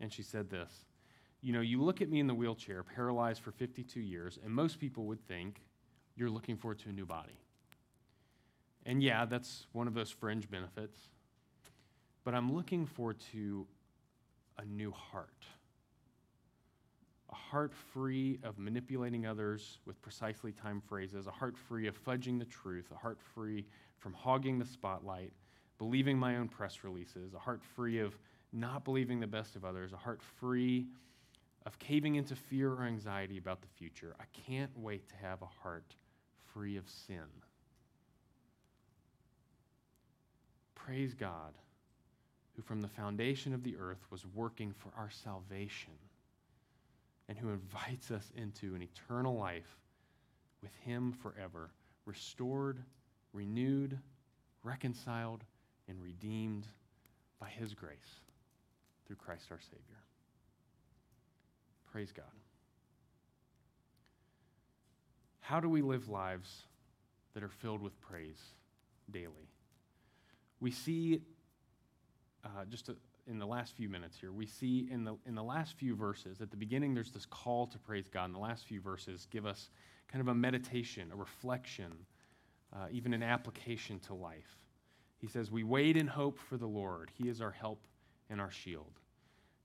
And 0.00 0.12
she 0.12 0.22
said 0.22 0.50
this 0.50 0.86
You 1.42 1.52
know, 1.52 1.60
you 1.60 1.82
look 1.82 2.00
at 2.00 2.08
me 2.08 2.20
in 2.20 2.26
the 2.26 2.34
wheelchair, 2.34 2.82
paralyzed 2.82 3.42
for 3.42 3.52
52 3.52 4.00
years, 4.00 4.38
and 4.42 4.52
most 4.52 4.78
people 4.78 5.04
would 5.04 5.26
think 5.26 5.62
you're 6.16 6.30
looking 6.30 6.56
forward 6.56 6.78
to 6.80 6.88
a 6.88 6.92
new 6.92 7.06
body. 7.06 7.38
And 8.86 9.02
yeah, 9.02 9.24
that's 9.24 9.66
one 9.72 9.86
of 9.86 9.94
those 9.94 10.10
fringe 10.10 10.48
benefits. 10.50 10.98
But 12.24 12.34
I'm 12.34 12.54
looking 12.54 12.86
forward 12.86 13.18
to 13.32 13.66
a 14.58 14.64
new 14.64 14.90
heart. 14.90 15.44
A 17.30 17.34
heart 17.34 17.72
free 17.92 18.38
of 18.42 18.58
manipulating 18.58 19.26
others 19.26 19.78
with 19.84 20.00
precisely 20.00 20.52
timed 20.52 20.84
phrases, 20.84 21.26
a 21.26 21.30
heart 21.32 21.56
free 21.56 21.86
of 21.86 22.02
fudging 22.04 22.38
the 22.38 22.44
truth, 22.44 22.86
a 22.92 22.96
heart 22.96 23.18
free 23.34 23.66
from 23.98 24.12
hogging 24.12 24.58
the 24.58 24.64
spotlight, 24.64 25.32
believing 25.78 26.18
my 26.18 26.36
own 26.36 26.48
press 26.48 26.84
releases, 26.84 27.34
a 27.34 27.38
heart 27.38 27.62
free 27.74 27.98
of 27.98 28.16
not 28.52 28.84
believing 28.84 29.20
the 29.20 29.26
best 29.26 29.56
of 29.56 29.64
others, 29.64 29.92
a 29.92 29.96
heart 29.96 30.22
free 30.22 30.86
of 31.66 31.78
caving 31.78 32.14
into 32.14 32.36
fear 32.36 32.72
or 32.72 32.84
anxiety 32.84 33.38
about 33.38 33.60
the 33.60 33.68
future. 33.76 34.14
I 34.20 34.24
can't 34.32 34.70
wait 34.76 35.08
to 35.08 35.16
have 35.16 35.42
a 35.42 35.46
heart 35.62 35.96
free 36.52 36.76
of 36.76 36.88
sin. 36.88 37.26
Praise 40.74 41.14
God, 41.14 41.52
who 42.56 42.62
from 42.62 42.80
the 42.80 42.88
foundation 42.88 43.52
of 43.52 43.62
the 43.62 43.76
earth 43.76 44.04
was 44.10 44.24
working 44.34 44.72
for 44.72 44.90
our 44.96 45.10
salvation 45.10 45.92
and 47.28 47.36
who 47.36 47.50
invites 47.50 48.10
us 48.10 48.32
into 48.34 48.74
an 48.74 48.82
eternal 48.82 49.36
life 49.36 49.76
with 50.62 50.74
Him 50.76 51.12
forever, 51.12 51.70
restored, 52.06 52.82
renewed, 53.32 53.98
reconciled, 54.62 55.44
and 55.88 56.02
redeemed 56.02 56.66
by 57.38 57.48
His 57.48 57.74
grace 57.74 58.20
through 59.06 59.16
Christ 59.16 59.46
our 59.50 59.60
Savior. 59.60 60.02
Praise 61.92 62.12
God. 62.12 62.24
How 65.40 65.60
do 65.60 65.68
we 65.68 65.82
live 65.82 66.08
lives 66.08 66.62
that 67.34 67.42
are 67.42 67.48
filled 67.48 67.80
with 67.80 68.00
praise 68.00 68.40
daily? 69.10 69.50
We 70.58 70.70
see, 70.70 71.20
uh, 72.46 72.64
just 72.68 72.86
to, 72.86 72.96
in 73.26 73.38
the 73.38 73.46
last 73.46 73.76
few 73.76 73.88
minutes 73.88 74.16
here, 74.18 74.32
we 74.32 74.46
see 74.46 74.88
in 74.90 75.04
the, 75.04 75.16
in 75.26 75.34
the 75.34 75.42
last 75.42 75.74
few 75.74 75.94
verses, 75.96 76.40
at 76.40 76.50
the 76.50 76.56
beginning, 76.56 76.94
there's 76.94 77.10
this 77.10 77.26
call 77.26 77.66
to 77.66 77.78
praise 77.78 78.08
God. 78.08 78.26
And 78.26 78.34
the 78.34 78.38
last 78.38 78.66
few 78.66 78.80
verses 78.80 79.26
give 79.30 79.46
us 79.46 79.70
kind 80.08 80.20
of 80.20 80.28
a 80.28 80.34
meditation, 80.34 81.10
a 81.12 81.16
reflection, 81.16 81.92
uh, 82.74 82.86
even 82.90 83.12
an 83.12 83.22
application 83.22 83.98
to 84.00 84.14
life. 84.14 84.64
He 85.18 85.26
says, 85.26 85.50
We 85.50 85.64
wait 85.64 85.96
in 85.96 86.06
hope 86.06 86.38
for 86.38 86.56
the 86.56 86.66
Lord. 86.66 87.10
He 87.14 87.28
is 87.28 87.40
our 87.40 87.50
help 87.50 87.86
and 88.30 88.40
our 88.40 88.50
shield. 88.50 89.00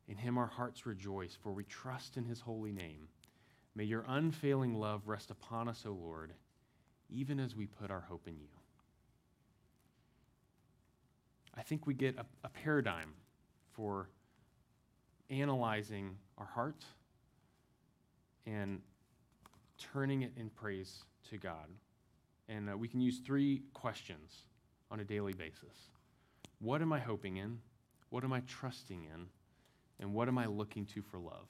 In 0.07 0.17
him 0.17 0.37
our 0.37 0.47
hearts 0.47 0.85
rejoice, 0.85 1.37
for 1.41 1.51
we 1.51 1.63
trust 1.63 2.17
in 2.17 2.25
his 2.25 2.39
holy 2.39 2.71
name. 2.71 3.07
May 3.75 3.85
your 3.85 4.05
unfailing 4.07 4.75
love 4.75 5.07
rest 5.07 5.31
upon 5.31 5.69
us, 5.69 5.85
O 5.85 5.91
Lord, 5.91 6.33
even 7.09 7.39
as 7.39 7.55
we 7.55 7.67
put 7.67 7.91
our 7.91 8.01
hope 8.01 8.27
in 8.27 8.37
you. 8.37 8.60
I 11.57 11.61
think 11.61 11.85
we 11.85 11.93
get 11.93 12.17
a, 12.17 12.25
a 12.43 12.49
paradigm 12.49 13.13
for 13.73 14.09
analyzing 15.29 16.17
our 16.37 16.45
heart 16.45 16.83
and 18.45 18.81
turning 19.93 20.21
it 20.21 20.31
in 20.37 20.49
praise 20.49 21.03
to 21.29 21.37
God. 21.37 21.67
And 22.49 22.69
uh, 22.69 22.77
we 22.77 22.87
can 22.87 23.01
use 23.01 23.19
three 23.19 23.63
questions 23.73 24.43
on 24.89 24.99
a 24.99 25.03
daily 25.03 25.33
basis 25.33 25.89
What 26.59 26.81
am 26.81 26.93
I 26.93 26.99
hoping 26.99 27.37
in? 27.37 27.59
What 28.09 28.23
am 28.23 28.33
I 28.33 28.41
trusting 28.41 29.03
in? 29.03 29.27
And 29.99 30.13
what 30.13 30.27
am 30.27 30.37
I 30.37 30.47
looking 30.47 30.85
to 30.87 31.01
for 31.01 31.19
love? 31.19 31.47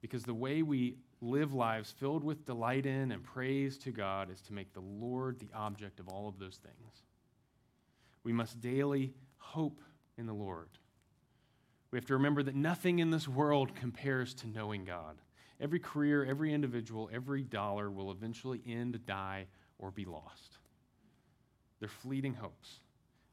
Because 0.00 0.24
the 0.24 0.34
way 0.34 0.62
we 0.62 0.96
live 1.20 1.54
lives 1.54 1.90
filled 1.90 2.22
with 2.22 2.44
delight 2.44 2.86
in 2.86 3.12
and 3.12 3.22
praise 3.22 3.78
to 3.78 3.90
God 3.90 4.30
is 4.30 4.40
to 4.42 4.52
make 4.52 4.72
the 4.74 4.80
Lord 4.80 5.38
the 5.38 5.48
object 5.54 6.00
of 6.00 6.08
all 6.08 6.28
of 6.28 6.38
those 6.38 6.56
things. 6.56 7.02
We 8.24 8.32
must 8.32 8.60
daily 8.60 9.14
hope 9.38 9.80
in 10.16 10.26
the 10.26 10.32
Lord. 10.32 10.68
We 11.90 11.98
have 11.98 12.06
to 12.06 12.14
remember 12.14 12.42
that 12.42 12.54
nothing 12.54 13.00
in 13.00 13.10
this 13.10 13.28
world 13.28 13.74
compares 13.74 14.34
to 14.34 14.48
knowing 14.48 14.84
God. 14.84 15.20
Every 15.60 15.78
career, 15.78 16.24
every 16.24 16.52
individual, 16.52 17.10
every 17.12 17.42
dollar 17.42 17.90
will 17.90 18.10
eventually 18.10 18.60
end, 18.66 19.04
die, 19.06 19.46
or 19.78 19.90
be 19.90 20.04
lost. 20.04 20.58
They're 21.80 21.88
fleeting 21.88 22.34
hopes, 22.34 22.80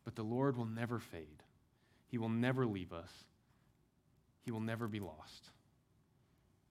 but 0.03 0.15
the 0.15 0.23
Lord 0.23 0.57
will 0.57 0.65
never 0.65 0.99
fade. 0.99 1.43
He 2.07 2.17
will 2.17 2.29
never 2.29 2.65
leave 2.65 2.91
us, 2.91 3.11
He 4.41 4.51
will 4.51 4.59
never 4.59 4.87
be 4.87 4.99
lost. 4.99 5.51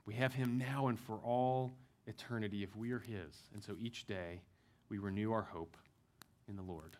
We 0.05 0.15
have 0.15 0.35
Him 0.35 0.59
now 0.59 0.89
and 0.89 0.99
for 0.99 1.19
all 1.19 1.73
eternity 2.07 2.62
if 2.62 2.74
we 2.74 2.93
are 2.93 2.99
His. 2.99 3.35
And 3.55 3.62
so 3.62 3.77
each 3.78 4.07
day 4.07 4.43
we 4.89 4.99
renew 4.99 5.32
our 5.32 5.43
hope 5.43 5.77
in 6.49 6.57
the 6.57 6.62
Lord. 6.62 6.97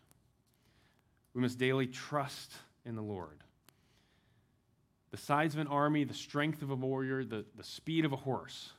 We 1.33 1.41
must 1.41 1.57
daily 1.57 1.87
trust 1.87 2.53
in 2.85 2.95
the 2.95 3.01
Lord. 3.01 3.43
The 5.11 5.17
size 5.17 5.53
of 5.53 5.59
an 5.59 5.67
army, 5.67 6.03
the 6.03 6.13
strength 6.13 6.61
of 6.61 6.69
a 6.69 6.75
warrior, 6.75 7.23
the, 7.23 7.45
the 7.55 7.63
speed 7.63 8.05
of 8.05 8.13
a 8.13 8.17
horse. 8.17 8.71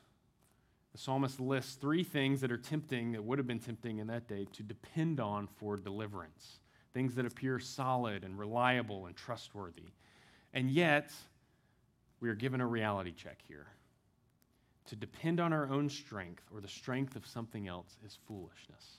The 0.93 0.97
psalmist 0.97 1.39
lists 1.39 1.75
three 1.75 2.03
things 2.03 2.41
that 2.41 2.51
are 2.51 2.57
tempting, 2.57 3.13
that 3.13 3.23
would 3.23 3.37
have 3.37 3.47
been 3.47 3.59
tempting 3.59 3.99
in 3.99 4.07
that 4.07 4.27
day, 4.27 4.47
to 4.53 4.63
depend 4.63 5.19
on 5.19 5.47
for 5.47 5.77
deliverance. 5.77 6.59
Things 6.93 7.15
that 7.15 7.25
appear 7.25 7.59
solid 7.59 8.23
and 8.23 8.37
reliable 8.37 9.05
and 9.05 9.15
trustworthy. 9.15 9.91
And 10.53 10.69
yet, 10.69 11.11
we 12.19 12.29
are 12.29 12.35
given 12.35 12.59
a 12.59 12.67
reality 12.67 13.11
check 13.11 13.39
here. 13.47 13.67
To 14.87 14.95
depend 14.95 15.39
on 15.39 15.53
our 15.53 15.69
own 15.69 15.89
strength 15.89 16.43
or 16.53 16.59
the 16.59 16.67
strength 16.67 17.15
of 17.15 17.25
something 17.25 17.67
else 17.67 17.97
is 18.05 18.17
foolishness. 18.27 18.97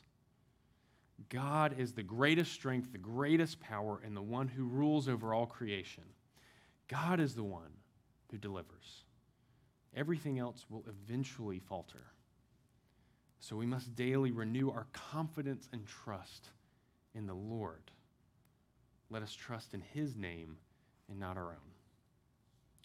God 1.29 1.79
is 1.79 1.93
the 1.93 2.03
greatest 2.03 2.53
strength, 2.53 2.93
the 2.93 2.99
greatest 2.99 3.61
power, 3.61 4.01
and 4.05 4.17
the 4.17 4.23
one 4.23 4.49
who 4.49 4.65
rules 4.65 5.09
over 5.09 5.35
all 5.35 5.47
creation. 5.47 6.05
God 6.89 7.21
is 7.21 7.35
the 7.35 7.43
one 7.43 7.73
who 8.31 8.39
delivers. 8.39 9.05
Everything 9.95 10.39
else 10.39 10.65
will 10.71 10.85
eventually 10.89 11.59
falter. 11.59 12.07
So 13.41 13.57
we 13.57 13.67
must 13.67 13.95
daily 13.95 14.31
renew 14.31 14.71
our 14.71 14.87
confidence 14.93 15.69
and 15.73 15.87
trust 15.87 16.49
in 17.15 17.27
the 17.27 17.35
Lord. 17.35 17.91
Let 19.11 19.23
us 19.23 19.35
trust 19.35 19.75
in 19.75 19.83
His 19.93 20.17
name 20.17 20.57
and 21.11 21.19
not 21.19 21.37
our 21.37 21.51
own. 21.51 21.73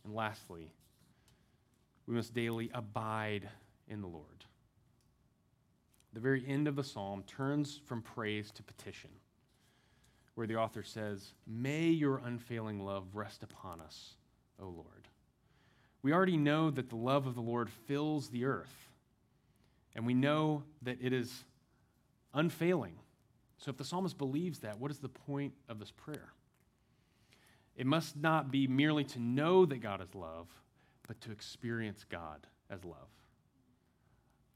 And 0.03 0.13
lastly, 0.13 0.73
we 2.07 2.15
must 2.15 2.33
daily 2.33 2.69
abide 2.73 3.47
in 3.87 4.01
the 4.01 4.07
Lord. 4.07 4.45
The 6.17 6.23
very 6.23 6.43
end 6.47 6.67
of 6.67 6.75
the 6.75 6.83
psalm 6.83 7.21
turns 7.27 7.79
from 7.85 8.01
praise 8.01 8.49
to 8.53 8.63
petition, 8.63 9.11
where 10.33 10.47
the 10.47 10.55
author 10.55 10.81
says, 10.81 11.35
May 11.45 11.89
your 11.89 12.17
unfailing 12.25 12.83
love 12.83 13.03
rest 13.13 13.43
upon 13.43 13.79
us, 13.81 14.15
O 14.59 14.65
Lord. 14.65 15.09
We 16.01 16.13
already 16.13 16.35
know 16.35 16.71
that 16.71 16.89
the 16.89 16.95
love 16.95 17.27
of 17.27 17.35
the 17.35 17.41
Lord 17.41 17.69
fills 17.69 18.29
the 18.29 18.45
earth, 18.45 18.89
and 19.93 20.07
we 20.07 20.15
know 20.15 20.63
that 20.81 20.97
it 20.99 21.13
is 21.13 21.43
unfailing. 22.33 22.95
So 23.59 23.69
if 23.69 23.77
the 23.77 23.85
psalmist 23.85 24.17
believes 24.17 24.57
that, 24.61 24.79
what 24.79 24.89
is 24.89 24.97
the 24.97 25.09
point 25.09 25.53
of 25.69 25.77
this 25.77 25.91
prayer? 25.91 26.33
It 27.75 27.85
must 27.85 28.17
not 28.17 28.49
be 28.49 28.65
merely 28.65 29.03
to 29.03 29.19
know 29.19 29.67
that 29.67 29.83
God 29.83 30.01
is 30.01 30.15
love, 30.15 30.47
but 31.07 31.21
to 31.21 31.31
experience 31.31 32.03
God 32.09 32.47
as 32.71 32.83
love. 32.83 33.09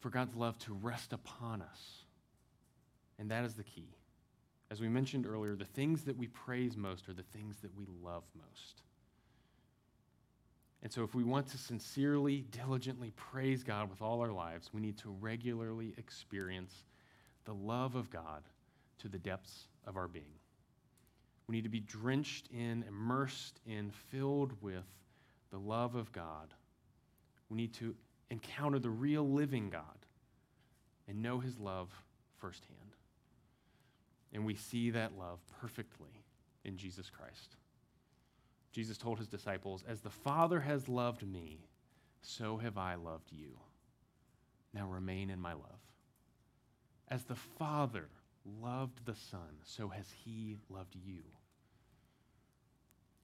For 0.02 0.10
God's 0.10 0.36
love 0.36 0.58
to 0.60 0.74
rest 0.74 1.14
upon 1.14 1.62
us. 1.62 2.04
And 3.18 3.32
that 3.32 3.46
is 3.46 3.54
the 3.54 3.64
key. 3.64 3.96
As 4.70 4.82
we 4.82 4.90
mentioned 4.90 5.26
earlier, 5.26 5.56
the 5.56 5.66
things 5.66 6.04
that 6.04 6.18
we 6.18 6.28
praise 6.28 6.76
most 6.76 7.08
are 7.08 7.14
the 7.14 7.24
things 7.24 7.58
that 7.62 7.76
we 7.78 7.86
love 8.04 8.24
most. 8.36 8.82
And 10.84 10.92
so, 10.92 11.04
if 11.04 11.14
we 11.14 11.24
want 11.24 11.48
to 11.48 11.58
sincerely, 11.58 12.46
diligently 12.52 13.12
praise 13.16 13.64
God 13.64 13.90
with 13.90 14.02
all 14.02 14.22
our 14.22 14.32
lives, 14.32 14.72
we 14.74 14.82
need 14.82 14.98
to 15.00 15.10
regularly 15.20 15.94
experience 15.98 16.84
the 17.46 17.54
love 17.54 17.96
of 17.96 18.10
God 18.10 18.44
to 19.00 19.08
the 19.08 19.20
depths 19.20 19.68
of 19.86 19.98
our 19.98 20.08
being. 20.08 20.34
We 21.48 21.56
need 21.56 21.64
to 21.64 21.70
be 21.70 21.82
drenched 21.82 22.48
in, 22.48 22.84
immersed 22.88 23.60
in, 23.66 23.92
filled 24.10 24.54
with 24.62 24.86
the 25.52 25.60
love 25.60 25.96
of 25.96 26.12
God 26.12 26.54
We 27.50 27.58
need 27.58 27.74
to 27.76 27.94
encounter 28.32 28.80
the 28.80 28.90
real 28.90 29.30
living 29.30 29.70
God 29.70 29.84
and 31.08 31.22
know 31.22 31.40
his 31.40 31.60
love 31.60 31.90
firsthand. 32.40 32.96
And 34.34 34.46
we 34.46 34.56
see 34.56 34.90
that 34.92 35.18
love 35.18 35.40
perfectly 35.60 36.24
in 36.64 36.78
Jesus 36.78 37.10
Christ. 37.10 37.58
Jesus 38.72 38.98
told 38.98 39.20
his 39.20 39.28
disciples, 39.28 39.84
As 39.86 40.00
the 40.00 40.10
Father 40.10 40.62
has 40.62 40.88
loved 40.88 41.28
me, 41.28 41.68
so 42.22 42.58
have 42.58 42.78
I 42.78 42.96
loved 42.96 43.32
you. 43.32 43.60
Now 44.74 44.88
remain 44.88 45.30
in 45.30 45.40
my 45.40 45.54
love. 45.54 45.82
As 47.10 47.24
the 47.24 47.36
Father 47.36 48.08
loved 48.62 49.06
the 49.06 49.16
Son, 49.16 49.60
so 49.66 49.90
has 49.90 50.06
he 50.24 50.58
loved 50.70 50.96
you. 50.96 51.24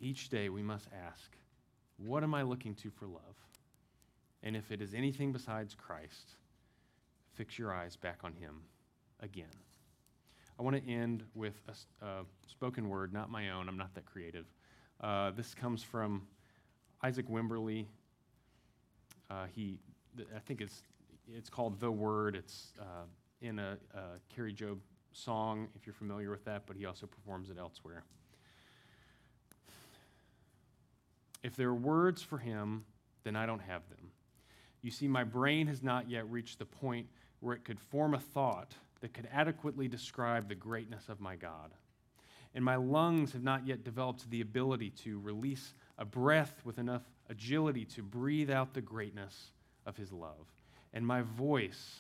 Each 0.02 0.28
day 0.28 0.50
we 0.50 0.62
must 0.62 0.88
ask, 1.08 1.38
What 1.96 2.24
am 2.24 2.34
I 2.34 2.42
looking 2.44 2.76
to 2.76 2.90
for 2.90 3.08
love? 3.08 3.38
And 4.44 4.56
if 4.56 4.72
it 4.72 4.82
is 4.82 4.94
anything 4.94 5.32
besides 5.32 5.76
Christ, 5.76 6.36
fix 7.34 7.58
your 7.58 7.74
eyes 7.74 7.96
back 7.96 8.20
on 8.24 8.34
him 8.34 8.62
again. 9.20 9.46
I 10.60 10.64
want 10.64 10.76
to 10.76 10.92
end 10.92 11.24
with 11.36 11.62
a 11.68 12.06
a 12.06 12.26
spoken 12.48 12.90
word, 12.90 13.14
not 13.14 13.30
my 13.30 13.52
own. 13.52 13.70
I'm 13.70 13.78
not 13.78 13.94
that 13.96 14.06
creative. 14.06 14.46
Uh, 15.02 15.32
this 15.32 15.54
comes 15.54 15.84
from 15.84 16.24
Isaac 17.04 17.30
Wimberly. 17.30 17.86
Uh, 19.30 19.46
he, 19.54 19.78
th- 20.16 20.30
I 20.36 20.40
think 20.40 20.62
it's 20.62 20.82
it's 21.28 21.50
called 21.50 21.80
The 21.80 21.92
Word. 21.92 22.36
It's 22.36 22.74
uh, 22.80 23.06
in 23.42 23.60
a, 23.60 23.78
a 23.94 24.02
Kari 24.34 24.54
Jobe 24.54 24.80
song, 25.14 25.68
if 25.76 25.86
you're 25.86 25.94
familiar 25.94 26.32
with 26.32 26.46
that, 26.46 26.64
but 26.66 26.76
he 26.76 26.86
also 26.86 27.06
performs 27.06 27.50
it 27.50 27.58
elsewhere. 27.60 28.04
If 31.44 31.56
there 31.56 31.70
are 31.70 31.76
words 31.76 32.22
for 32.22 32.38
him, 32.38 32.86
then 33.24 33.36
I 33.36 33.46
don't 33.46 33.62
have 33.62 33.88
them. 33.90 34.12
You 34.82 34.92
see, 34.92 35.08
my 35.08 35.24
brain 35.24 35.68
has 35.68 35.84
not 35.84 36.10
yet 36.10 36.30
reached 36.30 36.60
the 36.60 36.66
point 36.66 37.08
where 37.40 37.56
it 37.56 37.66
could 37.66 37.80
form 37.80 38.14
a 38.14 38.20
thought 38.20 38.74
that 39.02 39.14
could 39.14 39.28
adequately 39.32 39.88
describe 39.88 40.48
the 40.48 40.56
greatness 40.56 41.10
of 41.10 41.20
my 41.20 41.36
God. 41.36 41.74
And 42.56 42.64
my 42.64 42.76
lungs 42.76 43.34
have 43.34 43.44
not 43.44 43.68
yet 43.68 43.84
developed 43.84 44.30
the 44.30 44.42
ability 44.42 44.90
to 45.04 45.20
release 45.20 45.74
a 45.98 46.06
breath 46.06 46.62
with 46.64 46.80
enough 46.80 47.04
agility 47.30 47.86
to 47.86 48.02
breathe 48.02 48.50
out 48.50 48.74
the 48.74 48.82
greatness 48.82 49.52
of 49.86 49.98
his 49.98 50.12
love. 50.12 50.48
And 50.94 51.06
my 51.06 51.22
voice, 51.22 52.00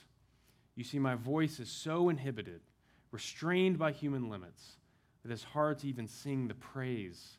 you 0.76 0.84
see, 0.84 0.98
my 0.98 1.16
voice 1.16 1.60
is 1.60 1.70
so 1.70 2.10
inhibited, 2.10 2.62
restrained 3.12 3.78
by 3.78 3.92
human 3.92 4.30
limits, 4.30 4.78
that 5.24 5.32
it's 5.32 5.44
hard 5.44 5.80
to 5.80 5.88
even 5.88 6.08
sing 6.08 6.48
the 6.48 6.56
praise 6.56 7.38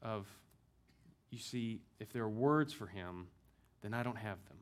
of, 0.00 0.26
you 1.30 1.38
see, 1.38 1.80
if 2.00 2.12
there 2.12 2.24
are 2.24 2.28
words 2.28 2.72
for 2.72 2.86
him, 2.86 3.28
then 3.82 3.94
I 3.94 4.02
don't 4.02 4.16
have 4.16 4.38
them. 4.48 4.58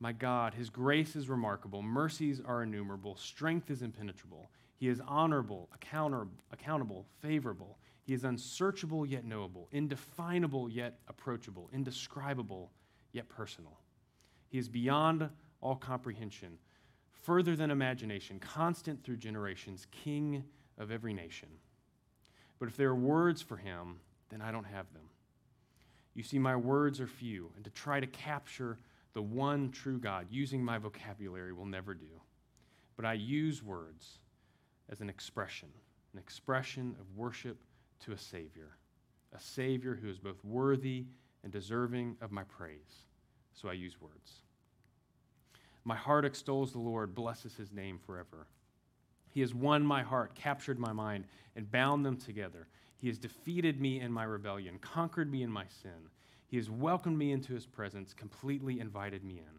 My 0.00 0.12
God, 0.12 0.54
his 0.54 0.68
grace 0.68 1.14
is 1.14 1.28
remarkable, 1.28 1.82
mercies 1.82 2.40
are 2.44 2.62
innumerable, 2.62 3.16
strength 3.16 3.70
is 3.70 3.82
impenetrable. 3.82 4.50
He 4.74 4.88
is 4.88 5.00
honorable, 5.06 5.68
accountable, 5.72 7.06
favorable. 7.20 7.78
He 8.02 8.14
is 8.14 8.24
unsearchable 8.24 9.06
yet 9.06 9.24
knowable, 9.24 9.68
indefinable 9.70 10.68
yet 10.68 10.98
approachable, 11.06 11.70
indescribable 11.72 12.72
yet 13.12 13.28
personal. 13.28 13.78
He 14.48 14.58
is 14.58 14.68
beyond 14.68 15.30
all 15.60 15.76
comprehension, 15.76 16.58
further 17.12 17.54
than 17.54 17.70
imagination, 17.70 18.40
constant 18.40 19.04
through 19.04 19.18
generations, 19.18 19.86
king 19.92 20.42
of 20.78 20.90
every 20.90 21.14
nation. 21.14 21.48
But 22.58 22.68
if 22.68 22.76
there 22.76 22.88
are 22.88 22.96
words 22.96 23.40
for 23.40 23.56
him, 23.56 24.00
then 24.30 24.42
I 24.42 24.50
don't 24.50 24.64
have 24.64 24.92
them. 24.92 25.04
You 26.14 26.22
see, 26.22 26.38
my 26.38 26.56
words 26.56 27.00
are 27.00 27.06
few, 27.06 27.50
and 27.56 27.64
to 27.64 27.70
try 27.70 28.00
to 28.00 28.06
capture 28.06 28.78
the 29.14 29.22
one 29.22 29.70
true 29.70 29.98
God 29.98 30.26
using 30.30 30.64
my 30.64 30.78
vocabulary 30.78 31.52
will 31.52 31.66
never 31.66 31.94
do. 31.94 32.20
But 32.96 33.04
I 33.04 33.14
use 33.14 33.62
words 33.62 34.18
as 34.90 35.00
an 35.00 35.08
expression, 35.08 35.68
an 36.12 36.18
expression 36.18 36.94
of 37.00 37.16
worship 37.16 37.58
to 38.04 38.12
a 38.12 38.18
Savior, 38.18 38.76
a 39.34 39.40
Savior 39.40 39.94
who 39.94 40.08
is 40.08 40.18
both 40.18 40.42
worthy 40.44 41.06
and 41.42 41.52
deserving 41.52 42.16
of 42.20 42.30
my 42.30 42.44
praise. 42.44 43.06
So 43.54 43.68
I 43.68 43.72
use 43.72 44.00
words. 44.00 44.42
My 45.84 45.96
heart 45.96 46.24
extols 46.24 46.72
the 46.72 46.78
Lord, 46.78 47.14
blesses 47.14 47.56
his 47.56 47.72
name 47.72 47.98
forever. 47.98 48.46
He 49.30 49.40
has 49.40 49.54
won 49.54 49.84
my 49.84 50.02
heart, 50.02 50.34
captured 50.34 50.78
my 50.78 50.92
mind, 50.92 51.24
and 51.56 51.70
bound 51.70 52.04
them 52.04 52.16
together. 52.16 52.68
He 53.02 53.08
has 53.08 53.18
defeated 53.18 53.80
me 53.80 53.98
in 53.98 54.12
my 54.12 54.22
rebellion, 54.22 54.78
conquered 54.78 55.28
me 55.28 55.42
in 55.42 55.50
my 55.50 55.64
sin. 55.82 56.08
He 56.46 56.56
has 56.56 56.70
welcomed 56.70 57.18
me 57.18 57.32
into 57.32 57.52
his 57.52 57.66
presence, 57.66 58.14
completely 58.14 58.78
invited 58.78 59.24
me 59.24 59.38
in. 59.38 59.58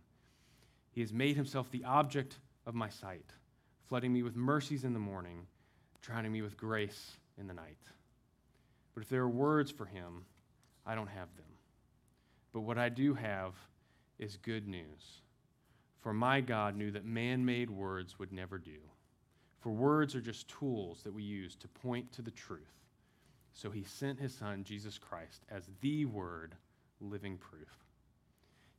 He 0.94 1.02
has 1.02 1.12
made 1.12 1.36
himself 1.36 1.70
the 1.70 1.84
object 1.84 2.38
of 2.66 2.74
my 2.74 2.88
sight, 2.88 3.34
flooding 3.90 4.14
me 4.14 4.24
with 4.24 4.38
mercies 4.38 4.86
in 4.86 4.94
the 4.94 5.00
morning, 5.00 5.46
drowning 6.02 6.32
me 6.32 6.42
with 6.42 6.56
grace 6.56 7.18
in 7.38 7.48
the 7.48 7.54
night. 7.54 7.76
But 8.94 9.04
if 9.04 9.10
there 9.10 9.24
are 9.24 9.30
words 9.30 9.70
for 9.70 9.88
him, 9.88 10.24
I 10.86 10.96
don't 10.96 11.08
have 11.08 11.36
them. 11.36 11.58
But 12.54 12.62
what 12.62 12.78
I 12.78 12.88
do 12.88 13.14
have 13.14 13.56
is 14.20 14.38
good 14.38 14.70
news. 14.70 15.20
For 16.00 16.14
my 16.14 16.40
God 16.40 16.78
knew 16.78 16.92
that 16.92 17.04
man 17.04 17.44
made 17.44 17.70
words 17.70 18.18
would 18.20 18.32
never 18.32 18.58
do. 18.58 18.80
For 19.60 19.74
words 19.74 20.16
are 20.16 20.22
just 20.22 20.48
tools 20.48 21.02
that 21.04 21.14
we 21.14 21.24
use 21.24 21.58
to 21.58 21.68
point 21.68 22.10
to 22.14 22.22
the 22.22 22.32
truth. 22.32 22.83
So 23.54 23.70
he 23.70 23.84
sent 23.84 24.20
his 24.20 24.34
son, 24.34 24.64
Jesus 24.64 24.98
Christ, 24.98 25.44
as 25.50 25.70
the 25.82 26.06
Word, 26.06 26.56
living 27.00 27.38
proof. 27.38 27.70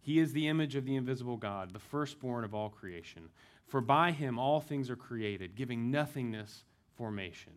He 0.01 0.19
is 0.19 0.33
the 0.33 0.49
image 0.49 0.77
of 0.77 0.85
the 0.85 0.97
invisible 0.97 1.39
God, 1.39 1.73
the 1.73 1.79
firstborn 1.79 2.45
of 2.45 2.55
all 2.55 2.69
creation. 2.69 3.31
For 3.67 3.81
by 3.81 4.11
him 4.11 4.39
all 4.39 4.61
things 4.61 4.91
are 4.91 4.97
created, 4.97 5.57
giving 5.57 5.91
nothingness 5.91 6.65
formation. 6.97 7.53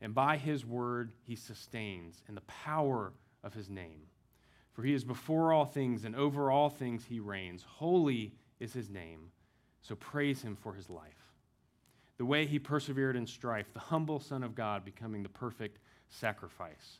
And 0.00 0.14
by 0.14 0.36
his 0.36 0.64
word 0.64 1.10
he 1.24 1.34
sustains 1.34 2.22
in 2.28 2.36
the 2.36 2.40
power 2.42 3.12
of 3.42 3.54
his 3.54 3.68
name. 3.68 4.02
For 4.74 4.84
he 4.84 4.94
is 4.94 5.02
before 5.02 5.52
all 5.52 5.64
things, 5.64 6.04
and 6.04 6.14
over 6.14 6.52
all 6.52 6.70
things 6.70 7.04
he 7.04 7.18
reigns. 7.18 7.64
Holy 7.64 8.32
is 8.60 8.72
his 8.72 8.88
name. 8.88 9.32
So 9.82 9.96
praise 9.96 10.40
him 10.40 10.54
for 10.54 10.74
his 10.74 10.88
life. 10.88 11.32
The 12.16 12.24
way 12.24 12.46
he 12.46 12.60
persevered 12.60 13.16
in 13.16 13.26
strife, 13.26 13.72
the 13.72 13.80
humble 13.80 14.20
Son 14.20 14.44
of 14.44 14.54
God 14.54 14.84
becoming 14.84 15.24
the 15.24 15.28
perfect 15.28 15.78
sacrifice. 16.08 16.98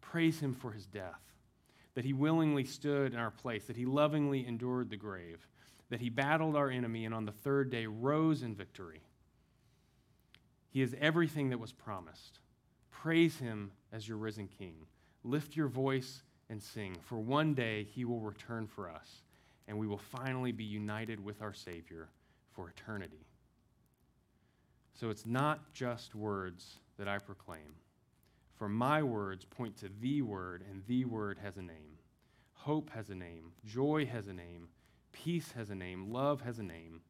Praise 0.00 0.40
him 0.40 0.54
for 0.54 0.72
his 0.72 0.86
death, 0.86 1.20
that 1.94 2.04
he 2.04 2.12
willingly 2.12 2.64
stood 2.64 3.12
in 3.12 3.18
our 3.18 3.30
place, 3.30 3.64
that 3.64 3.76
he 3.76 3.86
lovingly 3.86 4.46
endured 4.46 4.90
the 4.90 4.96
grave, 4.96 5.46
that 5.90 6.00
he 6.00 6.08
battled 6.08 6.56
our 6.56 6.70
enemy 6.70 7.04
and 7.04 7.14
on 7.14 7.24
the 7.24 7.32
third 7.32 7.70
day 7.70 7.86
rose 7.86 8.42
in 8.42 8.54
victory. 8.54 9.02
He 10.70 10.82
is 10.82 10.94
everything 11.00 11.50
that 11.50 11.60
was 11.60 11.72
promised. 11.72 12.40
Praise 12.90 13.38
him 13.38 13.72
as 13.92 14.06
your 14.06 14.18
risen 14.18 14.48
king. 14.48 14.74
Lift 15.24 15.56
your 15.56 15.68
voice 15.68 16.22
and 16.48 16.62
sing, 16.62 16.96
for 17.02 17.18
one 17.18 17.54
day 17.54 17.84
he 17.84 18.04
will 18.04 18.20
return 18.20 18.66
for 18.66 18.88
us, 18.88 19.22
and 19.66 19.78
we 19.78 19.86
will 19.86 19.98
finally 19.98 20.52
be 20.52 20.64
united 20.64 21.24
with 21.24 21.42
our 21.42 21.54
Savior 21.54 22.08
for 22.54 22.68
eternity. 22.68 23.26
So 24.94 25.10
it's 25.10 25.26
not 25.26 25.72
just 25.72 26.14
words 26.14 26.76
that 26.98 27.08
I 27.08 27.18
proclaim. 27.18 27.74
For 28.56 28.68
my 28.68 29.02
words 29.02 29.44
point 29.44 29.76
to 29.78 29.90
the 30.00 30.22
word, 30.22 30.64
and 30.70 30.82
the 30.86 31.04
word 31.04 31.38
has 31.42 31.56
a 31.56 31.62
name. 31.62 31.98
Hope 32.54 32.90
has 32.90 33.10
a 33.10 33.14
name. 33.14 33.52
Joy 33.66 34.06
has 34.06 34.28
a 34.28 34.32
name. 34.32 34.68
Peace 35.12 35.52
has 35.52 35.70
a 35.70 35.74
name. 35.74 36.10
Love 36.10 36.40
has 36.40 36.58
a 36.58 36.62
name. 36.62 37.00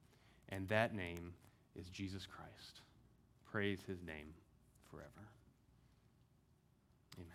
And 0.49 0.69
that 0.69 0.95
name 0.95 1.35
is 1.77 1.89
Jesus 1.89 2.27
Christ. 2.27 2.81
Praise 3.51 3.81
his 3.87 4.03
name 4.03 4.35
forever. 4.91 5.09
Amen. 7.17 7.31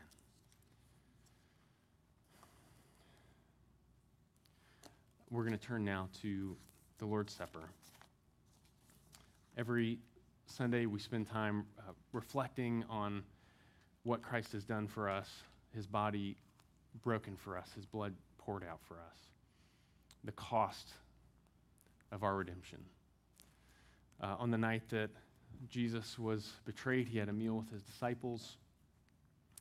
We're 5.30 5.44
going 5.44 5.58
to 5.58 5.66
turn 5.66 5.86
now 5.86 6.10
to 6.22 6.56
the 7.00 7.06
Lord's 7.06 7.34
Supper. 7.34 7.64
Every 9.58 10.00
Sunday, 10.46 10.86
we 10.86 11.00
spend 11.00 11.30
time 11.30 11.66
uh, 11.80 11.94
reflecting 12.12 12.84
on 12.90 13.24
what 14.04 14.22
Christ 14.22 14.52
has 14.54 14.64
done 14.64 14.88
for 14.88 15.10
us, 15.10 15.30
his 15.74 15.86
body 15.86 16.36
broken 17.04 17.36
for 17.36 17.58
us, 17.58 17.70
his 17.76 17.86
blood 17.86 18.14
poured 18.38 18.64
out 18.64 18.80
for 18.88 18.96
us, 18.96 19.18
the 20.24 20.32
cost 20.34 20.90
of 22.12 22.24
our 22.24 22.36
redemption. 22.36 22.80
Uh, 24.22 24.36
on 24.40 24.52
the 24.52 24.58
night 24.58 24.84
that 24.90 25.10
Jesus 25.70 26.18
was 26.18 26.52
betrayed, 26.66 27.08
he 27.08 27.18
had 27.18 27.30
a 27.30 27.34
meal 27.34 27.56
with 27.56 27.72
his 27.72 27.82
disciples. 27.84 28.58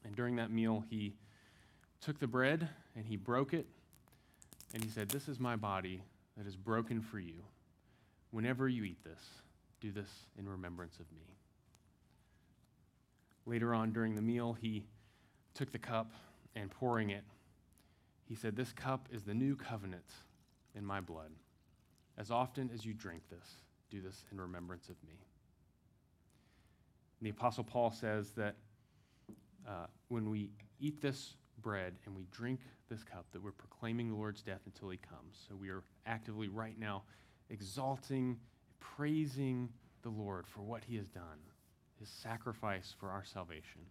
And 0.04 0.14
during 0.16 0.36
that 0.36 0.50
meal, 0.50 0.84
he 0.88 1.14
took 2.00 2.18
the 2.18 2.26
bread 2.26 2.68
and 2.96 3.06
he 3.06 3.16
broke 3.16 3.52
it. 3.52 3.66
And 4.72 4.82
he 4.82 4.90
said, 4.90 5.08
This 5.08 5.28
is 5.28 5.38
my 5.38 5.56
body 5.56 6.02
that 6.36 6.46
is 6.46 6.56
broken 6.56 7.00
for 7.00 7.18
you. 7.18 7.44
Whenever 8.30 8.68
you 8.68 8.84
eat 8.84 9.02
this, 9.04 9.20
do 9.80 9.90
this 9.90 10.08
in 10.38 10.48
remembrance 10.48 10.98
of 11.00 11.10
me. 11.12 11.22
Later 13.50 13.74
on 13.74 13.90
during 13.90 14.14
the 14.14 14.22
meal, 14.22 14.52
he 14.52 14.86
took 15.54 15.72
the 15.72 15.78
cup 15.78 16.12
and 16.54 16.70
pouring 16.70 17.10
it, 17.10 17.24
He 18.28 18.36
said, 18.36 18.54
This 18.54 18.72
cup 18.72 19.08
is 19.10 19.24
the 19.24 19.34
new 19.34 19.56
covenant 19.56 20.06
in 20.76 20.86
my 20.86 21.00
blood. 21.00 21.32
As 22.16 22.30
often 22.30 22.70
as 22.72 22.84
you 22.84 22.94
drink 22.94 23.22
this, 23.28 23.56
do 23.90 24.00
this 24.00 24.24
in 24.30 24.40
remembrance 24.40 24.88
of 24.88 24.94
me. 25.02 25.14
And 27.18 27.26
the 27.26 27.30
Apostle 27.30 27.64
Paul 27.64 27.90
says 27.90 28.30
that 28.36 28.54
uh, 29.66 29.86
when 30.06 30.30
we 30.30 30.50
eat 30.78 31.02
this 31.02 31.34
bread 31.60 31.94
and 32.06 32.14
we 32.14 32.26
drink 32.30 32.60
this 32.88 33.02
cup, 33.02 33.26
that 33.32 33.42
we're 33.42 33.50
proclaiming 33.50 34.10
the 34.10 34.14
Lord's 34.14 34.42
death 34.42 34.60
until 34.64 34.90
he 34.90 34.98
comes. 34.98 35.44
So 35.48 35.56
we 35.56 35.70
are 35.70 35.82
actively 36.06 36.46
right 36.46 36.78
now 36.78 37.02
exalting, 37.48 38.38
praising 38.78 39.70
the 40.02 40.10
Lord 40.10 40.46
for 40.46 40.60
what 40.60 40.84
he 40.84 40.94
has 40.98 41.08
done, 41.08 41.40
his 42.00 42.08
sacrifice 42.08 42.94
for 42.98 43.10
our 43.10 43.24
salvation. 43.24 43.82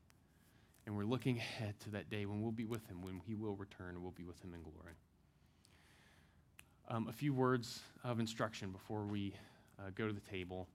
And 0.86 0.98
we're 0.98 1.06
looking 1.06 1.38
ahead 1.38 1.80
to 1.81 1.91
that 1.91 2.10
day 2.10 2.26
when 2.26 2.41
we'll 2.41 2.52
be 2.52 2.65
with 2.65 2.86
him, 2.88 3.02
when 3.02 3.22
he 3.26 3.36
will 3.36 3.56
return 3.56 3.90
and 3.95 4.02
we'll 4.02 4.11
be 4.11 4.23
with 4.23 4.41
him 4.44 4.53
in 4.53 4.61
glory. 4.64 4.94
Um, 6.90 7.07
a 7.07 7.14
few 7.14 7.34
words 7.34 7.81
of 8.03 8.19
instruction 8.19 8.72
before 8.72 9.03
we 9.03 9.34
uh, 9.77 9.91
go 9.94 10.07
to 10.07 10.14
the 10.14 10.19
table. 10.19 10.68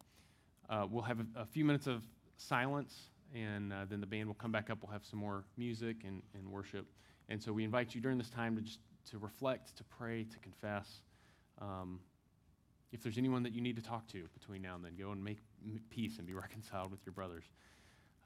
Uh, 0.70 0.86
we'll 0.88 1.02
have 1.02 1.18
a, 1.18 1.26
a 1.40 1.44
few 1.44 1.64
minutes 1.64 1.88
of 1.88 2.04
silence, 2.36 3.10
and 3.34 3.72
uh, 3.72 3.84
then 3.90 4.00
the 4.00 4.06
band 4.06 4.28
will 4.28 4.34
come 4.34 4.52
back 4.52 4.70
up. 4.70 4.78
We'll 4.82 4.92
have 4.92 5.04
some 5.04 5.18
more 5.18 5.44
music 5.56 5.96
and, 6.06 6.22
and 6.34 6.48
worship. 6.48 6.86
And 7.28 7.42
so 7.42 7.52
we 7.52 7.64
invite 7.64 7.94
you 7.94 8.00
during 8.00 8.16
this 8.16 8.30
time 8.30 8.54
to 8.54 8.62
just 8.62 8.78
to 9.10 9.18
reflect, 9.18 9.76
to 9.76 9.84
pray, 9.84 10.24
to 10.24 10.38
confess. 10.38 11.02
Um, 11.60 11.98
if 12.94 13.02
there's 13.02 13.18
anyone 13.18 13.42
that 13.42 13.52
you 13.52 13.60
need 13.60 13.74
to 13.74 13.82
talk 13.82 14.06
to 14.06 14.22
between 14.38 14.62
now 14.62 14.76
and 14.76 14.84
then, 14.84 14.92
go 14.96 15.10
and 15.10 15.22
make 15.22 15.38
peace 15.90 16.18
and 16.18 16.26
be 16.26 16.32
reconciled 16.46 16.92
with 16.92 17.04
your 17.04 17.12
brothers. 17.12 17.42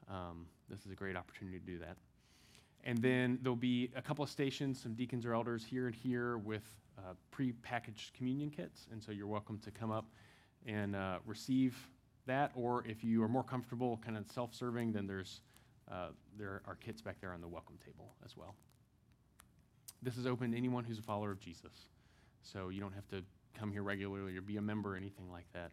Um, 0.07 0.45
this 0.69 0.85
is 0.85 0.91
a 0.91 0.95
great 0.95 1.17
opportunity 1.17 1.59
to 1.59 1.65
do 1.65 1.79
that. 1.79 1.97
And 2.83 2.99
then 2.99 3.39
there'll 3.41 3.55
be 3.55 3.89
a 3.95 4.01
couple 4.01 4.23
of 4.23 4.29
stations, 4.29 4.79
some 4.79 4.93
deacons 4.93 5.25
or 5.25 5.33
elders 5.33 5.65
here 5.65 5.87
and 5.87 5.95
here 5.95 6.37
with 6.37 6.63
uh, 6.99 7.13
pre-packaged 7.31 8.13
communion 8.13 8.51
kits, 8.51 8.85
and 8.91 9.01
so 9.01 9.11
you're 9.11 9.27
welcome 9.27 9.57
to 9.59 9.71
come 9.71 9.89
up 9.89 10.05
and 10.67 10.95
uh, 10.95 11.17
receive 11.25 11.75
that. 12.27 12.51
Or 12.53 12.85
if 12.85 13.03
you 13.03 13.23
are 13.23 13.27
more 13.27 13.43
comfortable, 13.43 13.99
kind 14.05 14.17
of 14.17 14.27
self-serving, 14.31 14.91
then 14.93 15.07
there's 15.07 15.41
uh, 15.91 16.09
there 16.37 16.61
are 16.67 16.75
kits 16.75 17.01
back 17.01 17.19
there 17.19 17.33
on 17.33 17.41
the 17.41 17.47
welcome 17.47 17.77
table 17.83 18.13
as 18.23 18.37
well. 18.37 18.53
This 20.03 20.15
is 20.15 20.27
open 20.27 20.51
to 20.51 20.57
anyone 20.57 20.83
who's 20.83 20.99
a 20.99 21.03
follower 21.03 21.31
of 21.31 21.39
Jesus, 21.39 21.73
so 22.43 22.69
you 22.69 22.79
don't 22.79 22.93
have 22.93 23.07
to 23.07 23.23
come 23.57 23.71
here 23.71 23.83
regularly 23.83 24.37
or 24.37 24.41
be 24.41 24.57
a 24.57 24.61
member 24.61 24.93
or 24.93 24.97
anything 24.97 25.31
like 25.31 25.45
that. 25.53 25.71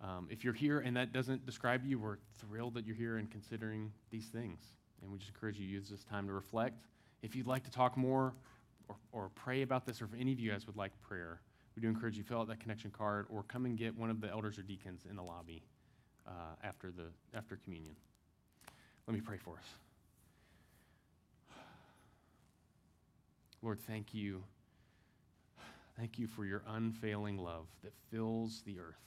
Um, 0.00 0.28
if 0.30 0.44
you're 0.44 0.52
here 0.52 0.80
and 0.80 0.96
that 0.96 1.12
doesn't 1.12 1.46
describe 1.46 1.84
you, 1.84 1.98
we're 1.98 2.18
thrilled 2.38 2.74
that 2.74 2.86
you're 2.86 2.96
here 2.96 3.16
and 3.16 3.30
considering 3.30 3.92
these 4.10 4.26
things. 4.26 4.60
And 5.02 5.10
we 5.10 5.18
just 5.18 5.30
encourage 5.30 5.58
you 5.58 5.66
to 5.66 5.72
use 5.72 5.88
this 5.88 6.04
time 6.04 6.26
to 6.26 6.32
reflect. 6.32 6.80
If 7.22 7.34
you'd 7.34 7.46
like 7.46 7.64
to 7.64 7.70
talk 7.70 7.96
more 7.96 8.34
or, 8.88 8.96
or 9.12 9.30
pray 9.34 9.62
about 9.62 9.86
this, 9.86 10.02
or 10.02 10.04
if 10.04 10.10
any 10.18 10.32
of 10.32 10.40
you 10.40 10.50
guys 10.50 10.66
would 10.66 10.76
like 10.76 10.92
prayer, 11.00 11.40
we 11.74 11.82
do 11.82 11.88
encourage 11.88 12.16
you 12.16 12.22
to 12.22 12.28
fill 12.28 12.40
out 12.40 12.48
that 12.48 12.60
connection 12.60 12.90
card 12.90 13.26
or 13.30 13.42
come 13.42 13.66
and 13.66 13.76
get 13.76 13.96
one 13.96 14.10
of 14.10 14.20
the 14.20 14.30
elders 14.30 14.58
or 14.58 14.62
deacons 14.62 15.02
in 15.08 15.16
the 15.16 15.22
lobby 15.22 15.62
uh, 16.26 16.30
after, 16.64 16.90
the, 16.90 17.06
after 17.36 17.56
communion. 17.56 17.94
Let 19.06 19.14
me 19.14 19.20
pray 19.20 19.36
for 19.36 19.56
us. 19.56 19.64
Lord, 23.62 23.80
thank 23.80 24.14
you. 24.14 24.42
Thank 25.98 26.18
you 26.18 26.26
for 26.26 26.44
your 26.44 26.62
unfailing 26.68 27.38
love 27.38 27.66
that 27.82 27.92
fills 28.10 28.62
the 28.66 28.78
earth. 28.78 29.00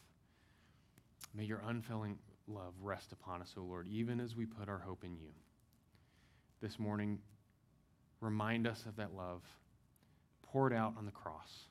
May 1.35 1.43
your 1.43 1.61
unfailing 1.65 2.17
love 2.47 2.73
rest 2.81 3.11
upon 3.11 3.41
us, 3.41 3.53
O 3.57 3.61
Lord, 3.61 3.87
even 3.87 4.19
as 4.19 4.35
we 4.35 4.45
put 4.45 4.67
our 4.67 4.79
hope 4.79 5.03
in 5.03 5.15
you. 5.15 5.29
This 6.61 6.79
morning, 6.79 7.19
remind 8.21 8.65
us 8.65 8.85
of 8.87 8.95
that 8.95 9.13
love 9.15 9.43
poured 10.41 10.73
out 10.73 10.95
on 10.97 11.05
the 11.05 11.11
cross. 11.11 11.65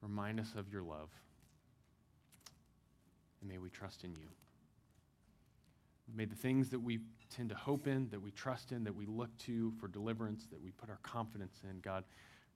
Remind 0.00 0.40
us 0.40 0.54
of 0.56 0.72
your 0.72 0.82
love. 0.82 1.10
And 3.42 3.50
may 3.50 3.58
we 3.58 3.68
trust 3.68 4.04
in 4.04 4.14
you. 4.16 4.28
May 6.14 6.24
the 6.24 6.34
things 6.34 6.70
that 6.70 6.80
we 6.80 7.00
tend 7.34 7.50
to 7.50 7.54
hope 7.54 7.86
in, 7.86 8.08
that 8.10 8.20
we 8.20 8.30
trust 8.30 8.72
in, 8.72 8.84
that 8.84 8.94
we 8.94 9.06
look 9.06 9.36
to 9.38 9.72
for 9.80 9.88
deliverance, 9.88 10.46
that 10.50 10.62
we 10.62 10.70
put 10.70 10.88
our 10.88 10.98
confidence 11.02 11.60
in, 11.68 11.80
God, 11.80 12.04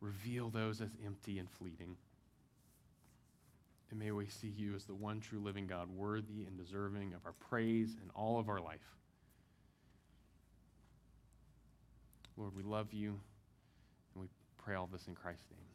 reveal 0.00 0.50
those 0.50 0.80
as 0.80 0.90
empty 1.04 1.38
and 1.38 1.50
fleeting. 1.50 1.96
And 3.90 3.98
may 3.98 4.10
we 4.12 4.26
see 4.26 4.52
you 4.56 4.74
as 4.74 4.84
the 4.84 4.94
one 4.94 5.20
true 5.20 5.40
living 5.40 5.66
God, 5.66 5.88
worthy 5.90 6.44
and 6.46 6.56
deserving 6.58 7.14
of 7.14 7.24
our 7.24 7.34
praise 7.48 7.96
and 8.00 8.10
all 8.14 8.38
of 8.38 8.48
our 8.48 8.60
life. 8.60 8.80
Lord, 12.36 12.54
we 12.54 12.62
love 12.62 12.92
you, 12.92 13.18
and 14.14 14.22
we 14.22 14.28
pray 14.58 14.76
all 14.76 14.88
this 14.92 15.08
in 15.08 15.14
Christ's 15.14 15.50
name. 15.50 15.67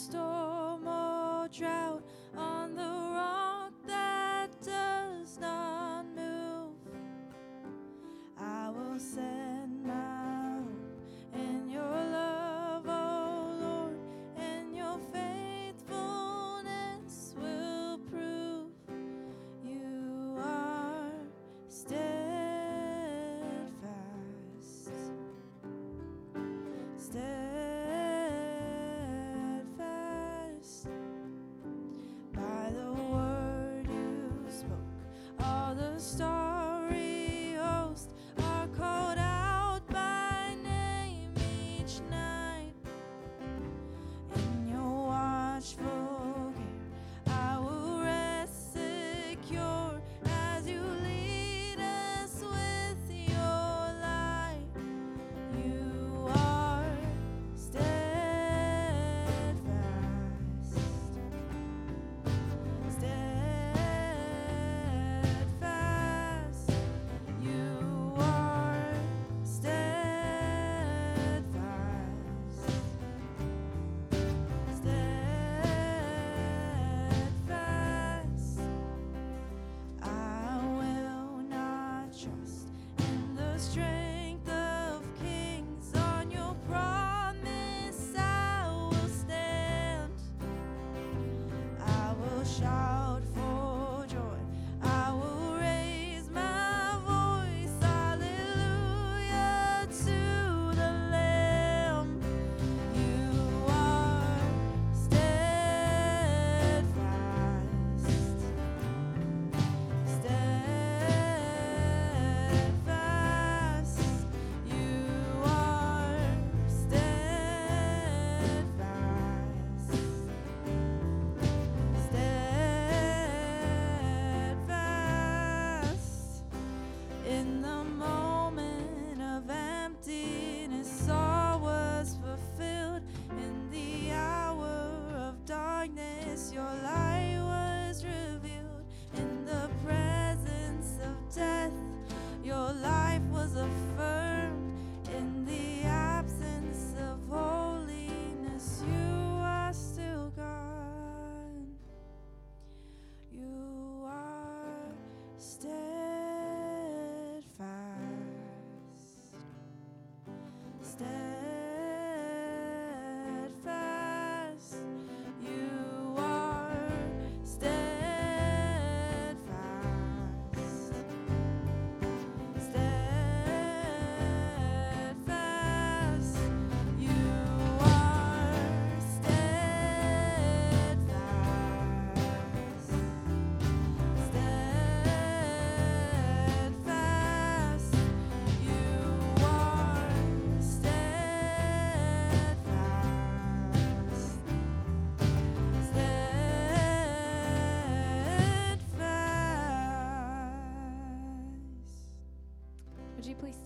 Storm 0.00 0.88
or 0.88 1.46
drought, 1.48 2.02
on 2.34 2.74
the 2.74 2.82
rock 2.82 3.72
that 3.86 4.48
does 4.62 5.38
not 5.38 6.06
move. 6.16 6.72
I 8.38 8.70
will 8.70 8.98
set 8.98 9.29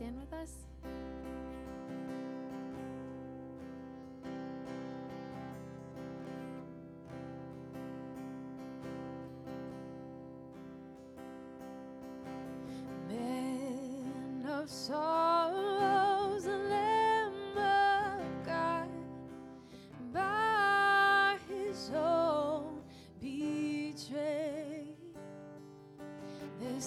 stand 0.05 0.21
with 0.21 0.33
us? 0.35 0.53
Men 13.09 14.47
of 14.47 14.69
sorrows, 14.69 16.45
Lamb 16.45 17.57
of 17.57 18.45
God, 18.45 18.89
by 20.13 21.37
His 21.49 21.91
own 21.95 22.83
betrayed. 23.21 24.97
The 26.61 26.81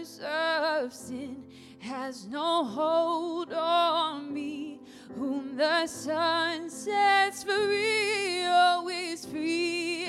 curse 0.00 0.20
of 0.20 0.92
sin 0.94 1.44
has 1.78 2.26
no 2.26 2.64
hold 2.64 3.52
on 3.52 4.32
me. 4.32 4.80
Whom 5.14 5.56
the 5.56 5.86
Son 5.86 6.70
sets 6.70 7.44
free, 7.44 8.44
oh, 8.46 9.16
free 9.30 10.06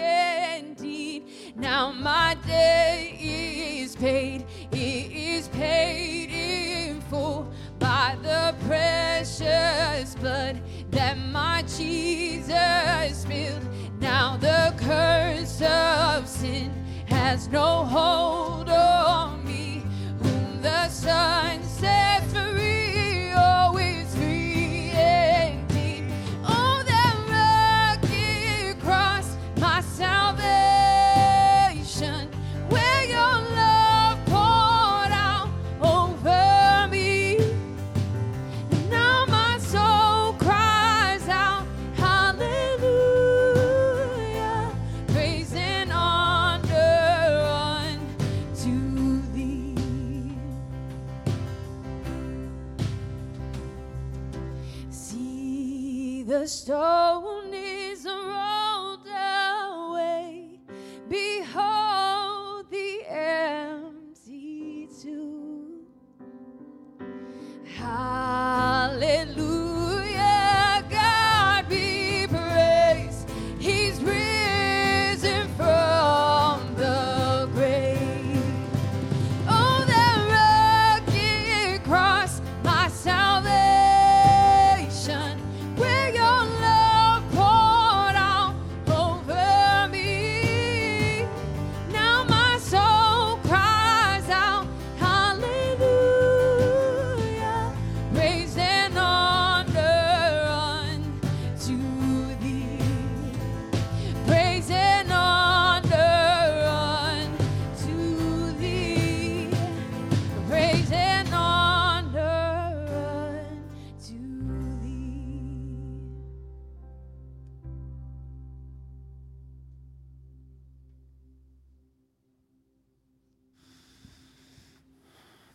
indeed. 0.57 1.23
Now 1.57 1.91
my 1.91 2.37
day 2.47 3.17
is 3.19 3.95
paid, 3.95 4.45
it 4.71 5.11
is 5.11 5.49
paid 5.49 6.29
in 6.29 7.01
full 7.01 7.51
by 7.79 8.15
the 8.21 8.55
precious 8.67 10.15
blood 10.15 10.61
that 10.91 11.17
my 11.17 11.63
Jesus 11.63 13.21
spilled. 13.23 13.67
Now 13.99 14.37
the 14.37 14.73
curse 14.77 15.61
of 15.61 16.27
sin 16.27 16.71
has 17.07 17.49
no 17.49 17.83
hold 17.83 18.69
on 18.69 19.30
sun 21.01 21.60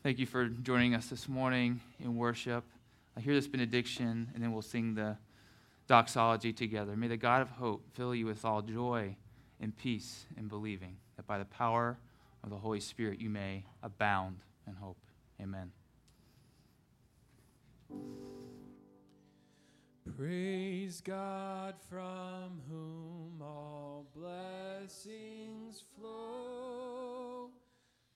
Thank 0.07 0.21
you 0.21 0.27
for 0.27 0.47
joining 0.47 0.95
us 0.95 1.09
this 1.09 1.29
morning 1.29 1.81
in 1.99 2.15
worship. 2.15 2.63
I 3.17 3.21
hear 3.21 3.35
this 3.35 3.49
benediction, 3.49 4.31
and 4.33 4.41
then 4.41 4.53
we'll 4.53 4.63
sing 4.63 4.95
the 4.95 5.17
doxology 5.89 6.53
together. 6.53 6.97
May 6.97 7.09
the 7.09 7.17
God 7.17 7.43
of 7.43 7.51
hope 7.51 7.83
fill 7.95 8.15
you 8.15 8.25
with 8.25 8.45
all 8.45 8.63
joy 8.63 9.17
and 9.61 9.77
peace 9.77 10.27
in 10.37 10.47
believing, 10.47 10.97
that 11.17 11.27
by 11.27 11.39
the 11.39 11.45
power 11.45 11.99
of 12.45 12.51
the 12.51 12.57
Holy 12.57 12.79
Spirit 12.79 13.21
you 13.21 13.29
may 13.29 13.65
abound 13.83 14.37
in 14.69 14.75
hope. 14.77 14.97
Amen. 15.43 15.73
Praise 20.17 21.01
God 21.01 21.75
from 21.91 22.61
whom 22.71 23.43
all 23.43 24.07
blessings 24.15 25.83
flow. 25.99 27.16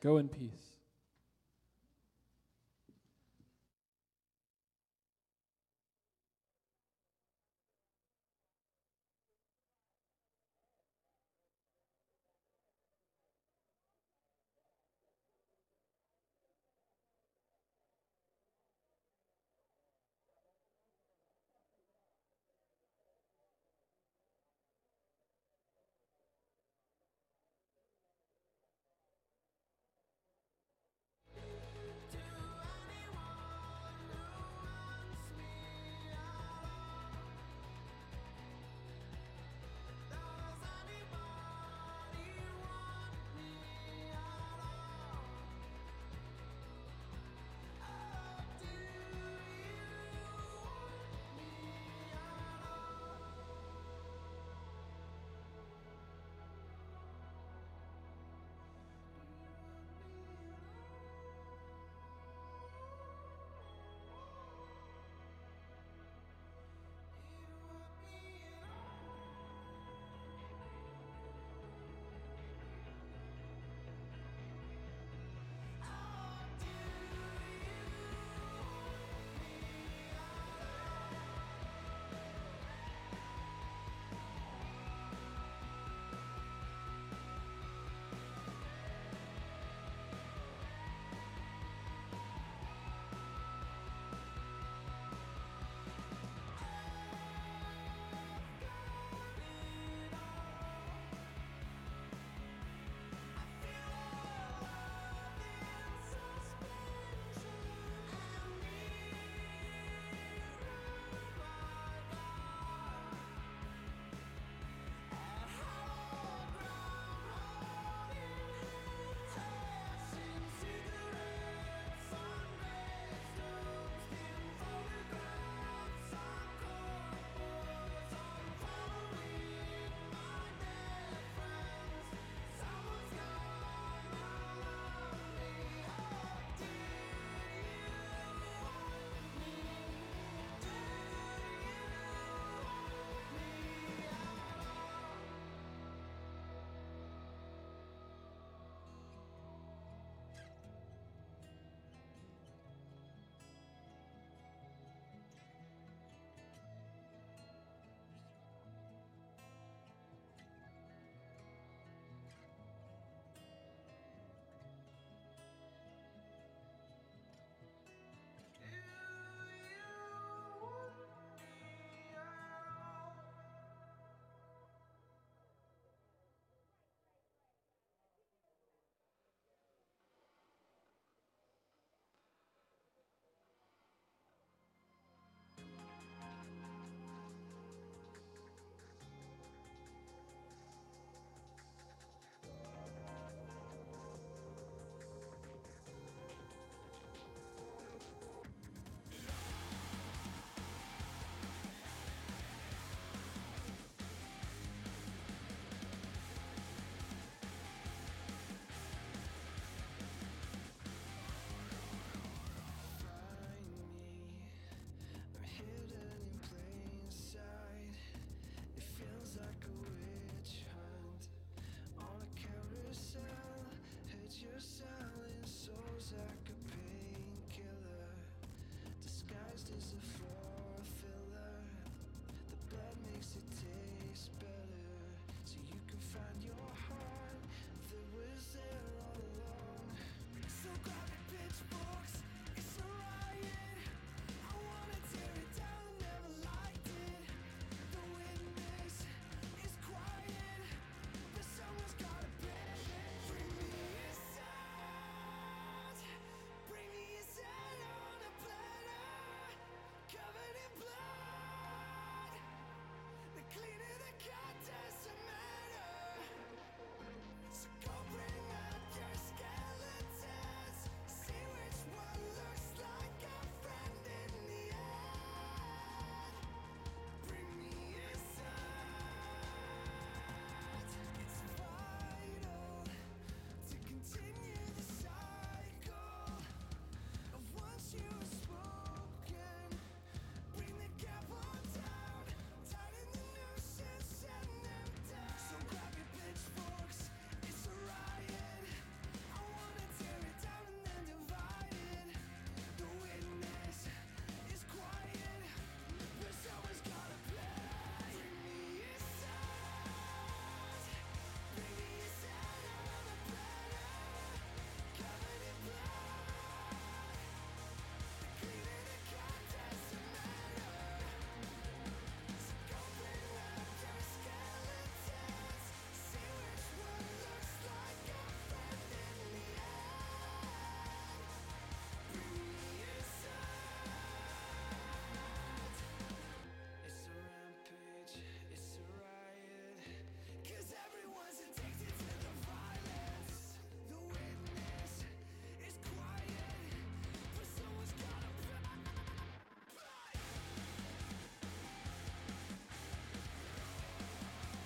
Go 0.00 0.16
in 0.16 0.28
peace. 0.28 0.59